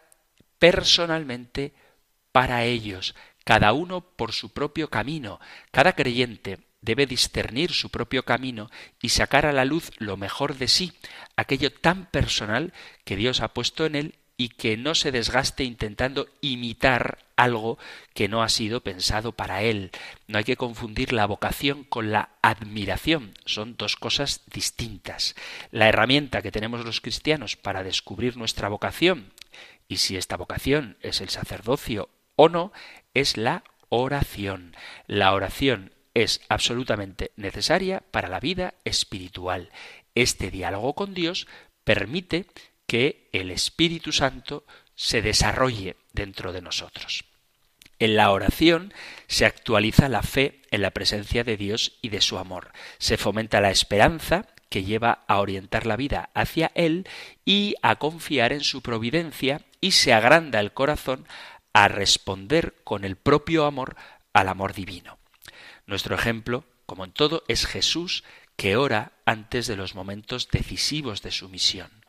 personalmente 0.60 1.74
para 2.30 2.62
ellos, 2.62 3.16
cada 3.42 3.72
uno 3.72 4.00
por 4.00 4.30
su 4.30 4.52
propio 4.52 4.90
camino. 4.90 5.40
Cada 5.72 5.94
creyente 5.94 6.60
debe 6.82 7.06
discernir 7.06 7.72
su 7.72 7.90
propio 7.90 8.24
camino 8.24 8.70
y 9.00 9.08
sacar 9.08 9.46
a 9.46 9.52
la 9.52 9.64
luz 9.64 9.90
lo 9.98 10.16
mejor 10.16 10.56
de 10.56 10.68
sí, 10.68 10.92
aquello 11.34 11.72
tan 11.72 12.06
personal 12.06 12.72
que 13.04 13.16
Dios 13.16 13.40
ha 13.40 13.48
puesto 13.48 13.86
en 13.86 13.96
él 13.96 14.14
y 14.36 14.50
que 14.50 14.76
no 14.76 14.94
se 14.94 15.12
desgaste 15.12 15.64
intentando 15.64 16.28
imitar 16.40 17.18
algo 17.36 17.78
que 18.14 18.28
no 18.28 18.42
ha 18.42 18.48
sido 18.48 18.82
pensado 18.82 19.32
para 19.32 19.62
él. 19.62 19.90
No 20.26 20.38
hay 20.38 20.44
que 20.44 20.56
confundir 20.56 21.12
la 21.12 21.26
vocación 21.26 21.84
con 21.84 22.12
la 22.12 22.30
admiración, 22.42 23.34
son 23.44 23.76
dos 23.76 23.96
cosas 23.96 24.42
distintas. 24.52 25.34
La 25.70 25.88
herramienta 25.88 26.42
que 26.42 26.52
tenemos 26.52 26.84
los 26.84 27.00
cristianos 27.00 27.56
para 27.56 27.82
descubrir 27.82 28.36
nuestra 28.36 28.68
vocación 28.68 29.32
y 29.88 29.98
si 29.98 30.16
esta 30.16 30.36
vocación 30.36 30.96
es 31.02 31.20
el 31.20 31.28
sacerdocio 31.28 32.08
o 32.34 32.48
no, 32.48 32.72
es 33.14 33.36
la 33.36 33.62
oración. 33.90 34.74
La 35.06 35.34
oración 35.34 35.92
es 36.14 36.40
absolutamente 36.48 37.32
necesaria 37.36 38.02
para 38.10 38.28
la 38.28 38.40
vida 38.40 38.74
espiritual. 38.84 39.70
Este 40.14 40.50
diálogo 40.50 40.94
con 40.94 41.12
Dios 41.12 41.46
permite 41.84 42.46
que 42.92 43.26
el 43.32 43.50
Espíritu 43.50 44.12
Santo 44.12 44.66
se 44.94 45.22
desarrolle 45.22 45.96
dentro 46.12 46.52
de 46.52 46.60
nosotros. 46.60 47.24
En 47.98 48.16
la 48.16 48.30
oración 48.30 48.92
se 49.28 49.46
actualiza 49.46 50.10
la 50.10 50.22
fe 50.22 50.60
en 50.70 50.82
la 50.82 50.90
presencia 50.90 51.42
de 51.42 51.56
Dios 51.56 51.96
y 52.02 52.10
de 52.10 52.20
su 52.20 52.36
amor. 52.36 52.70
Se 52.98 53.16
fomenta 53.16 53.62
la 53.62 53.70
esperanza 53.70 54.46
que 54.68 54.84
lleva 54.84 55.24
a 55.26 55.40
orientar 55.40 55.86
la 55.86 55.96
vida 55.96 56.28
hacia 56.34 56.70
Él 56.74 57.08
y 57.46 57.76
a 57.80 57.96
confiar 57.96 58.52
en 58.52 58.60
su 58.60 58.82
providencia 58.82 59.62
y 59.80 59.92
se 59.92 60.12
agranda 60.12 60.60
el 60.60 60.74
corazón 60.74 61.26
a 61.72 61.88
responder 61.88 62.74
con 62.84 63.06
el 63.06 63.16
propio 63.16 63.64
amor 63.64 63.96
al 64.34 64.48
amor 64.50 64.74
divino. 64.74 65.16
Nuestro 65.86 66.14
ejemplo, 66.14 66.66
como 66.84 67.06
en 67.06 67.12
todo, 67.12 67.42
es 67.48 67.64
Jesús 67.64 68.22
que 68.56 68.76
ora 68.76 69.12
antes 69.24 69.66
de 69.66 69.76
los 69.76 69.94
momentos 69.94 70.50
decisivos 70.50 71.22
de 71.22 71.30
su 71.30 71.48
misión. 71.48 72.01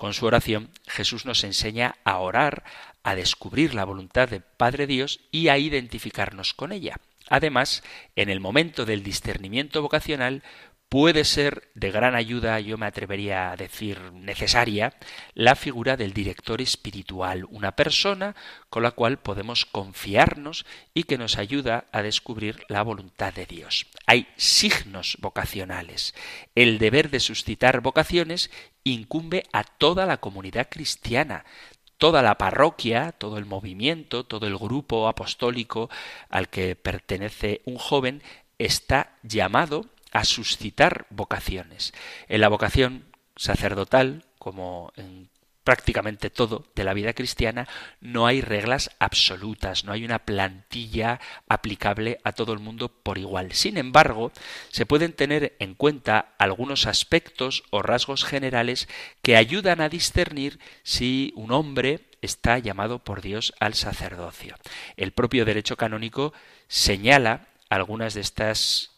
Con 0.00 0.14
su 0.14 0.24
oración 0.24 0.70
Jesús 0.86 1.26
nos 1.26 1.44
enseña 1.44 1.96
a 2.04 2.16
orar, 2.20 2.64
a 3.02 3.14
descubrir 3.14 3.74
la 3.74 3.84
voluntad 3.84 4.30
de 4.30 4.40
Padre 4.40 4.86
Dios 4.86 5.20
y 5.30 5.48
a 5.48 5.58
identificarnos 5.58 6.54
con 6.54 6.72
ella. 6.72 6.96
Además, 7.28 7.82
en 8.16 8.30
el 8.30 8.40
momento 8.40 8.86
del 8.86 9.02
discernimiento 9.02 9.82
vocacional 9.82 10.42
puede 10.90 11.24
ser 11.24 11.70
de 11.74 11.92
gran 11.92 12.16
ayuda, 12.16 12.58
yo 12.58 12.76
me 12.76 12.84
atrevería 12.84 13.52
a 13.52 13.56
decir 13.56 14.12
necesaria, 14.12 14.92
la 15.34 15.54
figura 15.54 15.96
del 15.96 16.12
director 16.12 16.60
espiritual, 16.60 17.46
una 17.48 17.76
persona 17.76 18.34
con 18.70 18.82
la 18.82 18.90
cual 18.90 19.20
podemos 19.20 19.64
confiarnos 19.64 20.66
y 20.92 21.04
que 21.04 21.16
nos 21.16 21.38
ayuda 21.38 21.84
a 21.92 22.02
descubrir 22.02 22.64
la 22.68 22.82
voluntad 22.82 23.32
de 23.32 23.46
Dios. 23.46 23.86
Hay 24.06 24.26
signos 24.36 25.16
vocacionales. 25.20 26.12
El 26.56 26.78
deber 26.78 27.08
de 27.10 27.20
suscitar 27.20 27.82
vocaciones 27.82 28.50
incumbe 28.82 29.44
a 29.52 29.62
toda 29.62 30.06
la 30.06 30.16
comunidad 30.16 30.68
cristiana, 30.68 31.44
toda 31.98 32.20
la 32.20 32.36
parroquia, 32.36 33.12
todo 33.12 33.38
el 33.38 33.44
movimiento, 33.44 34.24
todo 34.24 34.48
el 34.48 34.58
grupo 34.58 35.06
apostólico 35.06 35.88
al 36.30 36.48
que 36.48 36.74
pertenece 36.74 37.60
un 37.64 37.76
joven 37.76 38.24
está 38.58 39.14
llamado 39.22 39.86
a 40.12 40.24
suscitar 40.24 41.06
vocaciones. 41.10 41.92
En 42.28 42.40
la 42.40 42.48
vocación 42.48 43.04
sacerdotal, 43.36 44.24
como 44.38 44.92
en 44.96 45.28
prácticamente 45.64 46.30
todo 46.30 46.64
de 46.74 46.84
la 46.84 46.94
vida 46.94 47.12
cristiana, 47.12 47.68
no 48.00 48.26
hay 48.26 48.40
reglas 48.40 48.90
absolutas, 48.98 49.84
no 49.84 49.92
hay 49.92 50.04
una 50.04 50.20
plantilla 50.20 51.20
aplicable 51.48 52.18
a 52.24 52.32
todo 52.32 52.52
el 52.52 52.58
mundo 52.58 52.88
por 52.88 53.18
igual. 53.18 53.52
Sin 53.52 53.76
embargo, 53.76 54.32
se 54.70 54.86
pueden 54.86 55.12
tener 55.12 55.54
en 55.58 55.74
cuenta 55.74 56.34
algunos 56.38 56.86
aspectos 56.86 57.62
o 57.70 57.82
rasgos 57.82 58.24
generales 58.24 58.88
que 59.22 59.36
ayudan 59.36 59.80
a 59.80 59.88
discernir 59.88 60.58
si 60.82 61.32
un 61.36 61.52
hombre 61.52 62.00
está 62.22 62.58
llamado 62.58 62.98
por 62.98 63.22
Dios 63.22 63.54
al 63.60 63.74
sacerdocio. 63.74 64.56
El 64.96 65.12
propio 65.12 65.44
derecho 65.44 65.76
canónico 65.76 66.32
señala 66.68 67.46
algunas 67.68 68.14
de 68.14 68.22
estas 68.22 68.89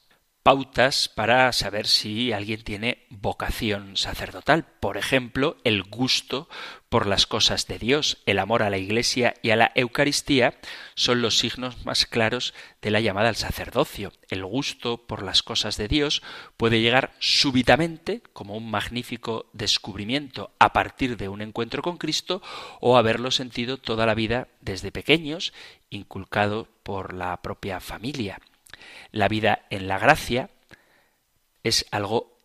pautas 0.42 1.08
para 1.08 1.52
saber 1.52 1.86
si 1.86 2.32
alguien 2.32 2.62
tiene 2.62 3.06
vocación 3.10 3.96
sacerdotal. 3.96 4.66
Por 4.80 4.96
ejemplo, 4.96 5.56
el 5.62 5.84
gusto 5.84 6.48
por 6.88 7.06
las 7.06 7.26
cosas 7.26 7.66
de 7.68 7.78
Dios, 7.78 8.18
el 8.26 8.38
amor 8.38 8.62
a 8.62 8.70
la 8.70 8.78
Iglesia 8.78 9.34
y 9.40 9.50
a 9.50 9.56
la 9.56 9.72
Eucaristía 9.74 10.54
son 10.94 11.22
los 11.22 11.38
signos 11.38 11.86
más 11.86 12.06
claros 12.06 12.54
de 12.82 12.90
la 12.90 13.00
llamada 13.00 13.28
al 13.28 13.36
sacerdocio. 13.36 14.12
El 14.28 14.44
gusto 14.44 15.06
por 15.06 15.22
las 15.22 15.42
cosas 15.42 15.76
de 15.76 15.88
Dios 15.88 16.22
puede 16.56 16.80
llegar 16.80 17.12
súbitamente, 17.20 18.22
como 18.32 18.56
un 18.56 18.70
magnífico 18.70 19.46
descubrimiento 19.52 20.50
a 20.58 20.72
partir 20.72 21.16
de 21.16 21.28
un 21.28 21.40
encuentro 21.40 21.82
con 21.82 21.98
Cristo, 21.98 22.42
o 22.80 22.96
haberlo 22.96 23.30
sentido 23.30 23.78
toda 23.78 24.06
la 24.06 24.14
vida 24.14 24.48
desde 24.60 24.92
pequeños, 24.92 25.52
inculcado 25.88 26.68
por 26.82 27.14
la 27.14 27.40
propia 27.42 27.80
familia. 27.80 28.38
La 29.10 29.28
vida 29.28 29.66
en 29.70 29.88
la 29.88 29.98
gracia 29.98 30.50
es 31.62 31.86
algo 31.90 32.38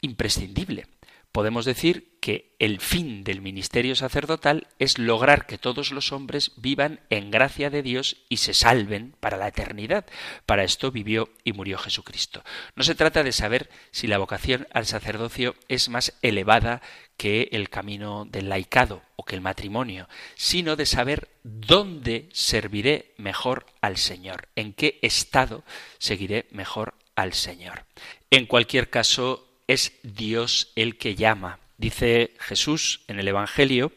imprescindible. 0.00 0.86
Podemos 1.32 1.64
decir 1.64 2.18
que 2.20 2.56
el 2.58 2.80
fin 2.80 3.22
del 3.22 3.40
ministerio 3.40 3.94
sacerdotal 3.94 4.66
es 4.78 4.98
lograr 4.98 5.46
que 5.46 5.58
todos 5.58 5.92
los 5.92 6.10
hombres 6.10 6.52
vivan 6.56 7.00
en 7.10 7.30
gracia 7.30 7.70
de 7.70 7.82
Dios 7.82 8.16
y 8.28 8.38
se 8.38 8.54
salven 8.54 9.14
para 9.20 9.36
la 9.36 9.48
eternidad. 9.48 10.06
Para 10.46 10.64
esto 10.64 10.90
vivió 10.90 11.30
y 11.44 11.52
murió 11.52 11.78
Jesucristo. 11.78 12.42
No 12.74 12.82
se 12.82 12.94
trata 12.94 13.22
de 13.22 13.32
saber 13.32 13.70
si 13.92 14.06
la 14.06 14.18
vocación 14.18 14.66
al 14.72 14.86
sacerdocio 14.86 15.54
es 15.68 15.88
más 15.88 16.18
elevada 16.22 16.82
que 17.18 17.50
el 17.52 17.68
camino 17.68 18.24
del 18.24 18.48
laicado 18.48 19.02
o 19.16 19.24
que 19.24 19.34
el 19.34 19.42
matrimonio, 19.42 20.08
sino 20.36 20.76
de 20.76 20.86
saber 20.86 21.28
dónde 21.42 22.30
serviré 22.32 23.12
mejor 23.18 23.66
al 23.82 23.98
Señor, 23.98 24.48
en 24.56 24.72
qué 24.72 24.98
estado 25.02 25.64
seguiré 25.98 26.46
mejor 26.50 26.94
al 27.16 27.34
Señor. 27.34 27.84
En 28.30 28.46
cualquier 28.46 28.88
caso, 28.88 29.44
es 29.66 29.92
Dios 30.02 30.72
el 30.76 30.96
que 30.96 31.14
llama. 31.14 31.58
Dice 31.76 32.34
Jesús 32.38 33.02
en 33.08 33.20
el 33.20 33.28
Evangelio, 33.28 33.92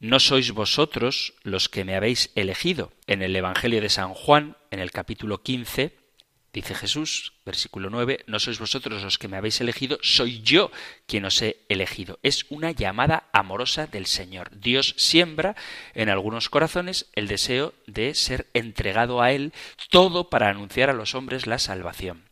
no 0.00 0.18
sois 0.18 0.52
vosotros 0.52 1.34
los 1.42 1.68
que 1.68 1.84
me 1.84 1.94
habéis 1.94 2.30
elegido. 2.34 2.92
En 3.06 3.22
el 3.22 3.36
Evangelio 3.36 3.80
de 3.80 3.88
San 3.90 4.14
Juan, 4.14 4.56
en 4.70 4.80
el 4.80 4.90
capítulo 4.90 5.42
15, 5.42 5.97
dice 6.58 6.74
Jesús, 6.74 7.34
versículo 7.46 7.88
9, 7.88 8.24
no 8.26 8.40
sois 8.40 8.58
vosotros 8.58 9.02
los 9.04 9.16
que 9.16 9.28
me 9.28 9.36
habéis 9.36 9.60
elegido, 9.60 9.98
soy 10.02 10.42
yo 10.42 10.72
quien 11.06 11.24
os 11.24 11.40
he 11.40 11.62
elegido. 11.68 12.18
Es 12.24 12.46
una 12.50 12.72
llamada 12.72 13.28
amorosa 13.32 13.86
del 13.86 14.06
Señor. 14.06 14.50
Dios 14.58 14.94
siembra 14.98 15.54
en 15.94 16.08
algunos 16.08 16.48
corazones 16.48 17.06
el 17.14 17.28
deseo 17.28 17.74
de 17.86 18.14
ser 18.14 18.48
entregado 18.54 19.22
a 19.22 19.30
Él, 19.30 19.52
todo 19.88 20.30
para 20.30 20.48
anunciar 20.48 20.90
a 20.90 20.94
los 20.94 21.14
hombres 21.14 21.46
la 21.46 21.60
salvación. 21.60 22.24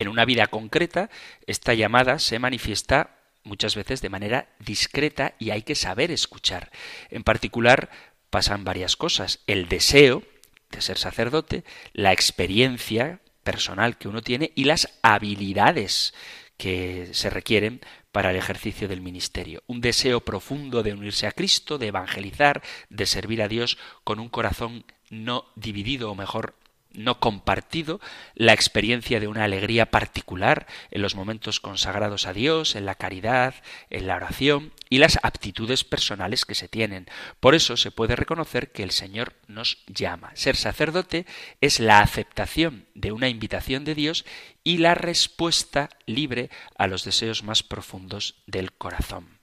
En 0.00 0.08
una 0.08 0.24
vida 0.24 0.48
concreta, 0.48 1.08
esta 1.46 1.72
llamada 1.72 2.18
se 2.18 2.40
manifiesta 2.40 3.16
muchas 3.44 3.76
veces 3.76 4.02
de 4.02 4.10
manera 4.10 4.48
discreta 4.58 5.34
y 5.38 5.50
hay 5.50 5.62
que 5.62 5.76
saber 5.76 6.10
escuchar. 6.10 6.72
En 7.10 7.22
particular, 7.22 7.90
pasan 8.28 8.64
varias 8.64 8.96
cosas. 8.96 9.38
El 9.46 9.68
deseo 9.68 10.24
de 10.70 10.80
ser 10.80 10.98
sacerdote, 10.98 11.62
la 11.92 12.12
experiencia 12.12 13.20
personal 13.48 13.96
que 13.96 14.08
uno 14.08 14.20
tiene 14.20 14.52
y 14.54 14.64
las 14.64 14.90
habilidades 15.00 16.12
que 16.58 17.08
se 17.12 17.30
requieren 17.30 17.80
para 18.12 18.30
el 18.30 18.36
ejercicio 18.36 18.88
del 18.88 19.00
ministerio. 19.00 19.62
Un 19.66 19.80
deseo 19.80 20.20
profundo 20.20 20.82
de 20.82 20.92
unirse 20.92 21.26
a 21.26 21.32
Cristo, 21.32 21.78
de 21.78 21.86
evangelizar, 21.86 22.62
de 22.90 23.06
servir 23.06 23.40
a 23.40 23.48
Dios 23.48 23.78
con 24.04 24.20
un 24.20 24.28
corazón 24.28 24.84
no 25.08 25.46
dividido 25.56 26.10
o 26.10 26.14
mejor 26.14 26.56
no 26.98 27.20
compartido, 27.20 28.00
la 28.34 28.52
experiencia 28.52 29.20
de 29.20 29.28
una 29.28 29.44
alegría 29.44 29.90
particular 29.90 30.66
en 30.90 31.02
los 31.02 31.14
momentos 31.14 31.60
consagrados 31.60 32.26
a 32.26 32.32
Dios, 32.32 32.76
en 32.76 32.86
la 32.86 32.94
caridad, 32.94 33.54
en 33.90 34.06
la 34.06 34.16
oración 34.16 34.72
y 34.90 34.98
las 34.98 35.18
aptitudes 35.22 35.84
personales 35.84 36.44
que 36.44 36.54
se 36.54 36.68
tienen. 36.68 37.06
Por 37.40 37.54
eso 37.54 37.76
se 37.76 37.90
puede 37.90 38.16
reconocer 38.16 38.72
que 38.72 38.82
el 38.82 38.90
Señor 38.90 39.34
nos 39.46 39.78
llama. 39.86 40.32
Ser 40.34 40.56
sacerdote 40.56 41.26
es 41.60 41.80
la 41.80 42.00
aceptación 42.00 42.86
de 42.94 43.12
una 43.12 43.28
invitación 43.28 43.84
de 43.84 43.94
Dios 43.94 44.24
y 44.64 44.78
la 44.78 44.94
respuesta 44.94 45.88
libre 46.06 46.50
a 46.76 46.86
los 46.86 47.04
deseos 47.04 47.42
más 47.42 47.62
profundos 47.62 48.42
del 48.46 48.72
corazón. 48.72 49.37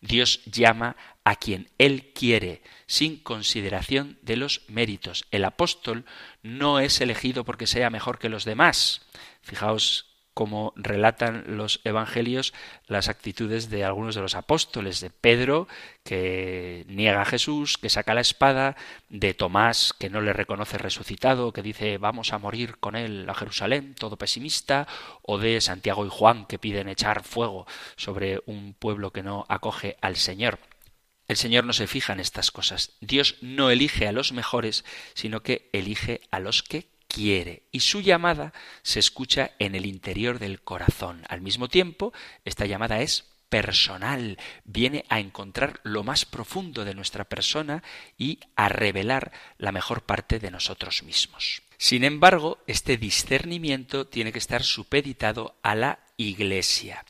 Dios 0.00 0.42
llama 0.44 0.96
a 1.24 1.36
quien 1.36 1.68
Él 1.78 2.12
quiere, 2.14 2.62
sin 2.86 3.18
consideración 3.18 4.18
de 4.22 4.36
los 4.36 4.62
méritos. 4.68 5.26
El 5.30 5.44
apóstol 5.44 6.04
no 6.42 6.80
es 6.80 7.00
elegido 7.00 7.44
porque 7.44 7.66
sea 7.66 7.90
mejor 7.90 8.18
que 8.18 8.28
los 8.28 8.44
demás. 8.44 9.02
Fijaos 9.42 10.07
como 10.38 10.72
relatan 10.76 11.42
los 11.56 11.80
evangelios 11.82 12.54
las 12.86 13.08
actitudes 13.08 13.70
de 13.70 13.82
algunos 13.82 14.14
de 14.14 14.20
los 14.20 14.36
apóstoles, 14.36 15.00
de 15.00 15.10
Pedro, 15.10 15.66
que 16.04 16.84
niega 16.86 17.22
a 17.22 17.24
Jesús, 17.24 17.76
que 17.76 17.90
saca 17.90 18.14
la 18.14 18.20
espada, 18.20 18.76
de 19.08 19.34
Tomás, 19.34 19.92
que 19.98 20.10
no 20.10 20.20
le 20.20 20.32
reconoce 20.32 20.78
resucitado, 20.78 21.52
que 21.52 21.62
dice 21.62 21.98
vamos 21.98 22.32
a 22.32 22.38
morir 22.38 22.76
con 22.78 22.94
él 22.94 23.28
a 23.28 23.34
Jerusalén, 23.34 23.96
todo 23.98 24.16
pesimista, 24.16 24.86
o 25.22 25.38
de 25.38 25.60
Santiago 25.60 26.06
y 26.06 26.08
Juan, 26.08 26.46
que 26.46 26.60
piden 26.60 26.88
echar 26.88 27.24
fuego 27.24 27.66
sobre 27.96 28.40
un 28.46 28.74
pueblo 28.74 29.10
que 29.10 29.24
no 29.24 29.44
acoge 29.48 29.96
al 30.00 30.14
Señor. 30.14 30.60
El 31.26 31.36
Señor 31.36 31.64
no 31.64 31.72
se 31.72 31.88
fija 31.88 32.12
en 32.12 32.20
estas 32.20 32.52
cosas. 32.52 32.92
Dios 33.00 33.38
no 33.40 33.72
elige 33.72 34.06
a 34.06 34.12
los 34.12 34.30
mejores, 34.30 34.84
sino 35.14 35.42
que 35.42 35.68
elige 35.72 36.20
a 36.30 36.38
los 36.38 36.62
que 36.62 36.86
quiere 37.08 37.64
y 37.72 37.80
su 37.80 38.00
llamada 38.00 38.52
se 38.82 39.00
escucha 39.00 39.52
en 39.58 39.74
el 39.74 39.86
interior 39.86 40.38
del 40.38 40.60
corazón. 40.60 41.24
Al 41.28 41.40
mismo 41.40 41.68
tiempo, 41.68 42.12
esta 42.44 42.66
llamada 42.66 43.00
es 43.00 43.24
personal, 43.48 44.38
viene 44.64 45.04
a 45.08 45.20
encontrar 45.20 45.80
lo 45.82 46.04
más 46.04 46.24
profundo 46.24 46.84
de 46.84 46.94
nuestra 46.94 47.24
persona 47.24 47.82
y 48.16 48.40
a 48.56 48.68
revelar 48.68 49.32
la 49.56 49.72
mejor 49.72 50.02
parte 50.02 50.38
de 50.38 50.50
nosotros 50.50 51.02
mismos. 51.02 51.62
Sin 51.78 52.04
embargo, 52.04 52.58
este 52.66 52.96
discernimiento 52.96 54.06
tiene 54.06 54.32
que 54.32 54.38
estar 54.38 54.62
supeditado 54.62 55.56
a 55.62 55.74
la 55.74 56.00
Iglesia. 56.16 57.04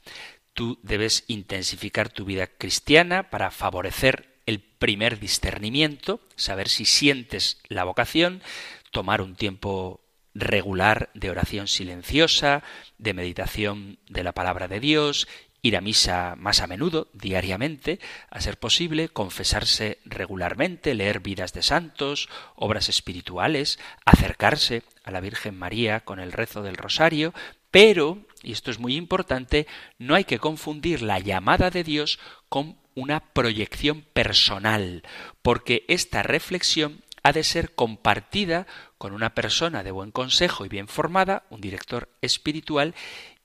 Tú 0.52 0.78
debes 0.82 1.24
intensificar 1.26 2.08
tu 2.08 2.24
vida 2.24 2.46
cristiana 2.46 3.30
para 3.30 3.50
favorecer 3.50 4.38
el 4.44 4.60
primer 4.60 5.18
discernimiento, 5.18 6.20
saber 6.36 6.68
si 6.68 6.84
sientes 6.84 7.58
la 7.68 7.84
vocación, 7.84 8.42
tomar 8.90 9.22
un 9.22 9.34
tiempo 9.34 10.00
regular 10.34 11.10
de 11.14 11.30
oración 11.30 11.66
silenciosa, 11.66 12.62
de 12.98 13.14
meditación 13.14 13.98
de 14.08 14.22
la 14.22 14.32
palabra 14.32 14.68
de 14.68 14.80
Dios, 14.80 15.26
ir 15.62 15.76
a 15.76 15.80
misa 15.80 16.34
más 16.36 16.60
a 16.60 16.66
menudo, 16.66 17.08
diariamente, 17.12 17.98
a 18.30 18.40
ser 18.40 18.58
posible, 18.58 19.08
confesarse 19.08 19.98
regularmente, 20.04 20.94
leer 20.94 21.20
vidas 21.20 21.52
de 21.52 21.62
santos, 21.62 22.28
obras 22.54 22.88
espirituales, 22.88 23.78
acercarse 24.04 24.82
a 25.02 25.10
la 25.10 25.20
Virgen 25.20 25.58
María 25.58 26.00
con 26.00 26.20
el 26.20 26.32
rezo 26.32 26.62
del 26.62 26.76
rosario, 26.76 27.34
pero, 27.70 28.18
y 28.42 28.52
esto 28.52 28.70
es 28.70 28.78
muy 28.78 28.96
importante, 28.96 29.66
no 29.98 30.14
hay 30.14 30.24
que 30.24 30.38
confundir 30.38 31.02
la 31.02 31.18
llamada 31.18 31.70
de 31.70 31.84
Dios 31.84 32.18
con 32.48 32.78
una 32.94 33.20
proyección 33.20 34.02
personal, 34.12 35.02
porque 35.42 35.84
esta 35.88 36.22
reflexión 36.22 37.02
ha 37.22 37.32
de 37.32 37.44
ser 37.44 37.74
compartida 37.74 38.66
con 38.98 39.12
una 39.12 39.34
persona 39.34 39.82
de 39.82 39.90
buen 39.90 40.10
consejo 40.10 40.64
y 40.64 40.68
bien 40.68 40.88
formada, 40.88 41.44
un 41.50 41.60
director 41.60 42.08
espiritual, 42.20 42.94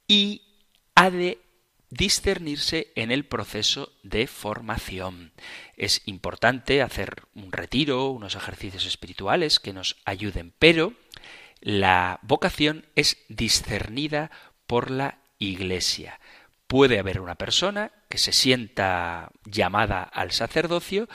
y 0.07 0.41
ha 0.95 1.09
de 1.09 1.39
discernirse 1.89 2.91
en 2.95 3.11
el 3.11 3.26
proceso 3.26 3.91
de 4.03 4.28
formación. 4.28 5.32
Es 5.78 6.01
importante 6.05 6.82
hacer 6.82 7.24
un 7.36 7.51
retiro, 7.51 8.09
unos 8.09 8.36
ejercicios 8.36 8.86
espirituales 8.86 9.59
que 9.59 9.74
nos 9.74 9.97
ayuden, 10.05 10.53
pero 10.57 10.93
la 11.61 12.19
vocación 12.24 12.86
es 12.95 13.17
discernida 13.30 14.32
por 14.65 14.91
la 14.91 15.19
Iglesia. 15.38 16.19
Puede 16.67 16.99
haber 16.99 17.19
una 17.19 17.36
persona 17.36 17.91
que 18.09 18.17
se 18.17 18.34
sienta 18.34 19.32
llamada 19.45 20.03
al 20.03 20.32
sacerdocio, 20.32 21.07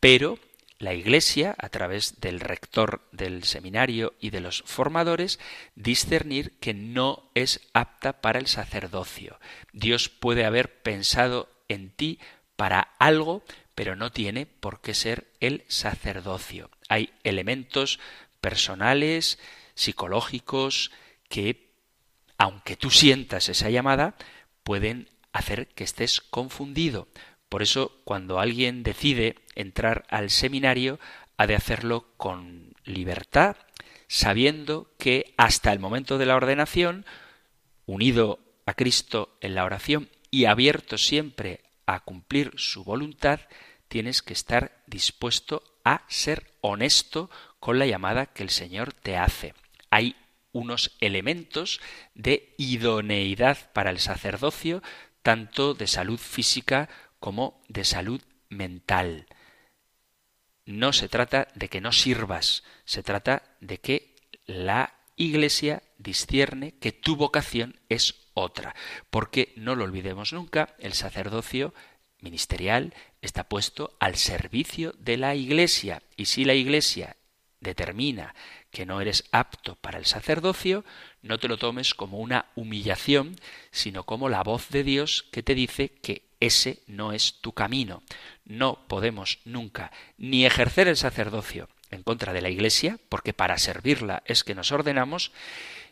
pero 0.00 0.38
la 0.78 0.94
Iglesia, 0.94 1.54
a 1.58 1.68
través 1.68 2.20
del 2.20 2.40
rector 2.40 3.02
del 3.12 3.44
seminario 3.44 4.14
y 4.20 4.30
de 4.30 4.40
los 4.40 4.62
formadores, 4.66 5.38
discernir 5.74 6.58
que 6.58 6.74
no 6.74 7.30
es 7.34 7.60
apta 7.72 8.20
para 8.20 8.38
el 8.38 8.46
sacerdocio. 8.46 9.38
Dios 9.72 10.08
puede 10.08 10.44
haber 10.44 10.82
pensado 10.82 11.48
en 11.68 11.90
ti 11.90 12.18
para 12.56 12.94
algo, 12.98 13.44
pero 13.74 13.96
no 13.96 14.12
tiene 14.12 14.46
por 14.46 14.80
qué 14.80 14.94
ser 14.94 15.26
el 15.40 15.64
sacerdocio. 15.68 16.70
Hay 16.88 17.12
elementos 17.22 17.98
personales, 18.40 19.38
psicológicos, 19.74 20.90
que, 21.28 21.70
aunque 22.36 22.76
tú 22.76 22.90
sientas 22.90 23.48
esa 23.48 23.70
llamada, 23.70 24.16
pueden 24.62 25.08
hacer 25.32 25.68
que 25.68 25.84
estés 25.84 26.20
confundido. 26.20 27.08
Por 27.54 27.62
eso, 27.62 28.00
cuando 28.02 28.40
alguien 28.40 28.82
decide 28.82 29.36
entrar 29.54 30.06
al 30.08 30.30
seminario, 30.30 30.98
ha 31.36 31.46
de 31.46 31.54
hacerlo 31.54 32.08
con 32.16 32.74
libertad, 32.82 33.54
sabiendo 34.08 34.90
que 34.98 35.34
hasta 35.36 35.72
el 35.72 35.78
momento 35.78 36.18
de 36.18 36.26
la 36.26 36.34
ordenación, 36.34 37.06
unido 37.86 38.40
a 38.66 38.74
Cristo 38.74 39.38
en 39.40 39.54
la 39.54 39.64
oración 39.64 40.10
y 40.32 40.46
abierto 40.46 40.98
siempre 40.98 41.60
a 41.86 42.00
cumplir 42.00 42.50
su 42.56 42.82
voluntad, 42.82 43.38
tienes 43.86 44.20
que 44.22 44.32
estar 44.32 44.82
dispuesto 44.88 45.62
a 45.84 46.02
ser 46.08 46.50
honesto 46.60 47.30
con 47.60 47.78
la 47.78 47.86
llamada 47.86 48.26
que 48.26 48.42
el 48.42 48.50
Señor 48.50 48.92
te 48.92 49.16
hace. 49.16 49.54
Hay 49.90 50.16
unos 50.50 50.96
elementos 51.00 51.80
de 52.16 52.52
idoneidad 52.58 53.70
para 53.72 53.90
el 53.90 54.00
sacerdocio, 54.00 54.82
tanto 55.22 55.72
de 55.72 55.86
salud 55.86 56.18
física 56.18 56.88
como 57.24 57.62
de 57.68 57.84
salud 57.84 58.20
mental. 58.50 59.24
No 60.66 60.92
se 60.92 61.08
trata 61.08 61.48
de 61.54 61.70
que 61.70 61.80
no 61.80 61.90
sirvas, 61.90 62.64
se 62.84 63.02
trata 63.02 63.56
de 63.62 63.78
que 63.80 64.14
la 64.44 64.92
Iglesia 65.16 65.82
discierne 65.96 66.76
que 66.76 66.92
tu 66.92 67.16
vocación 67.16 67.80
es 67.88 68.28
otra, 68.34 68.74
porque 69.08 69.54
no 69.56 69.74
lo 69.74 69.84
olvidemos 69.84 70.34
nunca, 70.34 70.76
el 70.78 70.92
sacerdocio 70.92 71.72
ministerial 72.20 72.92
está 73.22 73.48
puesto 73.48 73.96
al 74.00 74.16
servicio 74.16 74.94
de 74.98 75.16
la 75.16 75.34
Iglesia, 75.34 76.02
y 76.18 76.26
si 76.26 76.44
la 76.44 76.52
Iglesia 76.52 77.16
determina 77.60 78.34
que 78.70 78.84
no 78.84 79.00
eres 79.00 79.24
apto 79.32 79.76
para 79.76 79.96
el 79.96 80.04
sacerdocio, 80.04 80.84
no 81.22 81.38
te 81.38 81.48
lo 81.48 81.56
tomes 81.56 81.94
como 81.94 82.18
una 82.18 82.50
humillación, 82.54 83.36
sino 83.70 84.04
como 84.04 84.28
la 84.28 84.42
voz 84.42 84.68
de 84.68 84.84
Dios 84.84 85.22
que 85.32 85.42
te 85.42 85.54
dice 85.54 85.88
que 85.88 86.23
ese 86.40 86.82
no 86.86 87.12
es 87.12 87.40
tu 87.40 87.52
camino. 87.52 88.02
No 88.44 88.86
podemos 88.88 89.38
nunca 89.44 89.92
ni 90.18 90.46
ejercer 90.46 90.88
el 90.88 90.96
sacerdocio 90.96 91.68
en 91.90 92.02
contra 92.02 92.32
de 92.32 92.42
la 92.42 92.50
Iglesia, 92.50 92.98
porque 93.08 93.32
para 93.32 93.58
servirla 93.58 94.22
es 94.26 94.44
que 94.44 94.54
nos 94.54 94.72
ordenamos, 94.72 95.32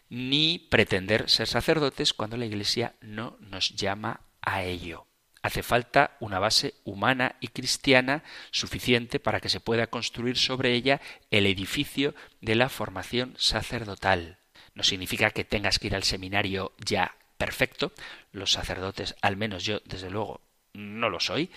ni 0.09 0.59
pretender 0.59 1.31
ser 1.31 1.47
sacerdotes 1.47 2.13
cuando 2.13 2.37
la 2.37 2.47
Iglesia 2.47 2.95
no 3.01 3.37
nos 3.41 3.75
llama 3.75 4.21
a 4.43 4.63
ello. 4.65 5.07
Hace 5.43 5.63
falta 5.63 6.17
una 6.21 6.39
base 6.39 6.75
humana 6.85 7.35
y 7.41 7.49
cristiana 7.49 8.23
suficiente 8.53 9.19
para 9.19 9.41
que 9.41 9.49
se 9.49 9.59
pueda 9.59 9.89
construir 9.89 10.37
sobre 10.37 10.75
ella 10.75 11.01
el 11.31 11.47
edificio 11.47 12.15
de 12.41 12.55
la 12.55 12.69
formación 12.69 13.35
sacerdotal. 13.39 14.39
No 14.75 14.85
significa 14.85 15.31
que 15.31 15.45
tengas 15.45 15.79
que 15.79 15.89
ir 15.89 15.97
al 15.97 16.05
seminario 16.05 16.73
ya 16.79 17.17
perfecto, 17.43 17.91
los 18.31 18.53
sacerdotes, 18.53 19.17
al 19.21 19.37
menos 19.37 19.65
yo, 19.65 19.81
desde 19.85 20.11
luego, 20.11 20.43
no 20.75 21.11
lo 21.11 21.19
soy, 21.19 21.51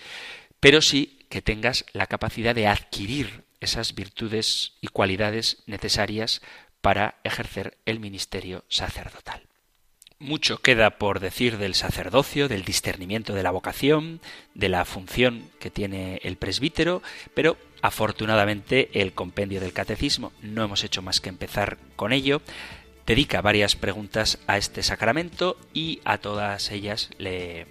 pero 0.58 0.82
sí 0.82 1.20
que 1.28 1.42
tengas 1.42 1.84
la 1.92 2.08
capacidad 2.08 2.56
de 2.56 2.66
adquirir 2.66 3.44
esas 3.60 3.94
virtudes 3.94 4.72
y 4.80 4.88
cualidades 4.88 5.62
necesarias 5.66 6.42
para 6.80 7.20
ejercer 7.22 7.78
el 7.86 8.00
ministerio 8.00 8.64
sacerdotal. 8.68 9.46
Mucho 10.18 10.58
queda 10.58 10.98
por 10.98 11.20
decir 11.20 11.56
del 11.56 11.76
sacerdocio, 11.76 12.48
del 12.48 12.64
discernimiento 12.64 13.32
de 13.32 13.44
la 13.44 13.52
vocación, 13.52 14.20
de 14.54 14.68
la 14.68 14.84
función 14.84 15.50
que 15.60 15.70
tiene 15.70 16.18
el 16.24 16.36
presbítero, 16.36 17.00
pero 17.32 17.58
afortunadamente 17.80 18.90
el 19.00 19.12
compendio 19.12 19.60
del 19.60 19.72
catecismo, 19.72 20.32
no 20.42 20.64
hemos 20.64 20.82
hecho 20.82 21.00
más 21.00 21.20
que 21.20 21.28
empezar 21.28 21.78
con 21.94 22.12
ello, 22.12 22.42
dedica 23.06 23.40
varias 23.40 23.76
preguntas 23.76 24.38
a 24.46 24.58
este 24.58 24.82
sacramento 24.82 25.56
y 25.72 26.00
a 26.04 26.18
todas 26.18 26.70
ellas 26.72 27.10
le 27.18 27.66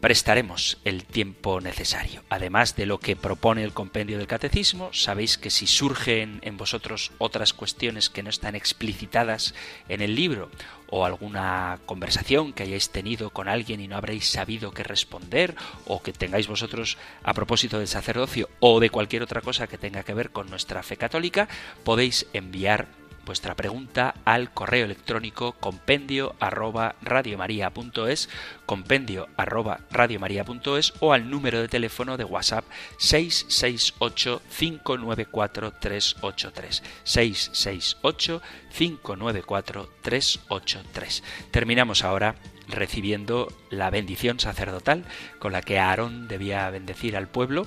prestaremos 0.00 0.78
el 0.84 1.04
tiempo 1.04 1.60
necesario. 1.60 2.22
Además 2.28 2.76
de 2.76 2.86
lo 2.86 2.98
que 2.98 3.16
propone 3.16 3.64
el 3.64 3.72
compendio 3.72 4.18
del 4.18 4.26
catecismo, 4.26 4.90
sabéis 4.92 5.36
que 5.36 5.50
si 5.50 5.66
surgen 5.66 6.38
en 6.42 6.56
vosotros 6.56 7.12
otras 7.18 7.52
cuestiones 7.52 8.08
que 8.08 8.22
no 8.22 8.30
están 8.30 8.54
explicitadas 8.54 9.54
en 9.88 10.02
el 10.02 10.14
libro 10.14 10.50
o 10.88 11.04
alguna 11.04 11.80
conversación 11.86 12.52
que 12.52 12.62
hayáis 12.62 12.90
tenido 12.90 13.30
con 13.30 13.48
alguien 13.48 13.80
y 13.80 13.88
no 13.88 13.96
habréis 13.96 14.30
sabido 14.30 14.70
qué 14.70 14.84
responder 14.84 15.56
o 15.86 16.02
que 16.02 16.12
tengáis 16.12 16.46
vosotros 16.46 16.98
a 17.24 17.34
propósito 17.34 17.78
del 17.78 17.88
sacerdocio 17.88 18.48
o 18.60 18.78
de 18.80 18.90
cualquier 18.90 19.22
otra 19.22 19.40
cosa 19.40 19.66
que 19.66 19.78
tenga 19.78 20.04
que 20.04 20.14
ver 20.14 20.30
con 20.30 20.48
nuestra 20.48 20.82
fe 20.82 20.96
católica, 20.96 21.48
podéis 21.82 22.26
enviar 22.32 22.86
vuestra 23.26 23.54
pregunta 23.54 24.14
al 24.24 24.52
correo 24.52 24.86
electrónico 24.86 25.52
compendio 25.52 26.34
arroba 26.40 26.94
radiomaria.es, 27.02 28.30
compendio 28.64 29.28
arroba 29.36 29.80
radiomaria.es 29.90 30.94
o 31.00 31.12
al 31.12 31.28
número 31.28 31.60
de 31.60 31.68
teléfono 31.68 32.16
de 32.16 32.24
WhatsApp 32.24 32.64
668 32.98 34.40
594 34.56 35.72
383 35.72 36.82
668 37.04 38.42
594 38.72 39.90
383. 40.00 41.22
Terminamos 41.50 42.04
ahora 42.04 42.36
recibiendo 42.68 43.52
la 43.70 43.90
bendición 43.90 44.40
sacerdotal 44.40 45.04
con 45.38 45.52
la 45.52 45.62
que 45.62 45.78
Aarón 45.78 46.28
debía 46.28 46.68
bendecir 46.70 47.16
al 47.16 47.28
pueblo 47.28 47.66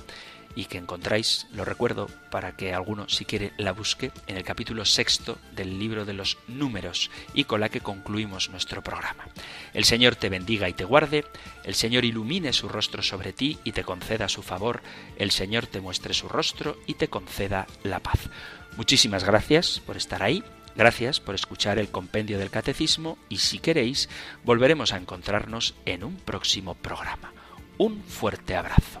y 0.54 0.64
que 0.64 0.78
encontráis, 0.78 1.46
lo 1.52 1.64
recuerdo 1.64 2.08
para 2.30 2.56
que 2.56 2.74
alguno 2.74 3.08
si 3.08 3.24
quiere 3.24 3.52
la 3.56 3.72
busque, 3.72 4.12
en 4.26 4.36
el 4.36 4.44
capítulo 4.44 4.84
sexto 4.84 5.38
del 5.54 5.78
libro 5.78 6.04
de 6.04 6.12
los 6.12 6.38
números 6.48 7.10
y 7.34 7.44
con 7.44 7.60
la 7.60 7.68
que 7.68 7.80
concluimos 7.80 8.50
nuestro 8.50 8.82
programa. 8.82 9.28
El 9.74 9.84
Señor 9.84 10.16
te 10.16 10.28
bendiga 10.28 10.68
y 10.68 10.72
te 10.72 10.84
guarde, 10.84 11.24
el 11.64 11.74
Señor 11.74 12.04
ilumine 12.04 12.52
su 12.52 12.68
rostro 12.68 13.02
sobre 13.02 13.32
ti 13.32 13.58
y 13.64 13.72
te 13.72 13.84
conceda 13.84 14.28
su 14.28 14.42
favor, 14.42 14.82
el 15.16 15.30
Señor 15.30 15.66
te 15.66 15.80
muestre 15.80 16.14
su 16.14 16.28
rostro 16.28 16.78
y 16.86 16.94
te 16.94 17.08
conceda 17.08 17.66
la 17.82 18.00
paz. 18.00 18.28
Muchísimas 18.76 19.24
gracias 19.24 19.80
por 19.80 19.96
estar 19.96 20.22
ahí. 20.22 20.42
Gracias 20.76 21.18
por 21.20 21.34
escuchar 21.34 21.78
el 21.78 21.90
compendio 21.90 22.38
del 22.38 22.50
catecismo 22.50 23.18
y 23.28 23.38
si 23.38 23.58
queréis 23.58 24.08
volveremos 24.44 24.92
a 24.92 24.98
encontrarnos 24.98 25.74
en 25.84 26.04
un 26.04 26.16
próximo 26.16 26.74
programa. 26.74 27.32
Un 27.76 28.02
fuerte 28.04 28.54
abrazo. 28.54 29.00